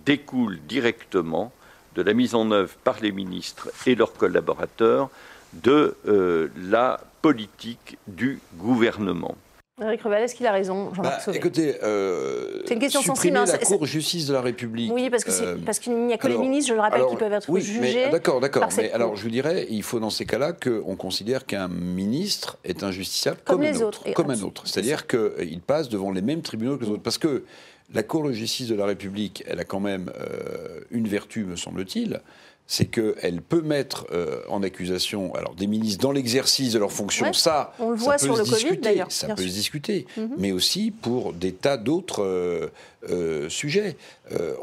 découlent 0.04 0.59
directement 0.66 1.52
de 1.94 2.02
la 2.02 2.12
mise 2.12 2.34
en 2.34 2.50
œuvre 2.50 2.74
par 2.84 3.00
les 3.00 3.12
ministres 3.12 3.70
et 3.86 3.94
leurs 3.94 4.12
collaborateurs 4.12 5.11
de 5.53 5.97
euh, 6.07 6.49
la 6.57 7.01
politique 7.22 7.99
du 8.07 8.40
gouvernement. 8.57 9.36
Eric 9.82 10.03
Revel, 10.05 10.22
est-ce 10.22 10.34
qu'il 10.34 10.47
a 10.47 10.53
raison, 10.53 10.90
bah, 10.97 11.18
Écoutez, 11.34 11.76
euh, 11.82 12.62
c'est 12.64 12.72
une 12.72 12.80
question 12.80 13.03
sensible. 13.03 13.36
Hein, 13.36 13.44
la 13.44 13.59
Cour 13.59 13.80
de 13.80 13.84
justice 13.84 14.26
de 14.26 14.32
la 14.32 14.40
République. 14.40 14.90
Oui, 14.90 15.11
parce 15.11 15.78
qu'il 15.78 16.07
n'y 16.07 16.14
a 16.14 16.16
que 16.16 16.28
les 16.28 16.38
ministres, 16.38 16.70
je 16.70 16.74
le 16.74 16.80
rappelle, 16.80 17.05
qui 17.11 17.16
peuvent 17.16 17.32
être 17.32 17.51
oui, 17.51 17.61
jugés. 17.61 18.09
D'accord, 18.11 18.40
d'accord. 18.40 18.68
Mais 18.78 18.90
alors, 18.92 19.16
je 19.16 19.22
vous 19.22 19.28
dirais, 19.28 19.66
il 19.68 19.82
faut 19.82 20.01
dans 20.01 20.09
ces 20.09 20.24
cas-là 20.24 20.55
qu'on 20.55 20.97
considère 20.97 21.44
qu'un 21.44 21.68
ministre 21.68 22.57
est 22.64 22.82
injusticiable 22.84 23.38
comme, 23.44 23.59
comme 23.59 23.66
un 23.66 23.80
autres, 23.82 24.12
comme 24.14 24.30
un 24.30 24.40
autre. 24.40 24.62
C'est-à-dire 24.64 25.07
qu'il 25.07 25.61
passe 25.61 25.90
devant 25.90 26.11
les 26.11 26.22
mêmes 26.22 26.40
tribunaux 26.40 26.78
que 26.78 26.84
les 26.84 26.90
autres. 26.90 27.03
Parce 27.03 27.18
que 27.18 27.44
la 27.92 28.03
Cour 28.03 28.24
de 28.24 28.32
justice 28.32 28.68
de 28.68 28.74
la 28.74 28.86
République, 28.86 29.44
elle 29.47 29.61
a 29.61 29.64
quand 29.64 29.80
même 29.80 30.11
euh, 30.18 30.80
une 30.90 31.07
vertu, 31.07 31.44
me 31.44 31.57
semble-t-il, 31.57 32.20
c'est 32.66 32.86
qu'elle 32.86 33.42
peut 33.42 33.62
mettre 33.62 34.06
euh, 34.12 34.40
en 34.48 34.62
accusation 34.62 35.34
alors 35.34 35.54
des 35.54 35.68
ministres 35.68 36.02
dans 36.02 36.10
l'exercice 36.10 36.72
de 36.72 36.78
leurs 36.78 36.92
fonctions. 36.92 37.32
ça, 37.32 37.72
on 37.78 37.90
le 37.90 37.96
voit 37.96 38.18
ça 38.18 38.26
peut 38.26 38.34
sur 38.34 38.44
se 38.44 38.50
le 38.50 38.56
discuter, 38.56 39.04
ça 39.08 39.34
peut 39.34 39.42
se 39.42 39.48
discuter, 39.48 40.06
mhm. 40.16 40.30
mais 40.36 40.52
aussi 40.52 40.90
pour 40.90 41.32
des 41.32 41.52
tas 41.52 41.76
d'autres 41.76 42.24
euh, 42.24 42.68
euh, 43.08 43.48
sujets. 43.48 43.96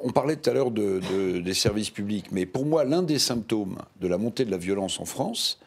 on 0.03 0.11
parlait 0.11 0.35
tout 0.35 0.49
à 0.49 0.53
l'heure 0.53 0.71
de, 0.71 1.39
des 1.39 1.53
services 1.53 1.89
publics, 1.89 2.25
mais 2.31 2.45
pour 2.45 2.65
moi, 2.65 2.83
l'un 2.83 3.03
des 3.03 3.19
symptômes 3.19 3.77
de 4.01 4.07
la 4.07 4.17
montée 4.17 4.43
de 4.43 4.51
la 4.51 4.57
violence 4.57 4.99
en 4.99 5.05
France, 5.05 5.59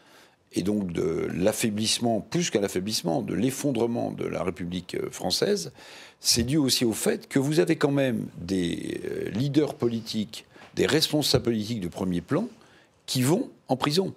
et 0.53 0.63
donc 0.63 0.93
de 0.93 1.29
l'affaiblissement, 1.35 2.21
plus 2.21 2.51
qu'à 2.51 2.61
l'affaiblissement, 2.61 3.23
de 3.23 3.35
l'effondrement 3.35 4.11
de 4.11 4.27
la 4.27 4.43
République 4.43 4.97
française, 5.11 5.73
c'est 6.21 6.45
dû 6.45 6.57
aussi 6.57 6.85
au 6.85 6.93
fait 6.93 7.29
que 7.29 7.39
vous 7.39 7.61
avez 7.61 7.77
quand 7.77 7.91
même 7.91 8.27
des 8.39 9.01
leaders 9.33 9.75
politiques, 9.75 10.47
des 10.77 10.87
responsables 10.87 11.45
politiques 11.45 11.81
de 11.81 11.89
premier 11.89 12.21
plan 12.21 12.49
qui 13.07 13.23
vont 13.23 13.51
en 13.69 13.77
prison 13.77 14.15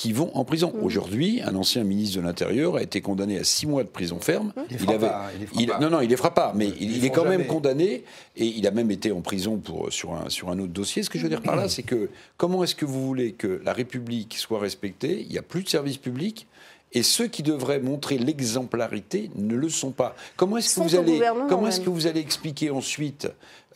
qui 0.00 0.14
vont 0.14 0.34
en 0.34 0.46
prison. 0.46 0.72
Mmh. 0.74 0.82
Aujourd'hui, 0.82 1.42
un 1.42 1.54
ancien 1.56 1.84
ministre 1.84 2.16
de 2.16 2.22
l'Intérieur 2.22 2.76
a 2.76 2.82
été 2.82 3.02
condamné 3.02 3.38
à 3.38 3.44
six 3.44 3.66
mois 3.66 3.84
de 3.84 3.88
prison 3.90 4.18
ferme. 4.18 4.54
Il 4.70 4.78
pas, 4.78 5.28
il 5.34 5.40
les 5.40 5.46
fera 5.46 5.60
il- 5.60 5.66
pas. 5.66 5.78
non, 5.78 5.90
non, 5.90 6.00
il 6.00 6.08
les 6.08 6.16
fera 6.16 6.32
pas, 6.32 6.54
mais 6.56 6.72
il, 6.80 7.04
est 7.04 7.10
quand 7.10 7.26
même 7.26 7.46
condamné 7.46 8.04
et 8.34 8.46
il 8.46 8.66
a 8.66 8.70
même 8.70 8.90
été 8.90 9.12
en 9.12 9.20
prison 9.20 9.58
pour, 9.58 9.92
sur, 9.92 10.14
un, 10.14 10.30
sur 10.30 10.48
un 10.48 10.58
autre 10.58 10.72
dossier. 10.72 11.02
Ce 11.02 11.10
que 11.10 11.18
je 11.18 11.24
veux 11.24 11.28
dire 11.28 11.42
par 11.42 11.54
là, 11.54 11.68
c'est 11.68 11.82
que 11.82 12.08
comment 12.38 12.64
est-ce 12.64 12.74
que 12.74 12.86
vous 12.86 13.06
voulez 13.06 13.32
que 13.32 13.60
la 13.62 13.74
République 13.74 14.36
soit 14.38 14.58
respectée? 14.58 15.20
Il 15.20 15.28
n'y 15.28 15.36
a 15.36 15.42
plus 15.42 15.64
de 15.64 15.68
service 15.68 15.98
public. 15.98 16.46
Et 16.92 17.02
ceux 17.02 17.28
qui 17.28 17.42
devraient 17.42 17.80
montrer 17.80 18.18
l'exemplarité 18.18 19.30
ne 19.36 19.54
le 19.54 19.68
sont 19.68 19.92
pas. 19.92 20.16
Comment 20.36 20.56
est-ce 20.56 20.76
que 20.76 20.80
vous 20.82 20.96
allez, 20.96 21.20
comment 21.48 21.68
est-ce 21.68 21.80
que 21.80 21.90
vous 21.90 22.06
allez 22.06 22.20
expliquer 22.20 22.70
ensuite 22.70 23.28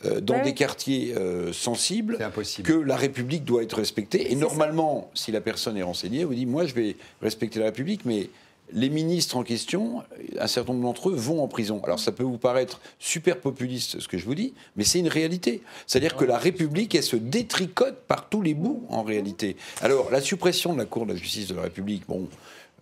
euh, 0.03 0.19
dans 0.19 0.35
Ouais, 0.35 0.41
des 0.41 0.53
quartiers 0.53 1.15
euh, 1.15 1.53
sensibles 1.53 2.17
impossible. 2.21 2.67
que 2.67 2.73
la 2.73 2.97
République 2.97 3.45
doit 3.45 3.63
être 3.63 3.77
respectée 3.77 4.31
Et 4.31 4.35
normalement, 4.35 5.09
si 5.13 5.31
la 5.31 5.39
personne 5.39 5.77
est 5.77 5.83
renseignée, 5.83 6.19
elle 6.19 6.25
vous 6.25 6.35
dit 6.35 6.45
moi 6.45 6.65
je 6.65 6.73
vais 6.73 6.97
respecter 7.21 7.59
la 7.59 7.67
République, 7.67 8.03
mais 8.03 8.29
les 8.73 8.89
ministres 8.89 9.37
en 9.37 9.43
question, 9.43 10.03
un 10.39 10.47
certain 10.47 10.73
nombre 10.73 10.85
d'entre 10.85 11.09
eux 11.09 11.15
vont 11.15 11.41
en 11.41 11.47
prison. 11.47 11.81
Alors 11.83 11.99
ça 11.99 12.11
peut 12.11 12.23
vous 12.23 12.37
paraître 12.37 12.81
super 12.99 13.39
populiste 13.39 13.99
ce 13.99 14.07
que 14.07 14.17
je 14.17 14.25
vous 14.25 14.35
dis, 14.35 14.53
mais 14.75 14.83
c'est 14.83 14.99
une 14.99 15.07
réalité. 15.07 15.61
C'est-à-dire 15.87 16.15
que 16.15 16.25
la 16.25 16.37
République, 16.37 16.95
elle 16.95 17.03
se 17.03 17.15
détricote 17.15 17.99
par 18.07 18.27
tous 18.27 18.41
les 18.41 18.53
bouts 18.53 18.85
en 18.89 19.03
réalité. 19.03 19.55
Alors 19.81 20.09
la 20.11 20.21
suppression 20.21 20.73
de 20.73 20.79
la 20.79 20.85
Cour 20.85 21.05
de 21.05 21.13
la 21.13 21.17
justice 21.17 21.47
de 21.47 21.55
la 21.55 21.63
République, 21.63 22.03
bon. 22.07 22.27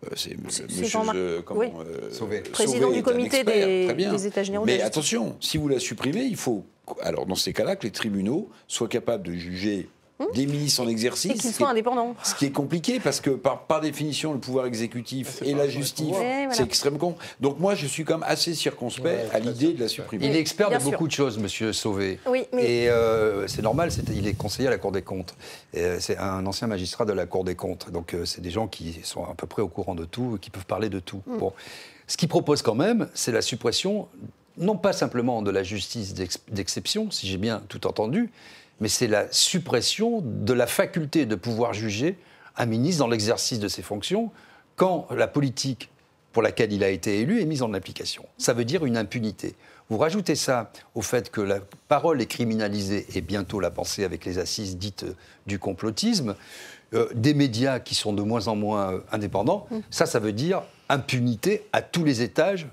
Euh, 0.03 0.13
c'est 0.15 0.35
c'est 0.49 0.63
monsieur 0.63 0.85
Jean-Marc- 0.85 1.15
euh, 1.17 1.41
comment, 1.43 1.59
oui. 1.61 1.67
euh, 1.79 2.11
Sauvé. 2.11 2.41
Président 2.41 2.83
Sauvé 2.87 2.95
du 2.97 3.03
comité 3.03 3.37
expert, 3.41 3.67
des- 3.67 3.85
très 3.85 3.93
bien. 3.95 4.11
des 4.13 4.27
États 4.27 4.43
généraux 4.43 4.65
Mais 4.65 4.81
attention, 4.81 5.35
si 5.39 5.57
vous 5.57 5.67
la 5.67 5.79
supprimez, 5.79 6.23
il 6.23 6.35
faut, 6.35 6.65
alors 7.01 7.25
dans 7.25 7.35
ces 7.35 7.53
cas-là, 7.53 7.75
que 7.75 7.83
les 7.83 7.91
tribunaux 7.91 8.49
soient 8.67 8.87
capables 8.87 9.25
de 9.25 9.33
juger 9.33 9.89
des 10.33 10.45
ministres 10.45 10.81
en 10.83 10.87
exercice. 10.87 11.31
Et 11.31 11.33
qu'ils 11.33 11.41
ce 11.43 11.47
qui 11.49 11.53
soient 11.53 11.67
est- 11.67 11.71
indépendants. 11.71 12.15
ce 12.23 12.35
qui 12.35 12.45
est 12.45 12.51
compliqué 12.51 12.99
parce 12.99 13.21
que 13.21 13.29
par, 13.31 13.63
par 13.65 13.81
définition, 13.81 14.33
le 14.33 14.39
pouvoir 14.39 14.65
exécutif 14.65 15.41
et 15.43 15.53
la 15.53 15.67
justice. 15.67 16.07
Et 16.07 16.11
voilà. 16.11 16.51
c'est 16.53 16.63
extrêmement 16.63 16.99
con. 16.99 17.15
Donc 17.39 17.59
moi, 17.59 17.75
je 17.75 17.87
suis 17.87 18.03
quand 18.05 18.19
même 18.19 18.27
assez 18.29 18.53
circonspect 18.53 19.33
à 19.33 19.39
l'idée 19.39 19.73
de 19.73 19.81
la 19.81 19.87
supprimer. 19.87 20.25
Il 20.27 20.35
est 20.35 20.39
expert 20.39 20.69
Bien 20.69 20.77
de 20.77 20.83
sûr. 20.83 20.91
beaucoup 20.91 21.07
de 21.07 21.11
choses, 21.13 21.37
Monsieur 21.37 21.73
Sauvé. 21.73 22.19
Oui, 22.27 22.45
mais- 22.53 22.63
Et 22.83 22.89
euh, 22.89 23.47
c'est 23.47 23.61
normal, 23.61 23.91
c'est- 23.91 24.03
il 24.13 24.27
est 24.27 24.33
conseiller 24.33 24.67
à 24.67 24.71
la 24.71 24.77
Cour 24.77 24.91
des 24.91 25.01
comptes. 25.01 25.35
Et, 25.73 25.81
euh, 25.83 25.99
C'est 25.99 26.17
un 26.17 26.45
ancien 26.45 26.67
magistrat 26.67 27.05
de 27.05 27.13
la 27.13 27.25
Cour 27.25 27.43
des 27.43 27.55
comptes. 27.55 27.89
Donc 27.91 28.13
euh, 28.13 28.25
c'est 28.25 28.41
des 28.41 28.51
gens 28.51 28.67
qui 28.67 28.99
sont 29.03 29.23
à 29.23 29.33
peu 29.35 29.47
près 29.47 29.61
au 29.61 29.67
courant 29.67 29.95
de 29.95 30.05
tout, 30.05 30.37
qui 30.41 30.49
peuvent 30.49 30.65
parler 30.65 30.89
de 30.89 30.99
tout. 30.99 31.21
Bon. 31.27 31.53
Ce 32.07 32.17
qu'il 32.17 32.27
propose 32.27 32.61
quand 32.61 32.75
même, 32.75 33.07
c'est 33.13 33.31
la 33.31 33.41
suppression, 33.41 34.07
non 34.57 34.75
pas 34.77 34.91
simplement 34.93 35.41
de 35.41 35.49
la 35.51 35.63
justice 35.63 36.13
d'ex- 36.13 36.39
d'exception, 36.51 37.09
si 37.11 37.27
j'ai 37.27 37.37
bien 37.37 37.61
tout 37.69 37.87
entendu, 37.87 38.29
mais 38.79 38.87
c'est 38.87 39.07
la 39.07 39.31
suppression 39.31 40.21
de 40.23 40.53
la 40.53 40.67
faculté 40.67 41.25
de 41.25 41.35
pouvoir 41.35 41.73
juger 41.73 42.17
un 42.57 42.65
ministre 42.65 42.99
dans 42.99 43.09
l'exercice 43.09 43.59
de 43.59 43.67
ses 43.67 43.81
fonctions 43.81 44.31
quand 44.75 45.07
la 45.11 45.27
politique 45.27 45.89
pour 46.31 46.41
laquelle 46.41 46.73
il 46.73 46.83
a 46.83 46.89
été 46.89 47.19
élu 47.21 47.41
est 47.41 47.45
mise 47.45 47.61
en 47.61 47.73
application. 47.73 48.25
Ça 48.37 48.53
veut 48.53 48.65
dire 48.65 48.85
une 48.85 48.97
impunité. 48.97 49.55
Vous 49.89 49.97
rajoutez 49.97 50.35
ça 50.35 50.71
au 50.95 51.01
fait 51.01 51.29
que 51.29 51.41
la 51.41 51.59
parole 51.87 52.21
est 52.21 52.25
criminalisée 52.25 53.05
et 53.13 53.21
bientôt 53.21 53.59
la 53.59 53.69
pensée 53.69 54.03
avec 54.03 54.25
les 54.25 54.39
assises 54.39 54.77
dites 54.77 55.03
euh, 55.03 55.15
du 55.45 55.59
complotisme, 55.59 56.35
euh, 56.93 57.07
des 57.13 57.33
médias 57.33 57.79
qui 57.79 57.93
sont 57.93 58.13
de 58.13 58.23
moins 58.23 58.47
en 58.47 58.55
moins 58.55 58.93
euh, 58.93 58.99
indépendants, 59.11 59.67
ça, 59.91 60.05
ça 60.05 60.19
veut 60.19 60.33
dire 60.33 60.63
impunité 60.89 61.67
à 61.73 61.81
tous 61.81 62.03
les 62.03 62.21
étages, 62.21 62.67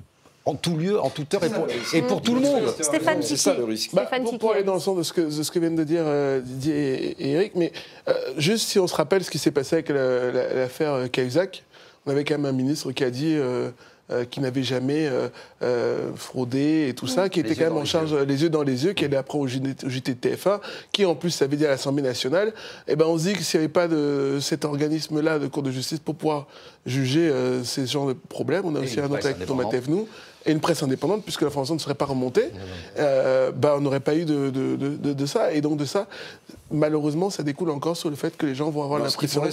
en 0.51 0.55
tout 0.55 0.77
lieu, 0.77 1.01
en 1.01 1.09
toute 1.11 1.33
heure 1.35 1.45
et 1.45 1.49
pour, 1.51 1.67
et 1.95 2.03
pour 2.03 2.23
tout 2.23 2.35
le 2.35 2.41
monde. 2.41 2.69
Stéphane 2.81 3.23
C'est 3.23 3.37
ça 3.37 3.55
le 3.55 3.65
risque. 3.65 3.91
Bah, 3.95 4.09
pour, 4.39 4.53
aller 4.53 4.63
dans 4.65 4.75
le 4.75 4.81
sens 4.81 4.97
de 4.99 5.03
ce 5.03 5.13
que, 5.13 5.21
de 5.23 5.31
ce 5.43 5.51
que 5.51 5.59
viennent 5.59 5.77
de 5.77 5.85
dire 5.85 6.03
euh, 6.05 6.41
Didier 6.41 6.75
et, 7.19 7.29
et 7.29 7.31
Eric, 7.33 7.53
mais 7.55 7.73
euh, 8.09 8.13
juste 8.37 8.69
si 8.69 8.79
on 8.79 8.87
se 8.87 8.95
rappelle 8.95 9.23
ce 9.25 9.31
qui 9.31 9.39
s'est 9.39 9.51
passé 9.53 9.77
avec 9.77 9.89
la- 9.91 10.31
la- 10.33 10.55
l'affaire 10.55 10.93
euh, 10.93 11.07
Cahuzac, 11.07 11.63
on 12.07 12.11
avait 12.11 12.25
quand 12.25 12.35
même 12.35 12.47
un 12.47 12.53
ministre 12.53 12.91
qui 12.93 13.05
a 13.05 13.11
dit 13.11 13.35
euh, 13.37 13.71
euh, 14.11 14.25
qu'il 14.25 14.43
n'avait 14.43 14.65
jamais 14.65 15.07
euh, 15.07 15.29
euh, 15.63 16.11
fraudé 16.17 16.87
et 16.89 16.95
tout 16.95 17.07
ça, 17.07 17.29
qui 17.29 17.39
était 17.39 17.55
quand 17.55 17.65
même 17.65 17.77
en 17.77 17.85
charge, 17.85 18.13
les 18.13 18.43
yeux 18.43 18.49
dans 18.51 18.65
les 18.65 18.85
yeux, 18.85 18.93
qui 18.93 19.05
allait 19.05 19.17
après 19.17 19.39
au 19.39 19.47
JT, 19.47 19.87
au 19.87 19.89
JT 19.89 20.15
de 20.15 20.29
TF1, 20.31 20.59
qui 20.91 21.05
en 21.05 21.15
plus 21.15 21.31
savait 21.31 21.57
dire 21.57 21.69
à 21.69 21.73
l'Assemblée 21.73 22.03
nationale. 22.03 22.53
Et 22.89 22.97
ben 22.97 23.05
on 23.07 23.17
se 23.19 23.25
dit 23.29 23.35
que 23.35 23.43
s'il 23.45 23.61
n'y 23.61 23.65
avait 23.67 23.73
pas 23.73 23.87
de 23.87 24.39
cet 24.41 24.65
organisme-là 24.65 25.39
de 25.39 25.47
Cour 25.47 25.63
de 25.63 25.71
justice 25.71 26.01
pour 26.01 26.17
pouvoir 26.17 26.49
juger 26.87 27.29
euh, 27.29 27.63
ces 27.63 27.87
genres 27.87 28.09
de 28.09 28.15
problèmes, 28.15 28.63
on 28.65 28.75
a 28.75 28.81
Et 28.81 28.83
aussi 28.85 28.99
un 28.99 29.05
autre 29.11 29.25
avec 29.27 29.47
Thomas. 29.47 29.67
Thévenoud, 29.67 30.07
et 30.47 30.53
une 30.53 30.61
presse 30.61 30.83
indépendante, 30.83 31.23
puisque 31.23 31.43
l'information 31.43 31.75
ne 31.75 31.81
serait 31.81 31.95
pas 31.95 32.07
remontée, 32.07 32.51
euh, 32.99 33.53
bah, 33.53 33.75
on 33.77 33.81
n'aurait 33.81 34.01
pas 34.01 34.15
eu 34.15 34.25
de, 34.25 34.51
de- 34.51 34.77
de- 34.77 34.97
de- 34.97 35.13
de 35.13 35.27
ça. 35.27 35.53
Et 35.53 35.61
donc 35.61 35.77
de 35.77 35.85
ça, 35.85 36.07
malheureusement, 36.71 37.31
ça 37.31 37.43
découle 37.43 37.71
encore 37.71 37.97
sur 37.97 38.11
le 38.11 38.17
fait 38.17 38.37
que 38.37 38.47
les 38.47 38.55
gens 38.55 38.71
vont 38.71 38.83
avoir 38.83 38.99
l'impression 39.05 39.41
qu'il 39.43 39.51
y 39.51 39.53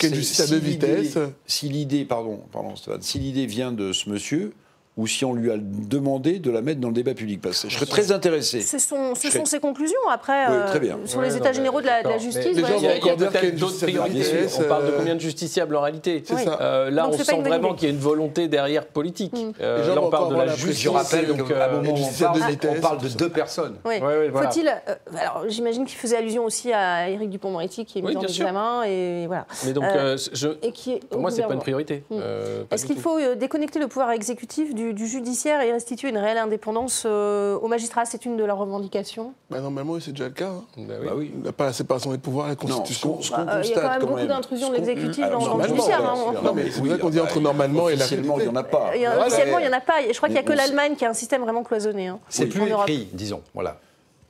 c'est 0.00 0.08
une 0.08 0.14
justice 0.14 0.40
à 0.40 0.46
si 0.46 0.60
vitesses. 0.60 1.18
Si 1.46 1.68
l'idée, 1.68 2.04
pardon, 2.04 2.40
pardon, 2.52 2.76
Stéphane, 2.76 3.02
si 3.02 3.18
l'idée 3.18 3.46
vient 3.46 3.72
de 3.72 3.92
ce 3.92 4.08
monsieur, 4.10 4.52
ou 4.98 5.06
si 5.06 5.24
on 5.24 5.32
lui 5.32 5.50
a 5.50 5.54
demandé 5.58 6.38
de 6.40 6.50
la 6.50 6.60
mettre 6.60 6.80
dans 6.80 6.88
le 6.88 6.94
débat 6.94 7.14
public, 7.14 7.40
parce 7.40 7.62
que 7.62 7.68
je 7.70 7.74
serais 7.76 7.86
très 7.86 8.12
intéressé. 8.12 8.60
Ce 8.60 8.78
sont, 8.78 9.14
ce 9.14 9.22
Je 9.22 9.28
serais- 9.28 9.38
sont 9.38 9.44
ses 9.46 9.60
conclusions 9.60 9.96
après 10.10 10.46
Oui, 10.48 10.54
euh, 10.56 10.66
très 10.66 10.80
bien. 10.80 10.98
sur 11.06 11.20
Ouais, 11.20 11.28
les 11.28 11.36
états 11.36 11.52
généraux 11.52 11.80
de 11.80 11.86
la, 11.86 12.02
de 12.02 12.08
la 12.08 12.18
justice. 12.18 12.44
les 12.44 12.60
voilà. 12.60 12.68
gens 12.76 12.80
Il 12.80 12.84
y 12.84 12.88
a, 12.88 12.90
y 12.90 12.94
a 12.94 12.96
encore 12.98 13.16
dire 13.16 13.28
qu'il 13.28 13.34
y 13.34 13.38
a 13.38 13.40
peut-être 13.40 13.56
d'autres 13.60 13.80
priorités. 13.80 14.46
On 14.58 14.62
parle 14.64 14.86
de 14.86 14.90
euh, 14.90 14.96
combien 14.98 15.14
de 15.14 15.20
justiciables 15.20 15.76
en 15.76 15.80
réalité. 15.80 16.22
Euh, 16.60 16.90
Là, 16.90 17.04
Donc, 17.04 17.14
on 17.14 17.24
sent 17.24 17.40
vraiment 17.42 17.74
qu'il 17.74 17.88
y 17.88 17.90
a 17.90 17.94
une 17.94 18.00
volonté 18.00 18.48
derrière 18.48 18.86
politique. 18.86 19.34
Euh, 19.60 19.78
Les 19.78 19.84
gens 19.84 19.94
là, 19.94 20.02
on 20.02 20.10
parle 20.10 20.30
de 20.34 20.36
la 20.42 20.46
justice. 20.54 20.80
Je 20.82 20.88
rappelle 20.88 21.26
qu'à 21.26 21.54
euh, 21.54 21.68
un 21.68 21.72
moment 21.82 21.92
où 21.94 21.96
on 21.96 22.80
parle, 22.80 22.98
de 23.00 23.08
deux 23.16 23.28
personnes. 23.28 23.76
Faut-il. 23.84 24.68
euh, 24.68 24.94
alors, 25.20 25.44
j'imagine 25.48 25.84
qu'il 25.84 25.96
faisait 25.96 26.16
allusion 26.16 26.44
aussi 26.44 26.72
à 26.72 27.08
Éric 27.08 27.30
Dupont-Moretti 27.30 27.84
qui 27.84 27.98
est 27.98 28.02
mis 28.02 28.16
en 28.16 28.22
examen 28.22 28.82
et 28.84 29.26
voilà. 29.26 29.46
Mais 29.64 29.72
donc, 29.72 29.84
Euh, 29.84 30.16
euh, 30.16 30.98
pour 31.10 31.20
moi, 31.20 31.30
c'est 31.30 31.42
pas 31.42 31.54
une 31.54 31.60
priorité. 31.60 32.02
Mm. 32.10 32.16
Euh, 32.20 32.64
Est-ce 32.70 32.86
qu'il 32.86 32.98
faut 32.98 33.18
euh, 33.18 33.34
déconnecter 33.34 33.78
le 33.78 33.86
pouvoir 33.88 34.10
exécutif 34.10 34.74
du, 34.74 34.87
du 34.92 35.06
judiciaire 35.06 35.60
et 35.62 35.72
restituer 35.72 36.08
une 36.08 36.18
réelle 36.18 36.38
indépendance 36.38 37.04
euh, 37.06 37.58
aux 37.58 37.68
magistrats 37.68 38.04
C'est 38.04 38.24
une 38.24 38.36
de 38.36 38.44
leurs 38.44 38.58
revendications? 38.58 39.32
Bah, 39.50 39.60
normalement, 39.60 39.98
c'est 40.00 40.10
déjà 40.12 40.24
le 40.24 40.30
cas. 40.30 40.48
hein. 40.48 40.64
Bah 40.76 40.94
oui. 41.00 41.06
Bah 41.06 41.12
oui. 41.16 41.30
Il 41.34 41.42
n'a 41.42 41.52
pas 41.52 41.66
la 41.66 41.72
séparation 41.72 42.10
des 42.12 42.18
pouvoirs, 42.18 42.48
la 42.48 42.56
Constitution. 42.56 43.18
Bah, 43.30 43.46
euh, 43.48 43.60
il 43.64 43.70
y 43.70 43.74
a 43.74 43.80
quand 43.80 43.88
même 43.88 44.00
quand 44.00 44.06
beaucoup 44.06 44.18
même- 44.18 44.28
d'intrusion 44.28 44.68
de 44.70 44.74
l'exécutif 44.74 45.24
dans- 45.30 45.38
dans 45.38 45.56
le 45.56 45.66
judiciaire, 45.68 46.04
hein. 46.04 46.34
Non, 46.42 46.52
mais 46.54 46.70
c'est 46.70 46.80
vrai 46.80 46.98
qu'on 46.98 47.10
dit 47.10 47.20
entre 47.20 47.34
bah, 47.36 47.40
normalement 47.40 47.88
et 47.88 47.96
la 47.96 48.06
il 48.06 48.22
n'y 48.22 48.28
en 48.48 48.56
a 48.56 48.62
pas. 48.64 48.90
Officiellement, 49.26 49.58
il 49.58 49.62
n'y 49.62 49.68
en 49.68 49.76
a 49.76 49.80
pas. 49.80 49.94
Je 50.10 50.16
crois 50.16 50.28
qu'il 50.28 50.34
n'y 50.34 50.40
a 50.40 50.42
que 50.44 50.52
l'Allemagne 50.52 50.94
qui 50.96 51.04
a 51.04 51.10
un 51.10 51.14
système 51.14 51.42
vraiment 51.42 51.62
cloisonné. 51.62 52.08
hein. 52.08 52.18
C'est 52.28 52.46
En 52.46 52.48
plus 52.48 52.70
Europe. 52.70 52.88
écrit, 52.88 53.08
disons. 53.12 53.42
Voilà. 53.54 53.78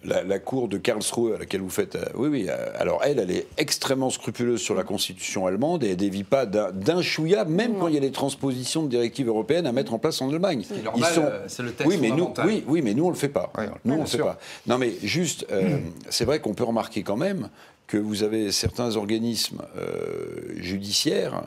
La, 0.04 0.22
la 0.22 0.38
cour 0.38 0.68
de 0.68 0.78
Karlsruhe 0.78 1.34
à 1.34 1.38
laquelle 1.38 1.60
vous 1.60 1.68
faites. 1.70 1.96
euh, 1.96 2.04
oui, 2.14 2.28
oui. 2.28 2.46
euh, 2.48 2.70
alors, 2.78 3.02
elle, 3.04 3.18
elle 3.18 3.32
est 3.32 3.48
extrêmement 3.56 4.10
scrupuleuse 4.10 4.60
sur 4.60 4.76
la 4.76 4.84
constitution 4.84 5.44
allemande 5.48 5.82
et 5.82 5.90
elle 5.90 5.96
dévie 5.96 6.22
pas 6.22 6.46
d'un 6.46 6.70
d'un 6.70 7.02
chouïa, 7.02 7.44
même 7.44 7.74
quand 7.80 7.88
il 7.88 7.94
y 7.94 7.96
a 7.96 8.00
des 8.00 8.12
transpositions 8.12 8.84
de 8.84 8.88
directives 8.90 9.26
européennes 9.26 9.66
à 9.66 9.72
mettre 9.72 9.92
en 9.94 9.98
place 9.98 10.22
en 10.22 10.30
Allemagne. 10.30 10.64
est 10.72 10.82
normal, 10.84 11.12
euh, 11.18 11.44
c'est 11.48 11.64
le 11.64 11.72
texte 11.72 11.88
oui, 11.92 11.98
mais 12.00 12.10
nous, 12.10 12.26
fondamental. 12.26 12.46
oui, 12.46 12.64
oui, 12.68 12.80
mais 12.80 12.94
nous, 12.94 13.06
on 13.06 13.10
le 13.10 13.16
fait 13.16 13.28
pas. 13.28 13.52
Ouais, 13.58 13.66
nous, 13.84 13.94
on 13.94 13.98
le 13.98 14.04
fait 14.06 14.18
sûr. 14.18 14.26
pas. 14.26 14.38
Non, 14.68 14.78
mais 14.78 14.92
juste, 15.02 15.46
euh, 15.50 15.78
c'est 16.10 16.24
vrai 16.24 16.38
qu'on 16.38 16.54
peut 16.54 16.62
remarquer 16.64 17.02
quand 17.02 17.16
même 17.16 17.48
que 17.88 17.96
vous 17.96 18.22
avez 18.22 18.52
certains 18.52 18.94
organismes 18.94 19.62
euh, 19.76 20.52
judiciaires, 20.58 21.42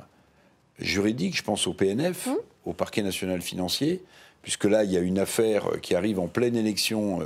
juridiques, 0.78 1.38
je 1.38 1.44
pense 1.44 1.68
au 1.68 1.74
PNF, 1.74 2.28
Hum. 2.28 2.36
au 2.66 2.74
parquet 2.74 3.02
national 3.02 3.42
financier, 3.42 4.02
puisque 4.44 4.66
là, 4.66 4.84
il 4.84 4.92
y 4.92 4.98
a 4.98 5.02
une 5.02 5.20
affaire 5.20 5.68
qui 5.82 5.96
arrive 5.96 6.20
en 6.20 6.28
pleine 6.28 6.58
élection. 6.58 7.20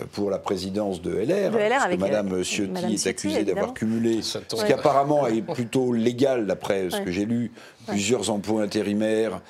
Euh, 0.00 0.04
pour 0.12 0.30
la 0.30 0.38
présidence 0.38 1.00
de 1.02 1.10
LR, 1.12 1.50
De 1.50 1.58
LR 1.58 1.68
parce 1.70 1.84
avec, 1.84 1.98
que 1.98 2.04
Madame 2.04 2.32
euh, 2.32 2.42
Ciotti 2.44 2.70
Madame 2.72 2.90
est 2.92 3.06
accusée 3.06 3.44
d'avoir 3.44 3.74
cumulé, 3.74 4.22
ce 4.22 4.38
qui 4.38 4.72
apparemment 4.72 5.26
est 5.26 5.42
plutôt 5.42 5.92
légal 5.92 6.46
d'après 6.46 6.90
ce 6.90 7.00
que 7.00 7.10
j'ai 7.10 7.24
lu, 7.24 7.52
plusieurs 7.86 8.30
emplois 8.30 8.62
intérimaires 8.62 9.40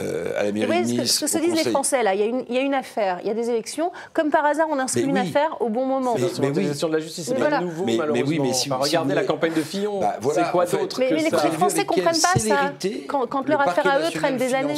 euh, 0.00 0.32
à 0.40 0.42
la 0.42 0.48
Vous 0.50 0.54
mairie 0.56 0.66
voyez 0.66 0.82
de 0.82 0.88
ce 0.88 0.94
que, 0.96 1.00
Nice. 1.02 1.12
ce 1.14 1.20
que 1.20 1.30
se 1.30 1.38
disent 1.38 1.64
les. 1.64 1.70
Français 1.70 2.02
là. 2.02 2.14
Il 2.16 2.20
y, 2.20 2.24
a 2.24 2.26
une, 2.26 2.44
il 2.48 2.54
y 2.56 2.58
a 2.58 2.62
une 2.62 2.74
affaire, 2.74 3.20
il 3.22 3.28
y 3.28 3.30
a 3.30 3.34
des 3.34 3.48
élections. 3.48 3.92
Comme 4.12 4.28
par 4.30 4.44
hasard, 4.44 4.66
on 4.68 4.76
inscrit 4.80 5.02
Mais 5.04 5.08
une 5.10 5.14
oui. 5.14 5.20
affaire 5.28 5.56
au 5.62 5.68
bon 5.68 5.86
moment. 5.86 6.16
Mais- 6.18 6.28
Sur 6.28 6.42
l'organisation 6.42 6.88
de 6.88 6.94
la 6.94 6.98
justice, 6.98 7.26
c'est 7.26 7.34
Mais 7.34 7.38
pas 7.38 7.48
voilà. 7.48 7.60
nouveau, 7.60 7.84
Mais- 7.84 7.92
mais 7.92 7.98
malheureusement. 7.98 8.28
oui, 8.28 8.38
mais 8.40 8.52
si- 8.52 8.72
Enfin, 8.72 8.82
si 8.84 8.88
regardez 8.90 9.14
vous 9.14 9.20
la 9.20 9.24
campagne 9.24 9.52
de 9.54 9.62
Fillon. 9.62 10.00
Bah, 10.00 10.16
voilà, 10.20 10.44
c'est 10.46 10.50
quoi 10.50 10.64
en 10.64 10.66
fait. 10.66 10.78
d'autre 10.78 10.96
Mais- 10.98 11.08
que 11.10 11.14
mais 11.14 11.22
les 11.22 11.30
ça 11.30 11.38
Français 11.38 11.84
comprennent 11.84 12.06
pas 12.06 12.40
ça. 12.40 12.72
Quand- 13.06 13.26
quand 13.28 13.42
le 13.44 13.50
leur 13.50 13.60
affaire 13.60 13.86
à 13.86 14.00
eux 14.00 14.10
traîne 14.12 14.36
des 14.36 14.52
années. 14.54 14.74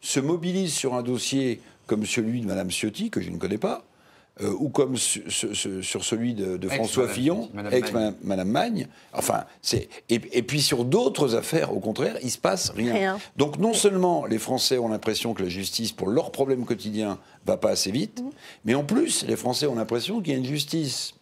se 0.00 0.18
mobilise 0.18 0.74
sur 0.74 0.94
un 0.94 1.02
dossier 1.02 1.60
comme 1.86 2.04
celui 2.04 2.40
de 2.40 2.46
Madame 2.46 2.70
Ciotti, 2.70 3.08
que 3.10 3.20
je 3.20 3.30
ne 3.30 3.36
connais 3.36 3.58
pas, 3.58 3.84
euh, 4.42 4.52
ou 4.58 4.68
comme 4.68 4.96
su- 4.96 5.22
su- 5.28 5.54
su- 5.54 5.82
sur 5.82 6.04
celui 6.04 6.34
de, 6.34 6.68
François 6.68 7.02
Madame 7.04 7.14
Fillon, 7.16 7.50
Madame 7.52 7.72
ex 7.74 7.92
Magne. 7.92 7.92
Madame, 8.02 8.14
Madame 8.22 8.48
Magne. 8.48 8.88
Enfin, 9.12 9.44
c'est 9.62 9.88
et, 10.08 10.20
et 10.32 10.42
puis 10.42 10.62
sur 10.62 10.84
d'autres 10.84 11.34
affaires, 11.34 11.74
au 11.76 11.80
contraire, 11.80 12.16
il 12.22 12.30
se 12.30 12.38
passe 12.38 12.70
rien. 12.70 12.92
Rien. 12.94 13.18
Donc 13.36 13.58
non 13.58 13.74
seulement 13.74 14.24
les 14.26 14.38
Français 14.38 14.78
ont 14.78 14.88
l'impression 14.88 15.34
que 15.34 15.42
la 15.42 15.48
justice, 15.48 15.92
pour 15.92 16.08
leurs 16.08 16.30
problèmes 16.32 16.64
quotidiens, 16.64 17.18
va 17.46 17.56
pas 17.56 17.70
assez 17.70 17.90
vite, 17.90 18.22
mais 18.64 18.74
en 18.74 18.84
plus, 18.84 19.24
les 19.26 19.36
Français 19.36 19.66
ont 19.66 19.74
l'impression 19.74 20.20
qu'il 20.20 20.32
y 20.32 20.36
a 20.36 20.38
une 20.38 20.44
justice 20.46 21.14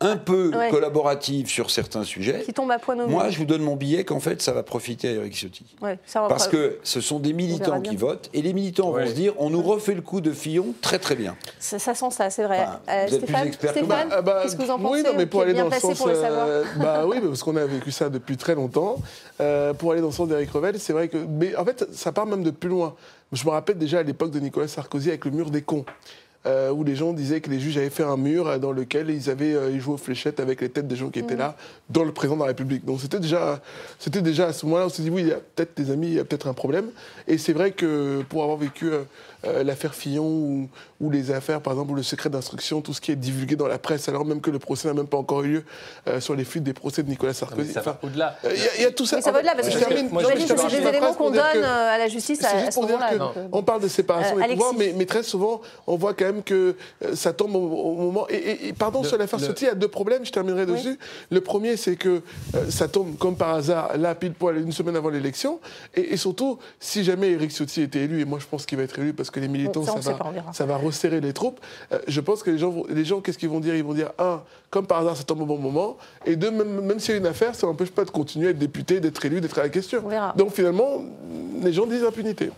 un 0.00 0.16
peu 0.16 0.50
Ouais. 0.56 0.70
collaborative 0.70 1.48
sur 1.48 1.70
certains 1.70 2.02
sujets, 2.04 2.42
Qui 2.44 2.52
tombe 2.54 2.70
à 2.70 2.78
point 2.78 2.94
nommé. 2.94 3.12
moi 3.12 3.28
je 3.30 3.38
vous 3.38 3.44
donne 3.44 3.62
mon 3.62 3.76
billet 3.76 4.04
qu'en 4.04 4.20
fait 4.20 4.40
ça 4.40 4.52
va 4.52 4.62
profiter 4.62 5.08
à 5.08 5.12
Eric 5.12 5.34
Ciotti. 5.34 5.64
Ouais, 5.82 5.98
ça 6.06 6.22
va 6.22 6.28
Parce 6.28 6.46
pas- 6.46 6.52
que 6.52 6.78
ce 6.82 7.00
sont 7.02 7.18
des 7.18 7.32
militants 7.34 7.80
qui 7.82 7.96
votent 7.96 8.30
et 8.32 8.40
les 8.42 8.52
militants 8.54 8.90
vont 8.90 9.06
se 9.06 9.12
dire 9.12 9.34
on 9.38 9.50
nous 9.50 9.62
refait 9.62 9.94
le 9.94 10.00
coup 10.02 10.20
de 10.22 10.32
Fillon 10.32 10.74
très 10.80 10.98
très 10.98 11.14
bien. 11.14 11.36
ça, 11.58 11.78
ça 11.78 11.94
sent 11.94 12.10
ça, 12.10 12.30
c'est 12.30 12.44
vrai. 12.44 12.60
Enfin, 12.62 12.80
Euh, 12.88 13.04
vous 13.08 13.14
êtes 13.14 13.20
plus 13.20 13.26
Stéphane, 13.28 13.46
expert 13.48 13.72
que 13.74 13.78
Stéphane 13.80 14.08
Bah, 14.08 14.22
bah, 14.22 14.40
qu'est-ce 14.42 14.56
que 14.56 14.62
vous 14.62 14.70
en 14.70 14.78
pensez 14.78 14.92
Oui, 14.94 15.02
non, 15.04 15.10
mais 15.16 15.26
pour 15.26 15.40
Vous 15.40 15.44
aller 15.44 15.52
êtes 15.58 15.58
dans 15.68 15.74
le 15.74 15.80
sens. 15.80 15.98
pour 15.98 16.08
le 16.08 16.14
savoir. 16.14 16.46
euh, 16.46 16.64
bah 16.78 17.04
oui, 17.06 17.18
parce 17.22 17.42
qu'on 17.42 17.56
a 17.56 17.66
vécu 17.66 17.90
ça 17.90 18.08
depuis 18.08 18.36
très 18.36 18.54
longtemps. 18.54 18.96
Euh, 19.40 19.74
pour 19.74 19.92
aller 19.92 20.00
dans 20.00 20.06
le 20.08 20.12
sens 20.14 20.28
d'Éric 20.28 20.50
Revel, 20.50 20.78
c'est 20.80 20.92
vrai 20.94 21.08
que. 21.08 21.18
Mais 21.18 21.54
en 21.56 21.64
fait, 21.64 21.86
ça 21.92 22.12
part 22.12 22.24
même 22.26 22.42
de 22.42 22.50
plus 22.50 22.70
loin. 22.70 22.94
Je 23.32 23.44
me 23.44 23.50
rappelle 23.50 23.76
déjà 23.76 23.98
à 23.98 24.02
l'époque 24.02 24.30
de 24.30 24.38
Nicolas 24.40 24.68
Sarkozy 24.68 25.08
avec 25.10 25.24
le 25.26 25.32
mur 25.32 25.50
des 25.50 25.60
cons. 25.62 25.84
Euh, 26.46 26.70
où 26.70 26.84
les 26.84 26.94
gens 26.94 27.12
disaient 27.12 27.40
que 27.40 27.50
les 27.50 27.58
juges 27.58 27.76
avaient 27.76 27.90
fait 27.90 28.04
un 28.04 28.16
mur 28.16 28.46
euh, 28.46 28.58
dans 28.58 28.70
lequel 28.70 29.10
ils 29.10 29.28
avaient 29.28 29.54
euh, 29.54 29.70
ils 29.72 29.80
jouaient 29.80 29.94
aux 29.94 29.98
fléchettes 29.98 30.38
avec 30.38 30.60
les 30.60 30.68
têtes 30.68 30.86
des 30.86 30.94
gens 30.94 31.10
qui 31.10 31.18
étaient 31.18 31.36
là 31.36 31.56
dans 31.90 32.04
le 32.04 32.12
président 32.12 32.36
de 32.36 32.40
la 32.40 32.46
République. 32.46 32.84
Donc 32.84 33.00
c'était 33.00 33.18
déjà, 33.18 33.60
c'était 33.98 34.22
déjà 34.22 34.46
à 34.46 34.52
ce 34.52 34.64
moment-là, 34.66 34.86
on 34.86 34.88
s'est 34.88 35.02
dit 35.02 35.10
oui, 35.10 35.22
il 35.22 35.28
y 35.28 35.32
a 35.32 35.40
peut-être 35.40 35.76
des 35.76 35.90
amis, 35.90 36.06
il 36.08 36.14
y 36.14 36.20
a 36.20 36.24
peut-être 36.24 36.46
un 36.46 36.54
problème. 36.54 36.86
Et 37.26 37.36
c'est 37.36 37.52
vrai 37.52 37.72
que 37.72 38.22
pour 38.28 38.42
avoir 38.42 38.58
vécu 38.58 38.90
euh, 39.46 39.62
l'affaire 39.64 39.94
Fillon 39.94 40.24
ou, 40.26 40.68
ou 41.00 41.10
les 41.10 41.30
affaires, 41.30 41.60
par 41.60 41.72
exemple, 41.74 41.92
ou 41.92 41.94
le 41.94 42.02
secret 42.02 42.30
d'instruction, 42.30 42.80
tout 42.80 42.92
ce 42.94 43.00
qui 43.00 43.12
est 43.12 43.16
divulgué 43.16 43.56
dans 43.56 43.66
la 43.68 43.78
presse, 43.78 44.08
alors 44.08 44.24
même 44.24 44.40
que 44.40 44.50
le 44.50 44.58
procès 44.58 44.88
n'a 44.88 44.94
même 44.94 45.06
pas 45.06 45.16
encore 45.18 45.42
eu 45.42 45.48
lieu 45.48 45.64
euh, 46.08 46.20
sur 46.20 46.34
les 46.34 46.44
fuites 46.44 46.62
des 46.64 46.72
procès 46.72 47.02
de 47.02 47.08
Nicolas 47.08 47.30
mais 47.30 47.34
Sarkozy. 47.34 47.72
ça 47.72 47.80
va 47.80 47.98
au-delà. 48.02 48.36
euh, 48.44 48.50
Il 48.54 48.62
y, 48.62 48.66
a- 48.66 48.76
il 48.78 48.82
y 48.82 48.86
a 48.86 48.90
tout 48.90 49.06
ça. 49.06 49.20
Ça 49.20 49.30
va 49.32 49.38
au-delà, 49.38 49.54
parce 49.54 49.68
Je 49.68 49.72
que 49.74 49.78
c'est 49.78 49.84
termine 49.86 50.08
des 50.08 50.88
éléments 50.88 51.14
qu'on 51.14 51.30
donne 51.30 51.42
que- 51.52 51.62
à 51.64 51.98
la 51.98 52.08
justice 52.08 52.42
à, 52.44 52.70
ce 52.70 52.80
moment-là. 52.80 53.32
on 53.52 53.62
parle 53.62 53.82
de 53.82 53.88
séparation 53.88 54.38
Euh, 54.38 54.42
des 54.42 54.54
pouvoirs, 54.54 54.74
mais, 54.76 54.94
mais 54.96 55.06
très 55.06 55.22
souvent, 55.22 55.60
on 55.86 55.96
voit 55.96 56.14
quand 56.14 56.24
même 56.26 56.42
que 56.42 56.76
ça 57.14 57.32
tombe 57.32 57.54
au, 57.56 57.60
au 57.60 57.94
moment. 57.94 58.26
Et, 58.28 58.34
et- 58.36 58.68
et 58.68 58.72
pardon, 58.72 59.02
Le- 59.02 59.08
sur 59.08 59.18
l'affaire 59.18 59.38
Ciotti, 59.40 59.64
il 59.64 59.68
y 59.68 59.70
a 59.70 59.74
deux 59.74 59.88
problèmes, 59.88 60.24
je 60.24 60.32
terminerai 60.32 60.64
Oui. 60.64 60.72
dessus. 60.72 60.98
Le 61.30 61.40
premier, 61.40 61.76
c'est 61.76 61.96
que 61.96 62.22
ça 62.68 62.88
tombe 62.88 63.16
comme 63.18 63.36
par 63.36 63.54
hasard, 63.54 63.96
là, 63.96 64.14
pile 64.14 64.32
poil, 64.32 64.58
une 64.58 64.72
semaine 64.72 64.96
avant 64.96 65.10
l'élection. 65.10 65.60
Et, 65.94 66.12
et 66.12 66.16
surtout, 66.16 66.58
si 66.80 67.04
jamais 67.04 67.30
Éric 67.32 67.50
Ciotti 67.52 67.82
était 67.82 68.00
élu, 68.00 68.20
et 68.20 68.24
moi 68.24 68.38
je 68.40 68.46
pense 68.46 68.66
qu'il 68.66 68.78
va 68.78 68.84
être 68.84 68.98
élu 68.98 69.12
parce 69.12 69.30
que 69.30 69.35
les 69.40 69.48
militants, 69.48 69.82
ça, 69.86 69.92
va, 70.12 70.18
ça 70.52 70.66
resserrer 70.76 71.20
les 71.20 71.32
troupes, 71.32 71.60
euh, 71.92 71.98
je 72.08 72.20
pense 72.20 72.42
que 72.42 72.50
les 72.50 72.58
gens, 72.58 72.70
vont- 72.70 72.86
les 72.88 73.04
gens 73.04 73.20
qu'est-ce 73.20 73.38
qu'ils 73.38 73.48
vont 73.48 73.60
dire? 73.60 73.74
Ils 73.76 73.84
vont 73.84 73.94
dire, 73.94 74.10
un, 74.18 74.42
comme 74.70 74.86
par 74.86 74.98
hasard, 74.98 75.16
ça 75.16 75.24
tombe 75.24 75.40
au 75.42 75.46
bon 75.46 75.58
moment. 75.58 75.96
Et 76.24 76.36
deux, 76.36 76.50
même, 76.50 76.80
même 76.80 76.98
s'il 76.98 77.12
y 77.12 77.14
a 77.14 77.20
une 77.20 77.26
affaire, 77.26 77.54
ça 77.54 77.66
n'empêche 77.66 77.90
pas 77.90 78.04
de 78.04 78.10
continuer 78.10 78.48
à 78.48 78.50
être 78.50 78.58
député, 78.58 79.00
d'être 79.00 79.24
élu, 79.24 79.40
d'être 79.40 79.58
à 79.58 79.62
la 79.62 79.68
question. 79.68 80.02
Donc 80.36 80.52
finalement, 80.52 81.02
les 81.62 81.72
gens 81.72 81.86
disent 81.86 82.04
impunité. 82.04 82.50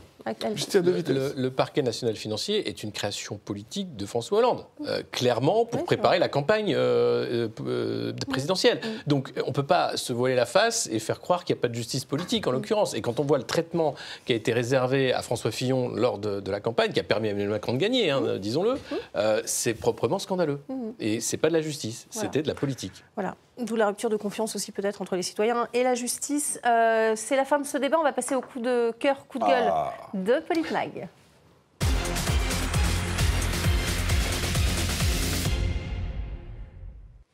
Le, 0.75 0.91
vitesses. 0.93 1.15
le- 1.15 1.33
le 1.37 1.51
parquet 1.51 1.83
national 1.83 2.17
financier 2.17 2.69
est 2.69 2.83
une 2.83 2.93
création 2.93 3.37
politique 3.39 3.97
de 3.97 4.07
François 4.07 4.39
Hollande, 4.39 4.65
euh, 4.87 5.03
clairement 5.13 5.65
pour 5.65 5.81
Oui, 5.81 5.87
préparer 5.87 6.19
la 6.19 6.29
campagne 6.29 6.75
euh, 6.75 7.49
euh, 7.67 8.13
présidentielle. 8.29 8.81
Donc 9.07 9.33
on 9.45 9.49
ne 9.49 9.53
peut 9.53 9.67
pas 9.67 9.97
se 9.97 10.13
voiler 10.13 10.35
la 10.35 10.47
face 10.47 10.89
et 10.93 10.99
faire 10.99 11.21
croire 11.21 11.45
qu'il 11.45 11.55
n'y 11.55 11.61
a 11.61 11.63
pas 11.63 11.69
de 11.69 11.75
justice 11.75 12.05
politique 12.05 12.47
en 12.47 12.51
l'occurrence. 12.51 12.95
Et 12.95 13.01
quand 13.01 13.21
on 13.21 13.25
voit 13.25 13.39
le 13.39 13.45
traitement 13.45 13.95
qui 14.27 14.33
a 14.33 14.37
été 14.37 14.53
réservé 14.53 15.13
à 15.13 15.23
François 15.23 15.51
Fillon 15.51 15.89
lors 15.89 16.19
de, 16.19 16.41
de 16.41 16.51
la 16.51 16.61
campagne, 16.61 16.93
qui 16.93 17.01
a 17.01 17.05
permis 17.05 17.29
à 17.29 17.31
Emmanuel 17.31 17.51
Macron 17.51 17.73
de 17.73 17.79
gagner, 17.79 18.11
hein, 18.11 18.37
disons-le, 18.39 18.75
euh, 19.17 19.43
c'est 19.45 19.75
proprement 19.75 20.19
scandaleux. 20.19 20.61
Et 21.01 21.21
c'est 21.21 21.37
pas 21.37 21.49
de 21.49 21.55
la 21.55 21.61
justice, 21.63 22.07
Voilà. 22.13 22.27
c'était 22.29 22.43
de 22.43 22.49
la 22.49 22.55
politique. 22.55 23.05
Voilà. 23.15 23.35
D'où 23.61 23.75
la 23.75 23.89
rupture 23.89 24.09
de 24.09 24.17
confiance 24.17 24.55
aussi 24.55 24.71
peut-être 24.71 25.03
entre 25.03 25.17
les 25.17 25.23
citoyens 25.23 25.67
et 25.75 25.83
la 25.83 25.95
justice. 25.97 26.61
Euh, 26.65 27.15
c'est 27.17 27.35
la 27.35 27.45
fin 27.45 27.59
de 27.59 27.67
ce 27.67 27.77
débat. 27.77 27.97
On 27.99 28.05
va 28.05 28.13
passer 28.13 28.37
au 28.37 28.41
coup 28.41 28.61
de 28.61 28.93
cœur, 29.01 29.27
coup 29.27 29.41
de 29.41 29.45
gueule 29.45 29.65
Ah. 29.69 29.93
De 30.25 30.41
Politmag. 30.41 31.09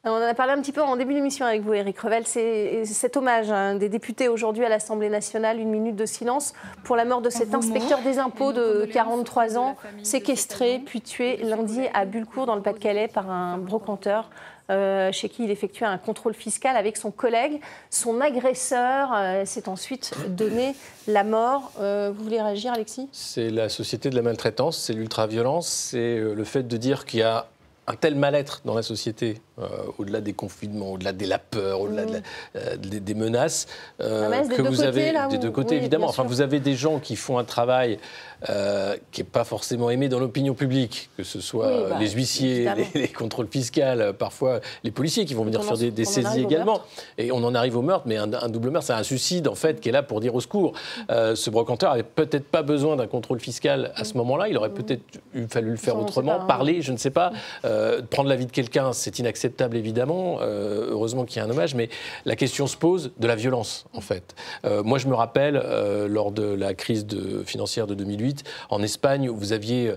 On 0.06 0.10
en 0.10 0.20
a 0.20 0.34
parlé 0.34 0.52
un 0.52 0.60
petit 0.60 0.72
peu 0.72 0.82
en 0.82 0.96
début 0.96 1.14
d'émission 1.14 1.46
avec 1.46 1.62
vous, 1.62 1.72
Eric 1.72 1.98
Revel. 1.98 2.26
C'est 2.26 2.84
cet 2.84 3.16
hommage 3.16 3.50
hein, 3.50 3.76
des 3.76 3.88
députés 3.88 4.28
aujourd'hui 4.28 4.62
à 4.62 4.68
l'Assemblée 4.68 5.08
nationale, 5.08 5.58
une 5.58 5.70
minute 5.70 5.96
de 5.96 6.04
silence 6.04 6.52
pour 6.82 6.94
la 6.94 7.06
mort 7.06 7.22
de 7.22 7.30
cet 7.30 7.54
inspecteur 7.54 8.00
des 8.02 8.18
impôts 8.18 8.52
de 8.52 8.86
43 8.92 9.56
ans, 9.56 9.76
séquestré 10.02 10.82
puis 10.84 11.00
tué 11.00 11.38
lundi 11.38 11.80
à 11.94 12.04
Bulcourt 12.04 12.44
dans 12.44 12.54
le 12.54 12.60
Pas-de-Calais 12.60 13.08
par 13.08 13.30
un 13.30 13.56
brocanteur. 13.56 14.28
Euh, 14.70 15.12
chez 15.12 15.28
qui 15.28 15.44
il 15.44 15.50
effectuait 15.50 15.86
un 15.86 15.98
contrôle 15.98 16.32
fiscal 16.32 16.76
avec 16.76 16.96
son 16.96 17.10
collègue. 17.10 17.60
Son 17.90 18.20
agresseur 18.20 19.12
euh, 19.14 19.44
s'est 19.44 19.68
ensuite 19.68 20.14
donné 20.28 20.74
la 21.06 21.22
mort. 21.22 21.72
Euh, 21.80 22.10
vous 22.14 22.24
voulez 22.24 22.40
réagir, 22.40 22.72
Alexis? 22.72 23.08
C'est 23.12 23.50
la 23.50 23.68
société 23.68 24.08
de 24.08 24.16
la 24.16 24.22
maltraitance, 24.22 24.78
c'est 24.78 24.94
l'ultra-violence, 24.94 25.68
c'est 25.68 26.18
le 26.18 26.44
fait 26.44 26.62
de 26.62 26.76
dire 26.78 27.04
qu'il 27.04 27.20
y 27.20 27.22
a 27.22 27.46
un 27.86 27.96
tel 27.96 28.14
mal-être 28.14 28.62
dans 28.64 28.74
la 28.74 28.82
société, 28.82 29.40
euh, 29.58 29.66
au-delà 29.98 30.20
des 30.20 30.32
confinements, 30.32 30.92
au-delà 30.92 31.12
de 31.12 31.26
la 31.26 31.38
peur, 31.38 31.80
au-delà 31.80 32.06
de 32.06 32.12
la- 32.14 32.20
euh, 32.56 32.76
des, 32.76 33.00
des 33.00 33.14
menaces, 33.14 33.66
euh, 34.00 34.24
menace 34.28 34.48
que 34.48 34.62
vous 34.62 34.68
côtés, 34.76 34.82
avez 34.84 35.12
là, 35.12 35.28
des 35.28 35.38
deux 35.38 35.50
côtés 35.50 35.74
oui, 35.74 35.80
évidemment. 35.80 36.06
Enfin, 36.08 36.22
vous 36.24 36.40
avez 36.40 36.60
des 36.60 36.74
gens 36.76 36.98
qui 36.98 37.14
font 37.16 37.38
un 37.38 37.44
travail 37.44 37.98
qui 39.10 39.20
n'est 39.22 39.26
pas 39.26 39.44
forcément 39.44 39.88
aimé 39.88 40.10
dans 40.10 40.18
l'opinion 40.18 40.52
publique, 40.52 41.08
que 41.16 41.22
ce 41.22 41.40
soit 41.40 41.68
Oui, 41.84 41.84
bah, 41.88 41.96
les 41.98 42.10
huissiers, 42.10 42.68
les, 42.94 43.00
les 43.00 43.08
contrôles 43.08 43.48
fiscaux, 43.50 43.80
parfois 44.18 44.60
les 44.82 44.90
policiers 44.90 45.24
qui 45.24 45.32
vont 45.32 45.44
venir 45.44 45.60
on 45.60 45.62
faire 45.62 45.78
des, 45.78 46.04
saisies 46.04 46.42
également. 46.42 46.82
Et 47.16 47.32
on 47.32 47.42
en 47.42 47.54
arrive 47.54 47.78
au 47.78 47.80
meurtre, 47.82 48.04
mais 48.06 48.18
un, 48.18 48.30
un 48.34 48.48
double 48.50 48.68
meurtre, 48.70 48.88
c'est 48.88 48.92
un 48.92 49.02
suicide 49.02 49.48
en 49.48 49.54
fait 49.54 49.80
qui 49.80 49.88
est 49.88 49.92
là 49.92 50.02
pour 50.02 50.20
dire 50.20 50.34
au 50.34 50.40
secours. 50.42 50.74
Euh, 51.10 51.34
ce 51.34 51.48
brocanteur 51.48 51.92
avait 51.92 52.02
peut-être 52.02 52.44
pas 52.44 52.62
besoin 52.62 52.96
d'un 52.96 53.06
contrôle 53.06 53.40
fiscal 53.40 53.92
à 53.96 54.04
ce 54.04 54.14
moment-là. 54.18 54.48
Il 54.48 54.58
aurait 54.58 54.74
peut-être 54.74 55.02
eu- 55.34 55.46
fallu 55.48 55.70
le 55.70 55.76
faire 55.78 55.96
autrement, 55.98 56.44
parler, 56.44 56.82
je 56.82 56.92
ne 56.92 56.98
sais 56.98 57.10
pas. 57.10 57.32
Euh, 57.74 58.00
prendre 58.08 58.28
la 58.28 58.36
vie 58.36 58.46
de 58.46 58.52
quelqu'un, 58.52 58.92
c'est 58.92 59.18
inacceptable 59.18 59.76
évidemment. 59.76 60.38
Euh, 60.40 60.88
heureusement 60.90 61.24
qu'il 61.24 61.38
y 61.38 61.40
a 61.40 61.44
un 61.44 61.50
hommage, 61.50 61.74
mais 61.74 61.88
la 62.24 62.36
question 62.36 62.66
se 62.66 62.76
pose 62.76 63.10
de 63.18 63.26
la 63.26 63.34
violence 63.34 63.86
en 63.92 64.00
fait. 64.00 64.34
Euh, 64.64 64.82
moi, 64.82 64.98
je 64.98 65.08
me 65.08 65.14
rappelle 65.14 65.54
lors 66.08 66.30
de 66.30 66.44
la 66.44 66.74
crise 66.74 67.06
de- 67.06 67.42
financière 67.44 67.86
de 67.86 67.94
2008 67.94 68.44
en 68.70 68.82
Espagne, 68.82 69.28
où 69.28 69.36
vous 69.36 69.52
aviez 69.52 69.92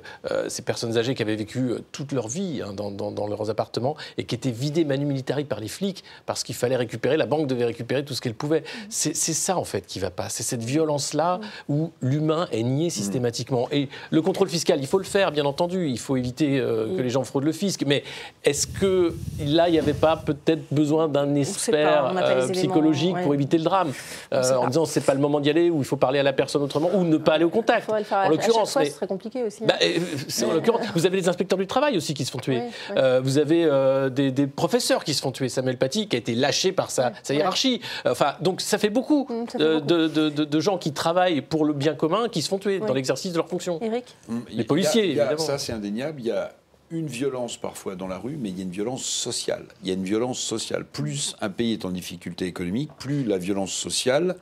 ces 0.47 0.61
personnes 0.61 0.97
âgées 0.97 1.13
qui 1.15 1.21
avaient 1.21 1.35
vécu 1.35 1.71
toute 1.91 2.11
leur 2.11 2.27
vie 2.27 2.61
hein, 2.65 2.73
dans, 2.73 2.91
dans- 2.91 3.11
dans 3.11 3.27
leurs 3.27 3.49
appartements 3.49 3.95
et 4.17 4.23
qui 4.25 4.35
étaient 4.35 4.51
vidées 4.51 4.85
manu 4.85 5.05
militari 5.05 5.43
par 5.45 5.59
les 5.59 5.67
flics 5.67 6.03
parce 6.25 6.43
qu'il 6.43 6.55
fallait 6.55 6.75
récupérer, 6.75 7.17
la 7.17 7.25
banque 7.25 7.47
devait 7.47 7.65
récupérer 7.65 8.03
tout 8.03 8.13
ce 8.13 8.21
qu'elle 8.21 8.33
pouvait. 8.33 8.63
C'est 8.89 9.13
ça 9.13 9.57
en 9.57 9.63
fait 9.63 9.85
qui 9.85 9.99
va 9.99 10.09
pas. 10.09 10.29
C'est 10.29 10.43
cette 10.43 10.63
violence-là 10.63 11.39
où 11.69 11.91
l'humain 12.01 12.47
est 12.51 12.63
nié 12.63 12.89
systématiquement. 12.89 13.67
Et 13.71 13.89
le 14.11 14.21
contrôle 14.21 14.49
fiscal, 14.49 14.79
il 14.79 14.87
faut 14.87 14.97
le 14.97 15.03
faire, 15.03 15.31
bien 15.31 15.45
entendu. 15.45 15.87
Il 15.89 15.99
faut 15.99 16.15
éviter 16.17 16.59
euh, 16.59 16.95
que 16.97 17.01
les 17.01 17.09
gens 17.09 17.23
fraudent 17.23 17.45
le 17.45 17.51
fisc. 17.51 17.66
Mais 17.85 18.03
est-ce 18.43 18.67
que 18.67 19.13
là, 19.45 19.67
il 19.69 19.73
n'y 19.73 19.79
avait 19.79 19.93
pas 19.93 20.17
peut-être 20.17 20.63
besoin 20.71 21.07
d'un 21.07 21.35
expert 21.35 22.13
pas 22.13 22.35
les 22.35 22.43
euh, 22.43 22.49
psychologique 22.51 23.15
ouais. 23.15 23.23
pour 23.23 23.33
éviter 23.33 23.57
le 23.57 23.63
drame 23.63 23.91
Euh, 24.33 24.55
En 24.55 24.67
disant 24.67 24.85
c'est 24.85 25.01
pas 25.05 25.13
le 25.13 25.19
moment 25.19 25.39
d'y 25.39 25.49
aller 25.49 25.69
ou 25.69 25.79
il 25.79 25.85
faut 25.85 25.97
parler 25.97 26.19
à 26.19 26.23
la 26.23 26.33
personne 26.33 26.61
autrement 26.61 26.89
ou 26.93 27.03
ne 27.03 27.17
pas 27.17 27.33
aller 27.33 27.43
au 27.45 27.49
contact. 27.49 27.89
En 27.89 28.29
l'occurrence, 28.29 28.75
mais- 28.77 28.85
ce 28.85 28.91
serait 28.95 29.07
compliqué 29.07 29.43
aussi. 29.43 29.63
hein. 29.63 29.67
bah, 29.67 29.75
euh, 29.81 29.97
c'est 30.27 30.45
en 30.45 30.53
l'occurrence, 30.53 30.81
vous 30.95 31.05
avez 31.05 31.19
des 31.21 31.29
inspecteurs 31.29 31.59
du 31.59 31.67
travail 31.67 31.97
aussi 31.97 32.13
qui 32.13 32.25
se 32.25 32.31
font 32.31 32.39
tuer. 32.39 32.57
Oui, 32.57 32.63
oui. 32.89 32.95
Euh, 32.97 33.21
vous 33.23 33.37
avez 33.37 33.65
euh, 33.65 34.09
des, 34.09 34.31
des 34.31 34.47
professeurs 34.47 35.03
qui 35.03 35.13
se 35.13 35.21
font 35.21 35.31
tuer. 35.31 35.49
Samuel 35.49 35.77
Paty 35.77 36.07
qui 36.07 36.15
a 36.15 36.19
été 36.19 36.35
lâché 36.35 36.71
par 36.71 36.91
sa, 36.91 37.11
sa 37.23 37.33
ouais. 37.33 37.39
hiérarchie. 37.39 37.81
Enfin, 38.05 38.35
donc 38.41 38.61
ça 38.61 38.77
fait 38.77 38.89
beaucoup, 38.89 39.25
Mm, 39.29 39.45
ça 39.49 39.57
fait 39.59 39.65
beaucoup. 39.75 39.85
De, 39.87 40.07
de- 40.07 40.29
de- 40.29 40.45
de 40.45 40.59
gens 40.59 40.77
qui 40.77 40.93
travaillent 40.93 41.41
pour 41.41 41.65
le 41.65 41.73
bien 41.73 41.93
commun 41.95 42.27
qui 42.29 42.41
se 42.41 42.49
font 42.49 42.57
tuer 42.59 42.79
dans 42.79 42.93
l'exercice 42.93 43.31
de 43.31 43.37
leurs 43.37 43.47
fonctions. 43.49 43.79
Eric 43.81 44.05
y 44.51 44.61
a- 44.61 44.63
policiers, 44.63 45.19
a-. 45.19 45.37
Ça, 45.37 45.57
c'est 45.57 45.73
indéniable. 45.73 46.19
Il 46.21 46.27
y 46.27 46.31
a 46.31 46.51
une 46.89 47.07
violence 47.07 47.57
parfois 47.57 47.95
dans 47.95 48.07
la 48.07 48.17
rue, 48.17 48.37
mais 48.39 48.49
il 48.49 48.57
y 48.57 48.61
a 48.61 48.63
une 48.63 48.71
violence 48.71 49.03
sociale. 49.03 49.65
Il 49.81 49.87
y 49.87 49.91
a 49.91 49.93
une 49.93 50.03
violence 50.03 50.39
sociale. 50.39 50.85
Plus 50.85 51.35
un 51.41 51.49
pays 51.49 51.73
est 51.73 51.85
en 51.85 51.91
difficulté 51.91 52.45
économique, 52.45 52.91
plus 52.97 53.23
la 53.23 53.37
violence 53.37 53.73
sociale 53.73 54.37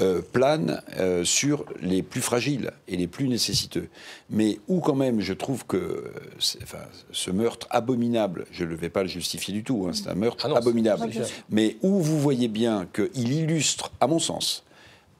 euh, 0.00 0.22
plane 0.22 0.80
euh, 0.98 1.24
sur 1.24 1.64
les 1.80 2.02
plus 2.02 2.20
fragiles 2.20 2.70
et 2.86 2.96
les 2.96 3.08
plus 3.08 3.26
nécessiteux. 3.26 3.88
Mais 4.30 4.60
où 4.68 4.80
quand 4.80 4.94
même, 4.94 5.20
je 5.20 5.32
trouve 5.32 5.66
que 5.66 5.76
euh, 5.76 6.12
enfin, 6.62 6.78
ce 7.10 7.32
meurtre 7.32 7.66
abominable, 7.70 8.46
je 8.52 8.64
ne 8.64 8.76
vais 8.76 8.90
pas 8.90 9.02
le 9.02 9.08
justifier 9.08 9.52
du 9.52 9.64
tout, 9.64 9.86
hein, 9.88 9.92
c'est 9.94 10.08
un 10.08 10.14
meurtre 10.14 10.44
Ah 10.46 10.50
non, 10.50 10.56
abominable, 10.56 11.10
mais 11.50 11.78
où 11.82 11.98
vous 12.00 12.20
voyez 12.20 12.46
bien 12.46 12.86
qu'il 12.92 13.32
illustre, 13.32 13.90
à 14.00 14.06
mon 14.06 14.20
sens, 14.20 14.62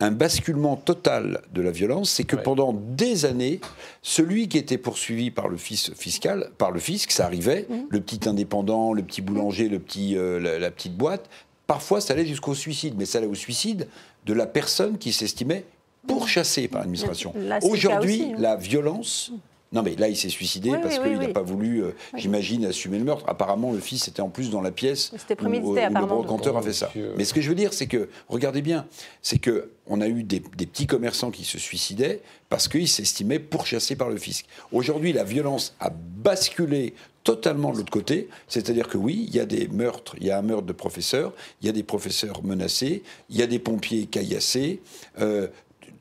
un 0.01 0.11
basculement 0.13 0.77
total 0.77 1.41
de 1.53 1.61
la 1.61 1.71
violence, 1.71 2.11
c'est 2.11 2.25
que 2.25 2.37
Ouais. 2.37 2.43
pendant 2.43 2.73
des 2.73 3.25
années, 3.25 3.61
celui 4.03 4.49
qui 4.49 4.57
était 4.59 4.79
poursuivi 4.79 5.31
par 5.31 5.49
le 5.49 5.57
fils 5.57 5.93
fiscal, 5.95 6.51
par 6.57 6.71
le 6.71 6.79
fisc, 6.79 7.11
ça 7.11 7.25
arrivait, 7.25 7.67
le 7.89 8.01
petit 8.01 8.29
indépendant, 8.29 8.93
le 8.93 9.03
petit 9.03 9.23
boulanger, 9.23 9.69
le 9.69 9.81
petit, 9.81 10.17
euh, 10.17 10.39
la, 10.39 10.59
la 10.59 10.71
petite 10.71 10.97
boîte, 10.97 11.29
parfois 11.67 12.01
ça 12.01 12.13
allait 12.15 12.27
jusqu'au 12.27 12.55
suicide, 12.55 12.95
mais 12.97 13.07
ça 13.07 13.19
allait 13.19 13.27
au 13.27 13.35
suicide 13.35 13.89
de 14.25 14.35
la 14.35 14.47
personne 14.47 14.99
qui 14.99 15.13
s'estimait 15.13 15.65
pourchassée 16.07 16.69
par 16.69 16.81
l'administration. 16.81 17.35
Aujourd'hui, 17.63 18.23
hein. 18.33 18.37
la 18.39 18.57
violence 18.57 19.33
Non, 19.73 19.83
mais 19.83 19.95
là, 19.97 20.09
il 20.09 20.17
s'est 20.17 20.31
suicidé 20.31 20.71
Oui, 20.71 20.79
parce 20.83 20.97
oui, 20.97 21.03
qu'il 21.03 21.13
oui, 21.13 21.19
n'a 21.19 21.27
oui. 21.27 21.33
pas 21.33 21.43
voulu, 21.43 21.83
euh, 21.83 21.91
j'imagine, 22.17 22.65
assumer 22.65 22.99
le 22.99 23.05
meurtre. 23.05 23.25
Apparemment, 23.29 23.73
le 23.73 23.81
fils 23.81 24.09
était 24.09 24.23
en 24.23 24.31
plus 24.31 24.51
dans 24.51 24.63
la 24.63 24.71
pièce 24.71 25.13
C'était 25.17 25.35
où, 25.35 25.37
prémédité, 25.37 25.87
où 25.89 26.01
le 26.01 26.07
brocanteur 26.07 26.57
a 26.57 26.63
fait 26.63 26.73
ça. 26.73 26.91
Mais 27.17 27.25
ce 27.25 27.35
que 27.35 27.41
je 27.41 27.49
veux 27.51 27.55
dire, 27.55 27.75
c'est 27.75 27.87
que, 27.87 28.09
regardez 28.29 28.63
bien, 28.63 28.87
c'est 29.21 29.39
que 29.39 29.71
on 29.87 30.01
a 30.01 30.09
eu 30.09 30.23
des, 30.23 30.43
des 30.57 30.67
petits 30.67 30.87
commerçants 30.87 31.31
qui 31.31 31.45
se 31.45 31.59
suicidaient 31.59 32.23
parce 32.49 32.69
qu'ils 32.69 32.89
s'estimaient 32.89 33.39
pourchassés 33.39 33.97
par 33.97 34.09
le 34.09 34.17
fisc. 34.17 34.47
Aujourd'hui, 34.73 35.13
la 35.13 35.25
violence 35.25 35.75
a 35.81 35.91
basculé 35.91 36.95
totalement 37.25 37.73
de 37.73 37.79
l'autre 37.79 37.93
côté, 37.93 38.29
c'est-à-dire 38.49 38.89
que 38.89 38.97
oui, 38.97 39.27
il 39.29 39.35
y 39.35 39.41
a 39.41 39.45
des 39.45 39.69
meurtres, 39.69 40.15
il 40.19 40.27
y 40.27 40.31
a 40.31 40.39
un 40.39 40.43
meurtre 40.43 40.65
de 40.65 40.73
professeurs, 40.73 41.35
il 41.61 41.67
y 41.67 41.69
a 41.69 41.73
des 41.73 41.83
professeurs 41.83 42.43
menacés, 42.43 43.03
il 43.29 43.37
y 43.37 43.43
a 43.43 43.47
des 43.47 43.59
pompiers 43.59 44.07
caillassés, 44.07 44.81
euh, 45.21 45.49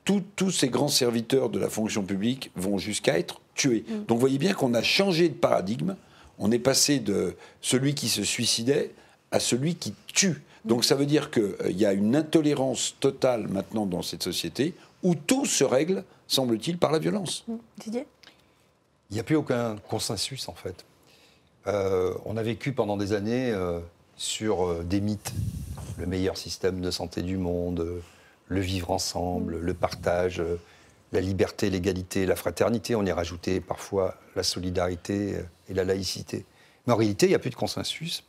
tous 0.05 0.51
ces 0.51 0.69
grands 0.69 0.87
serviteurs 0.87 1.49
de 1.49 1.59
la 1.59 1.69
fonction 1.69 2.03
publique 2.03 2.49
vont 2.55 2.77
jusqu'à 2.77 3.19
être 3.19 3.41
tués. 3.57 3.83
Donc 4.07 4.15
vous 4.17 4.21
voyez 4.21 4.37
bien 4.37 4.53
qu'on 4.53 4.73
a 4.73 4.81
changé 4.81 5.27
de 5.27 5.33
paradigme, 5.33 5.95
on 6.39 6.51
est 6.51 6.59
passé 6.59 6.99
de 6.99 7.35
celui 7.59 7.93
qui 7.95 8.07
se 8.07 8.23
suicidait 8.23 8.91
à 9.31 9.41
celui 9.41 9.75
qui 9.75 9.93
tue. 10.13 10.41
Donc 10.63 10.85
ça 10.85 10.95
veut 10.95 11.05
dire 11.05 11.31
qu'il 11.31 11.77
y 11.77 11.85
a 11.85 11.91
une 11.91 12.15
intolérance 12.15 12.95
totale 12.99 13.47
maintenant 13.49 13.85
dans 13.85 14.01
cette 14.01 14.23
société 14.23 14.73
où 15.03 15.15
tout 15.15 15.45
se 15.45 15.63
règle, 15.63 16.03
semble-t-il, 16.27 16.77
par 16.77 16.91
la 16.91 16.99
violence. 16.99 17.45
Didier? 17.77 18.05
Il 19.09 19.15
n'y 19.15 19.19
a 19.19 19.23
plus 19.23 19.35
aucun 19.35 19.75
consensus 19.89 20.47
en 20.47 20.53
fait. 20.53 20.85
Euh, 21.67 22.13
on 22.25 22.37
a 22.37 22.43
vécu 22.43 22.71
pendant 22.71 22.95
des 22.95 23.11
années 23.13 23.51
euh, 23.51 23.79
sur 24.15 24.65
euh, 24.65 24.83
des 24.83 25.01
mythes. 25.01 25.33
Le 25.97 26.05
meilleur 26.05 26.37
système 26.37 26.79
de 26.79 26.91
santé 26.91 27.23
du 27.23 27.37
monde, 27.37 27.79
euh, 27.79 28.01
le 28.49 28.61
vivre 28.61 28.91
ensemble, 28.91 29.59
le 29.59 29.73
partage, 29.73 30.39
euh, 30.39 30.59
la 31.11 31.21
liberté, 31.21 31.69
l'égalité, 31.69 32.25
la 32.25 32.35
fraternité. 32.35 32.95
On 32.95 33.05
y 33.05 33.11
rajoutait 33.11 33.59
parfois 33.59 34.15
la 34.35 34.43
solidarité 34.43 35.35
euh, 35.35 35.41
et 35.69 35.73
la 35.73 35.83
laïcité. 35.83 36.45
Mais 36.85 36.93
en 36.93 36.97
réalité, 36.97 37.27
il 37.27 37.29
n'y 37.29 37.35
a 37.35 37.39
plus 37.39 37.49
de 37.49 37.55
consensus. 37.55 38.23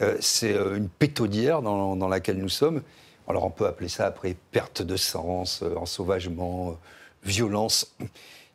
Euh, 0.00 0.16
C'est 0.20 0.52
euh, 0.52 0.76
une 0.76 0.88
pétaudière 0.88 1.62
dans, 1.62 1.96
dans 1.96 2.08
laquelle 2.08 2.38
nous 2.38 2.48
sommes. 2.48 2.82
Alors 3.28 3.44
on 3.44 3.50
peut 3.50 3.66
appeler 3.66 3.88
ça 3.88 4.06
après 4.06 4.36
perte 4.50 4.82
de 4.82 4.96
sens, 4.96 5.62
ensauvagement, 5.62 6.76
violence. 7.22 7.94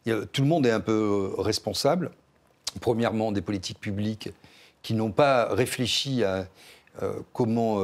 Tout 0.06 0.42
le 0.42 0.48
monde 0.48 0.66
est 0.66 0.72
un 0.72 0.82
peu 0.82 1.34
responsable. 1.38 2.12
Premièrement, 2.82 3.32
des 3.32 3.42
politiques 3.42 3.80
publiques 3.80 4.30
qui 4.82 4.94
n'ont 4.94 5.12
pas 5.12 5.54
réfléchi 5.54 6.26
à 6.26 6.46
comment 7.32 7.80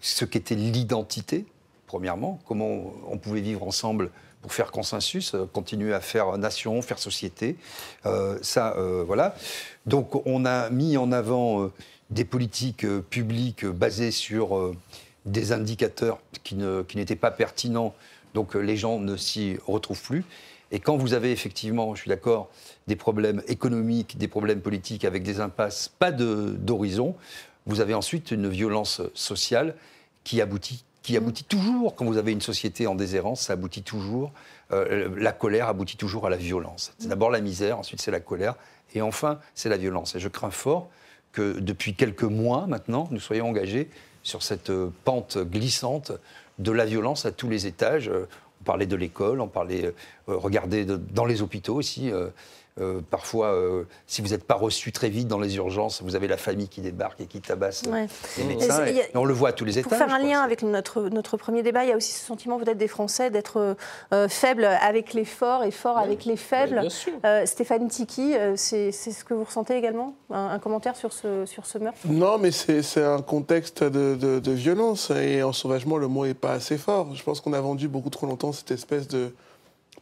ce 0.00 0.24
qu'était 0.24 0.56
l'identité. 0.56 1.46
Premièrement, 1.86 2.40
comment 2.44 2.92
on 3.08 3.16
pouvait 3.16 3.40
vivre 3.40 3.62
ensemble 3.62 4.10
pour 4.44 4.52
faire 4.52 4.72
consensus, 4.72 5.34
euh, 5.34 5.48
continuer 5.50 5.94
à 5.94 6.00
faire 6.00 6.36
nation, 6.36 6.82
faire 6.82 6.98
société. 6.98 7.56
Euh, 8.04 8.38
ça, 8.42 8.74
euh, 8.76 9.02
voilà. 9.02 9.34
Donc, 9.86 10.26
on 10.26 10.44
a 10.44 10.68
mis 10.68 10.98
en 10.98 11.12
avant 11.12 11.70
des 12.10 12.26
politiques 12.26 12.86
publiques 13.08 13.64
basées 13.64 14.10
sur 14.10 14.74
des 15.24 15.52
indicateurs 15.52 16.18
qui 16.42 16.56
n'étaient 16.56 17.16
pas 17.16 17.30
pertinents. 17.30 17.94
Donc, 18.34 18.54
les 18.54 18.76
gens 18.76 18.98
ne 18.98 19.16
s'y 19.16 19.56
retrouvent 19.66 20.02
plus. 20.02 20.26
Et 20.72 20.78
quand 20.78 20.98
vous 20.98 21.14
avez 21.14 21.32
effectivement, 21.32 21.94
je 21.94 22.02
suis 22.02 22.10
d'accord, 22.10 22.50
des 22.86 22.96
problèmes 22.96 23.42
économiques, 23.48 24.18
des 24.18 24.28
problèmes 24.28 24.60
politiques 24.60 25.06
avec 25.06 25.22
des 25.22 25.40
impasses, 25.40 25.90
pas 25.98 26.12
d'horizon, 26.12 27.14
vous 27.64 27.80
avez 27.80 27.94
ensuite 27.94 28.30
une 28.30 28.48
violence 28.48 29.00
sociale 29.14 29.74
qui 30.22 30.42
aboutit, 30.42 30.84
qui 31.04 31.16
aboutit 31.16 31.44
toujours, 31.44 31.94
quand 31.94 32.06
vous 32.06 32.16
avez 32.16 32.32
une 32.32 32.40
société 32.40 32.88
en 32.88 32.94
déshérence, 32.96 33.42
ça 33.42 33.52
aboutit 33.52 33.82
toujours, 33.82 34.32
euh, 34.72 35.10
la 35.16 35.32
colère 35.32 35.68
aboutit 35.68 35.96
toujours 35.98 36.26
à 36.26 36.30
la 36.30 36.36
violence. 36.36 36.92
C'est 36.98 37.08
d'abord 37.08 37.30
la 37.30 37.40
misère, 37.40 37.78
ensuite 37.78 38.00
c'est 38.00 38.10
la 38.10 38.20
colère, 38.20 38.56
et 38.94 39.02
enfin 39.02 39.38
c'est 39.54 39.68
la 39.68 39.76
violence. 39.76 40.14
Et 40.16 40.18
je 40.18 40.28
crains 40.28 40.50
fort 40.50 40.88
que 41.32 41.60
depuis 41.60 41.94
quelques 41.94 42.24
mois 42.24 42.66
maintenant, 42.66 43.06
nous 43.12 43.20
soyons 43.20 43.46
engagés 43.48 43.90
sur 44.22 44.42
cette 44.42 44.70
euh, 44.70 44.88
pente 45.04 45.36
glissante 45.38 46.10
de 46.58 46.72
la 46.72 46.86
violence 46.86 47.26
à 47.26 47.32
tous 47.32 47.48
les 47.50 47.66
étages. 47.66 48.08
Euh, 48.08 48.26
On 48.62 48.64
parlait 48.64 48.86
de 48.86 48.96
l'école, 48.96 49.42
on 49.42 49.48
parlait, 49.48 49.84
euh, 49.84 49.92
regardez, 50.26 50.86
de- 50.86 50.96
dans 50.96 51.26
les 51.26 51.42
hôpitaux 51.42 51.74
aussi. 51.74 52.10
euh, 52.10 52.30
euh, 52.80 53.00
parfois, 53.08 53.52
euh, 53.54 53.84
si 54.06 54.20
vous 54.20 54.28
n'êtes 54.28 54.42
pas 54.44 54.54
reçu 54.56 54.90
très 54.90 55.08
vite 55.08 55.28
dans 55.28 55.38
les 55.38 55.54
urgences, 55.56 56.02
vous 56.02 56.16
avez 56.16 56.26
la 56.26 56.36
famille 56.36 56.68
qui 56.68 56.80
débarque 56.80 57.20
et 57.20 57.26
qui 57.26 57.40
tabasse 57.40 57.84
euh, 57.86 57.92
Ouais. 57.92 58.06
les 58.38 58.44
médecins. 58.44 58.84
et 58.86 59.02
on 59.14 59.24
le 59.24 59.32
voit 59.32 59.50
à 59.50 59.52
tous 59.52 59.64
les 59.64 59.78
étages. 59.78 59.88
Pour 59.96 59.96
faire 60.06 60.12
un 60.14 60.18
lien 60.18 60.40
avec 60.40 60.62
notre, 60.64 61.02
notre 61.08 61.36
premier 61.36 61.62
débat, 61.62 61.84
il 61.84 61.90
y 61.90 61.92
a 61.92 61.96
aussi 61.96 62.10
ce 62.12 62.24
sentiment 62.24 62.58
peut-être 62.58 62.76
des 62.78 62.88
Français 62.88 63.30
d'être 63.30 63.76
euh, 64.12 64.28
faibles 64.28 64.64
avec 64.64 65.14
les 65.14 65.24
forts 65.24 65.62
et 65.62 65.70
forts 65.70 65.98
avec 65.98 66.24
les 66.24 66.36
faibles. 66.36 66.80
bien 66.80 66.90
sûr. 66.90 67.12
Euh, 67.24 67.46
Stéphane 67.46 67.86
Tiki, 67.88 68.34
euh, 68.34 68.54
c'est 68.56 68.90
c'est 68.90 69.12
ce 69.12 69.24
que 69.24 69.34
vous 69.34 69.44
ressentez 69.44 69.76
également? 69.76 70.14
Un, 70.30 70.48
un 70.48 70.58
commentaire 70.58 70.96
sur 70.96 71.12
ce, 71.12 71.46
sur 71.46 71.66
ce 71.66 71.78
meurtre? 71.78 71.98
Non, 72.06 72.38
mais 72.38 72.50
c'est 72.50 72.82
c'est 72.82 73.04
un 73.04 73.22
contexte 73.22 73.84
de, 73.84 74.16
de- 74.16 74.40
de 74.40 74.52
violence 74.52 75.10
et 75.10 75.42
en 75.44 75.52
sauvagement, 75.52 75.96
le 75.96 76.08
mot 76.08 76.26
n'est 76.26 76.34
pas 76.34 76.52
assez 76.52 76.76
fort. 76.76 77.14
Je 77.14 77.22
pense 77.22 77.40
qu'on 77.40 77.52
a 77.52 77.60
vendu 77.60 77.86
beaucoup 77.86 78.10
trop 78.10 78.26
longtemps 78.26 78.52
cette 78.52 78.72
espèce 78.72 79.06
de 79.06 79.32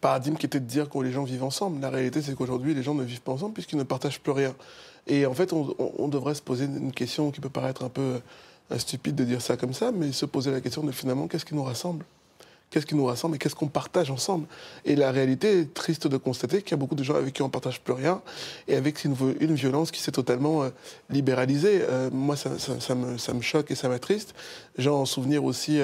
paradigme 0.02 0.36
qui 0.36 0.44
était 0.44 0.60
de 0.60 0.66
dire 0.66 0.90
que 0.90 0.98
les 0.98 1.12
gens 1.12 1.24
vivent 1.24 1.44
ensemble. 1.44 1.80
La 1.80 1.88
réalité, 1.88 2.20
c'est 2.20 2.34
qu'aujourd'hui, 2.34 2.74
les 2.74 2.82
gens 2.82 2.92
ne 2.92 3.04
vivent 3.04 3.22
pas 3.22 3.32
ensemble 3.32 3.54
puisqu'ils 3.54 3.78
ne 3.78 3.84
partagent 3.84 4.20
plus 4.20 4.32
rien. 4.32 4.54
Et 5.06 5.24
en 5.24 5.32
fait, 5.32 5.52
on, 5.52 6.08
devrait 6.08 6.34
se 6.34 6.42
poser 6.42 6.66
une 6.66 6.92
question 6.92 7.30
qui 7.30 7.40
peut 7.40 7.48
paraître 7.48 7.84
un 7.84 7.88
peu 7.88 8.20
euh, 8.70 8.78
stupide 8.78 9.14
de 9.14 9.24
dire 9.24 9.40
ça 9.40 9.56
comme 9.56 9.72
ça, 9.72 9.90
mais 9.92 10.12
se 10.12 10.26
poser 10.26 10.50
la 10.50 10.60
question 10.60 10.82
de 10.82 10.92
finalement, 10.92 11.28
qu'est-ce 11.28 11.44
qui 11.44 11.54
nous 11.54 11.64
rassemble? 11.64 12.04
Qu'est-ce 12.70 12.86
qui 12.86 12.94
nous 12.94 13.04
rassemble 13.04 13.36
et 13.36 13.38
qu'est-ce 13.38 13.54
qu'on 13.54 13.68
partage 13.68 14.10
ensemble? 14.10 14.46
Et 14.84 14.96
la 14.96 15.12
réalité 15.12 15.60
est 15.60 15.74
triste 15.74 16.06
de 16.06 16.16
constater 16.16 16.62
qu'il 16.62 16.70
y 16.70 16.74
a 16.74 16.78
beaucoup 16.78 16.94
de 16.94 17.02
gens 17.04 17.14
avec 17.14 17.34
qui 17.34 17.42
on 17.42 17.46
ne 17.46 17.50
partage 17.50 17.80
plus 17.80 17.92
rien 17.92 18.22
et 18.66 18.76
avec 18.76 19.04
une, 19.04 19.14
violence 19.14 19.90
qui 19.90 20.00
s'est 20.00 20.12
totalement 20.12 20.62
euh, 20.62 20.70
libéralisée. 21.10 21.82
Euh, 21.82 22.08
moi, 22.10 22.34
ça, 22.34 22.94
me, 22.94 23.40
choque 23.42 23.70
et 23.70 23.74
ça 23.74 23.88
m'attriste. 23.88 24.34
J'ai 24.78 24.88
en 24.88 25.04
souvenir 25.04 25.44
aussi, 25.44 25.80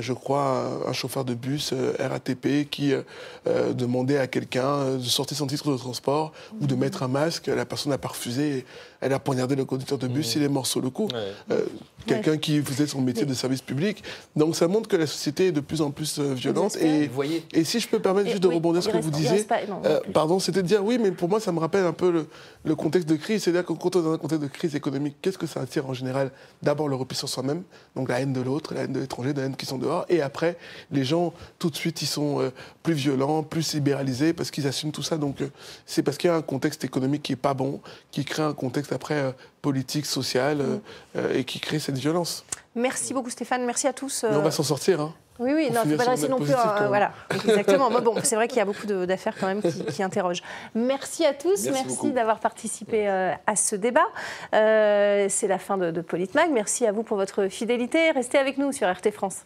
je 0.00 0.12
crois, 0.12 0.82
un, 0.86 0.92
chauffeur 0.92 1.24
de 1.24 1.34
bus 1.34 1.72
euh, 1.72 1.94
RATP 1.98 2.68
qui 2.70 2.92
euh, 2.92 3.02
euh, 3.46 3.72
demandait 3.72 4.18
à 4.18 4.26
quelqu'un 4.26 4.66
euh, 4.66 4.96
de 4.98 5.04
sortir 5.04 5.36
son 5.36 5.46
titre 5.46 5.70
de 5.70 5.76
transport 5.76 6.32
ou 6.60 6.66
de 6.66 6.74
mettre 6.74 7.02
un 7.02 7.08
masque. 7.08 7.46
La 7.46 7.64
personne 7.64 7.90
n'a 7.90 7.98
pas 7.98 8.08
refusé. 8.08 8.64
Elle 9.00 9.12
a 9.12 9.18
poignardé 9.18 9.54
le 9.54 9.64
conducteur 9.64 9.96
de 9.98 10.08
bus, 10.08 10.34
il 10.34 10.42
est 10.42 10.48
mort 10.48 10.66
sur 10.66 10.80
le 10.80 10.90
coup. 10.90 11.08
Euh, 11.50 11.62
Quelqu'un 12.06 12.38
qui 12.38 12.62
faisait 12.62 12.86
son 12.86 13.00
métier 13.02 13.26
de 13.26 13.34
service 13.34 13.60
public. 13.60 14.02
Donc 14.34 14.56
ça 14.56 14.66
montre 14.66 14.88
que 14.88 14.96
la 14.96 15.06
société 15.06 15.48
est 15.48 15.52
de 15.52 15.60
plus 15.60 15.82
en 15.82 15.90
plus 15.90 16.18
euh, 16.18 16.32
violente. 16.32 16.76
Et, 16.80 17.06
Vous 17.06 17.14
voyez, 17.14 17.44
et 17.52 17.64
si 17.64 17.80
je 17.80 17.88
peux 17.88 17.98
permettre 18.00 18.28
Et 18.28 18.30
juste 18.30 18.42
de 18.42 18.48
rebondir 18.48 18.82
sur 18.82 18.90
ce 18.90 18.96
que 18.96 19.02
reste- 19.02 19.14
vous 19.14 19.20
disiez, 19.20 19.44
pas- 19.44 19.66
non, 19.66 19.82
euh, 19.84 20.00
pardon, 20.14 20.38
c'était 20.38 20.62
de 20.62 20.66
dire 20.66 20.82
oui, 20.82 20.98
mais 20.98 21.10
pour 21.12 21.28
moi 21.28 21.38
ça 21.38 21.52
me 21.52 21.58
rappelle 21.58 21.84
un 21.84 21.92
peu 21.92 22.10
le, 22.10 22.26
le 22.64 22.74
contexte 22.74 23.08
de 23.08 23.16
crise. 23.16 23.42
C'est-à-dire 23.42 23.64
que 23.64 23.72
quand 23.74 23.94
on 23.94 24.00
est 24.00 24.04
dans 24.04 24.12
un 24.14 24.18
contexte 24.18 24.42
de 24.42 24.48
crise 24.48 24.74
économique, 24.74 25.16
qu'est-ce 25.20 25.36
que 25.38 25.46
ça 25.46 25.60
attire 25.60 25.86
en 25.88 25.92
général? 25.92 26.30
D'abord 26.62 26.88
le 26.88 26.96
repli 26.96 27.16
sur 27.16 27.28
soi-même, 27.28 27.62
donc 27.94 28.08
la 28.08 28.20
haine 28.20 28.32
de 28.32 28.40
l'autre, 28.40 28.72
la 28.74 28.82
haine 28.82 28.92
de 28.94 29.00
l'étranger, 29.00 29.34
la 29.34 29.42
haine 29.44 29.56
qui 29.56 29.66
sont 29.66 29.78
dehors. 29.78 30.06
Et 30.08 30.22
après, 30.22 30.56
les 30.90 31.04
gens, 31.04 31.34
tout 31.58 31.68
de 31.68 31.76
suite, 31.76 32.00
ils 32.00 32.06
sont 32.06 32.40
euh, 32.40 32.50
plus 32.82 32.94
violents, 32.94 33.42
plus 33.42 33.74
libéralisés 33.74 34.32
parce 34.32 34.50
qu'ils 34.50 34.66
assument 34.66 34.92
tout 34.92 35.02
ça. 35.02 35.18
Donc 35.18 35.42
euh, 35.42 35.48
c'est 35.84 36.02
parce 36.02 36.16
qu'il 36.16 36.28
y 36.28 36.32
a 36.32 36.36
un 36.36 36.42
contexte 36.42 36.84
économique 36.84 37.22
qui 37.22 37.32
est 37.34 37.36
pas 37.36 37.52
bon, 37.54 37.80
qui 38.10 38.24
crée 38.24 38.42
un 38.42 38.54
contexte 38.54 38.87
après 38.92 39.14
euh, 39.14 39.32
politique, 39.62 40.06
social 40.06 40.60
euh, 40.60 40.76
euh, 41.16 41.34
et 41.34 41.44
qui 41.44 41.60
crée 41.60 41.78
cette 41.78 41.98
violence. 41.98 42.44
Merci 42.74 43.14
beaucoup 43.14 43.30
Stéphane, 43.30 43.64
merci 43.64 43.86
à 43.86 43.92
tous. 43.92 44.24
Mais 44.28 44.36
on 44.36 44.42
va 44.42 44.50
s'en 44.50 44.62
sortir. 44.62 45.00
Hein. 45.00 45.14
Oui, 45.38 45.52
oui, 45.54 45.70
non, 45.70 45.82
il 45.84 45.92
ne 45.92 45.96
faut 45.96 46.04
pas 46.04 46.16
note 46.16 46.28
non 46.28 46.38
plus. 46.38 46.52
euh, 46.52 46.80
même. 46.80 46.88
voilà, 46.88 47.12
exactement. 47.32 47.90
Mais 47.90 48.00
bon, 48.00 48.14
c'est 48.24 48.34
vrai 48.34 48.48
qu'il 48.48 48.58
y 48.58 48.60
a 48.60 48.64
beaucoup 48.64 48.86
d'affaires 48.86 49.34
quand 49.38 49.46
même 49.46 49.62
qui, 49.62 49.84
qui 49.84 50.02
interrogent. 50.02 50.42
Merci 50.74 51.24
à 51.24 51.32
tous, 51.32 51.64
Merci 51.70 52.10
d'avoir 52.10 52.40
participé 52.40 53.08
euh, 53.08 53.32
à 53.46 53.54
ce 53.54 53.76
débat. 53.76 54.06
Euh, 54.54 55.26
c'est 55.28 55.46
la 55.46 55.58
fin 55.58 55.78
de, 55.78 55.92
de 55.92 56.00
Politmag. 56.00 56.50
Merci 56.52 56.86
à 56.86 56.92
vous 56.92 57.04
pour 57.04 57.16
votre 57.16 57.46
fidélité. 57.46 58.10
Restez 58.10 58.38
avec 58.38 58.58
nous 58.58 58.72
sur 58.72 58.90
RT 58.90 59.12
France. 59.12 59.44